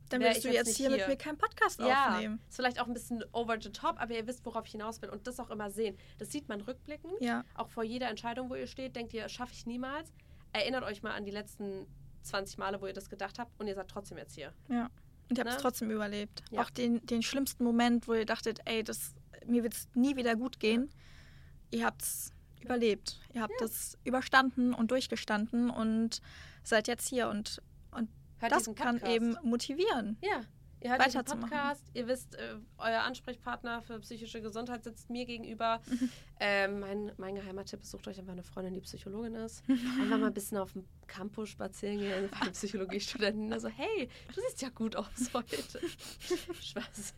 dann 0.08 0.20
würdest 0.20 0.44
du 0.44 0.52
jetzt, 0.52 0.76
hier, 0.76 0.88
hier, 0.88 0.98
mit 0.98 1.08
mir 1.08 1.16
keinen 1.16 1.38
Podcast 1.38 1.80
ja, 1.80 2.14
aufnehmen. 2.14 2.40
Ist 2.48 2.56
vielleicht 2.56 2.80
auch 2.80 2.86
ein 2.86 2.94
bisschen 2.94 3.24
over 3.32 3.56
the 3.60 3.70
top, 3.70 4.00
aber 4.00 4.14
ihr 4.14 4.26
wisst, 4.26 4.44
worauf 4.46 4.66
ich 4.66 4.72
hinaus 4.72 5.02
will. 5.02 5.08
Und 5.08 5.26
das 5.26 5.40
auch 5.40 5.50
immer 5.50 5.70
sehen. 5.70 5.96
Das 6.18 6.30
sieht 6.30 6.48
man 6.48 6.60
rückblickend. 6.60 7.20
Ja. 7.20 7.44
Auch 7.54 7.68
vor 7.68 7.82
jeder 7.82 8.08
Entscheidung, 8.08 8.48
wo 8.48 8.54
ihr 8.54 8.66
steht, 8.66 8.94
denkt 8.94 9.14
ihr, 9.14 9.28
schaffe 9.28 9.52
ich 9.52 9.66
niemals. 9.66 10.12
Erinnert 10.52 10.84
euch 10.84 11.02
mal 11.02 11.12
an 11.12 11.24
die 11.24 11.32
letzten 11.32 11.86
20 12.22 12.58
Male, 12.58 12.80
wo 12.80 12.86
ihr 12.86 12.92
das 12.92 13.08
gedacht 13.08 13.38
habt 13.38 13.58
und 13.58 13.66
ihr 13.66 13.74
seid 13.74 13.88
trotzdem 13.88 14.18
jetzt 14.18 14.34
hier. 14.34 14.52
Ja. 14.68 14.90
Und 15.28 15.38
ihr 15.38 15.44
habt 15.44 15.50
es 15.50 15.56
ne? 15.56 15.62
trotzdem 15.62 15.90
überlebt. 15.90 16.42
Ja. 16.50 16.62
Auch 16.62 16.70
den, 16.70 17.04
den 17.06 17.22
schlimmsten 17.22 17.64
Moment, 17.64 18.06
wo 18.08 18.14
ihr 18.14 18.26
dachtet, 18.26 18.60
ey, 18.64 18.84
das, 18.84 19.14
mir 19.46 19.62
wird 19.62 19.74
es 19.74 19.88
nie 19.94 20.16
wieder 20.16 20.36
gut 20.36 20.60
gehen. 20.60 20.90
Ja. 21.70 21.78
Ihr 21.78 21.86
habt 21.86 22.02
es 22.02 22.32
überlebt. 22.60 23.20
Ihr 23.32 23.42
habt 23.42 23.60
es 23.60 23.98
überstanden 24.04 24.72
und 24.72 24.90
durchgestanden 24.90 25.70
und 25.70 26.20
seid 26.62 26.88
jetzt 26.88 27.08
hier 27.08 27.28
und, 27.28 27.62
und 27.92 28.08
Hört 28.38 28.52
das 28.52 28.72
kann 28.74 29.00
eben 29.04 29.36
motivieren. 29.42 30.18
Ja, 30.22 30.42
ihr 30.86 30.92
hört 30.92 31.06
diesen 31.06 31.40
Podcast, 31.40 31.90
ihr 31.94 32.06
wisst, 32.06 32.36
äh, 32.36 32.56
euer 32.78 33.02
Ansprechpartner 33.02 33.82
für 33.82 33.98
psychische 34.00 34.40
Gesundheit 34.40 34.84
sitzt 34.84 35.10
mir 35.10 35.26
gegenüber. 35.26 35.80
ähm, 36.40 36.80
mein, 36.80 37.12
mein 37.16 37.34
geheimer 37.34 37.64
Tipp 37.64 37.82
ist, 37.82 37.90
sucht 37.90 38.06
euch 38.08 38.18
einfach 38.18 38.32
eine 38.32 38.42
Freundin, 38.42 38.74
die 38.74 38.80
Psychologin 38.80 39.34
ist. 39.34 39.64
einfach 39.68 40.18
mal 40.18 40.26
ein 40.26 40.34
bisschen 40.34 40.58
auf 40.58 40.72
dem 40.72 40.84
Campus 41.06 41.48
spazieren 41.48 41.98
gehen, 41.98 42.30
bei 42.40 42.50
Psychologiestudenten. 42.50 43.52
Also, 43.52 43.68
hey, 43.68 44.08
du 44.32 44.40
siehst 44.40 44.62
ja 44.62 44.68
gut 44.68 44.96
aus 44.96 45.06
heute. 45.34 45.80
Spaß. 46.60 47.14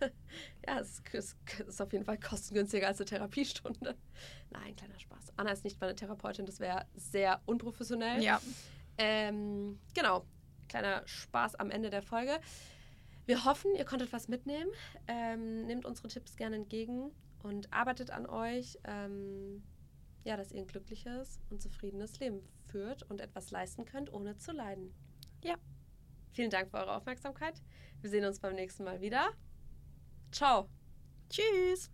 Ja, 0.66 0.80
es 0.80 1.02
ist, 1.12 1.36
ist 1.66 1.82
auf 1.82 1.92
jeden 1.92 2.04
Fall 2.04 2.18
kostengünstiger 2.18 2.88
als 2.88 2.98
eine 3.00 3.06
Therapiestunde. 3.06 3.96
Nein, 4.50 4.76
kleiner 4.76 4.98
Spaß. 4.98 5.32
Anna 5.36 5.52
ist 5.52 5.64
nicht 5.64 5.80
meine 5.80 5.94
Therapeutin, 5.94 6.46
das 6.46 6.58
wäre 6.58 6.86
sehr 6.94 7.40
unprofessionell. 7.44 8.22
Ja. 8.22 8.40
Ähm, 8.96 9.78
genau, 9.94 10.24
kleiner 10.68 11.06
Spaß 11.06 11.56
am 11.56 11.70
Ende 11.70 11.90
der 11.90 12.02
Folge. 12.02 12.40
Wir 13.28 13.44
hoffen, 13.44 13.74
ihr 13.74 13.84
konntet 13.84 14.10
was 14.14 14.28
mitnehmen. 14.28 14.70
Ähm, 15.06 15.66
nehmt 15.66 15.84
unsere 15.84 16.08
Tipps 16.08 16.34
gerne 16.36 16.56
entgegen 16.56 17.10
und 17.42 17.70
arbeitet 17.70 18.10
an 18.10 18.24
euch, 18.24 18.78
ähm, 18.84 19.62
ja, 20.24 20.38
dass 20.38 20.50
ihr 20.50 20.62
ein 20.62 20.66
glückliches 20.66 21.38
und 21.50 21.60
zufriedenes 21.60 22.18
Leben 22.20 22.40
führt 22.68 23.02
und 23.02 23.20
etwas 23.20 23.50
leisten 23.50 23.84
könnt, 23.84 24.10
ohne 24.10 24.38
zu 24.38 24.52
leiden. 24.52 24.94
Ja. 25.44 25.56
Vielen 26.32 26.48
Dank 26.48 26.70
für 26.70 26.78
eure 26.78 26.96
Aufmerksamkeit. 26.96 27.60
Wir 28.00 28.08
sehen 28.08 28.24
uns 28.24 28.40
beim 28.40 28.54
nächsten 28.54 28.84
Mal 28.84 29.02
wieder. 29.02 29.28
Ciao. 30.32 30.70
Tschüss. 31.28 31.90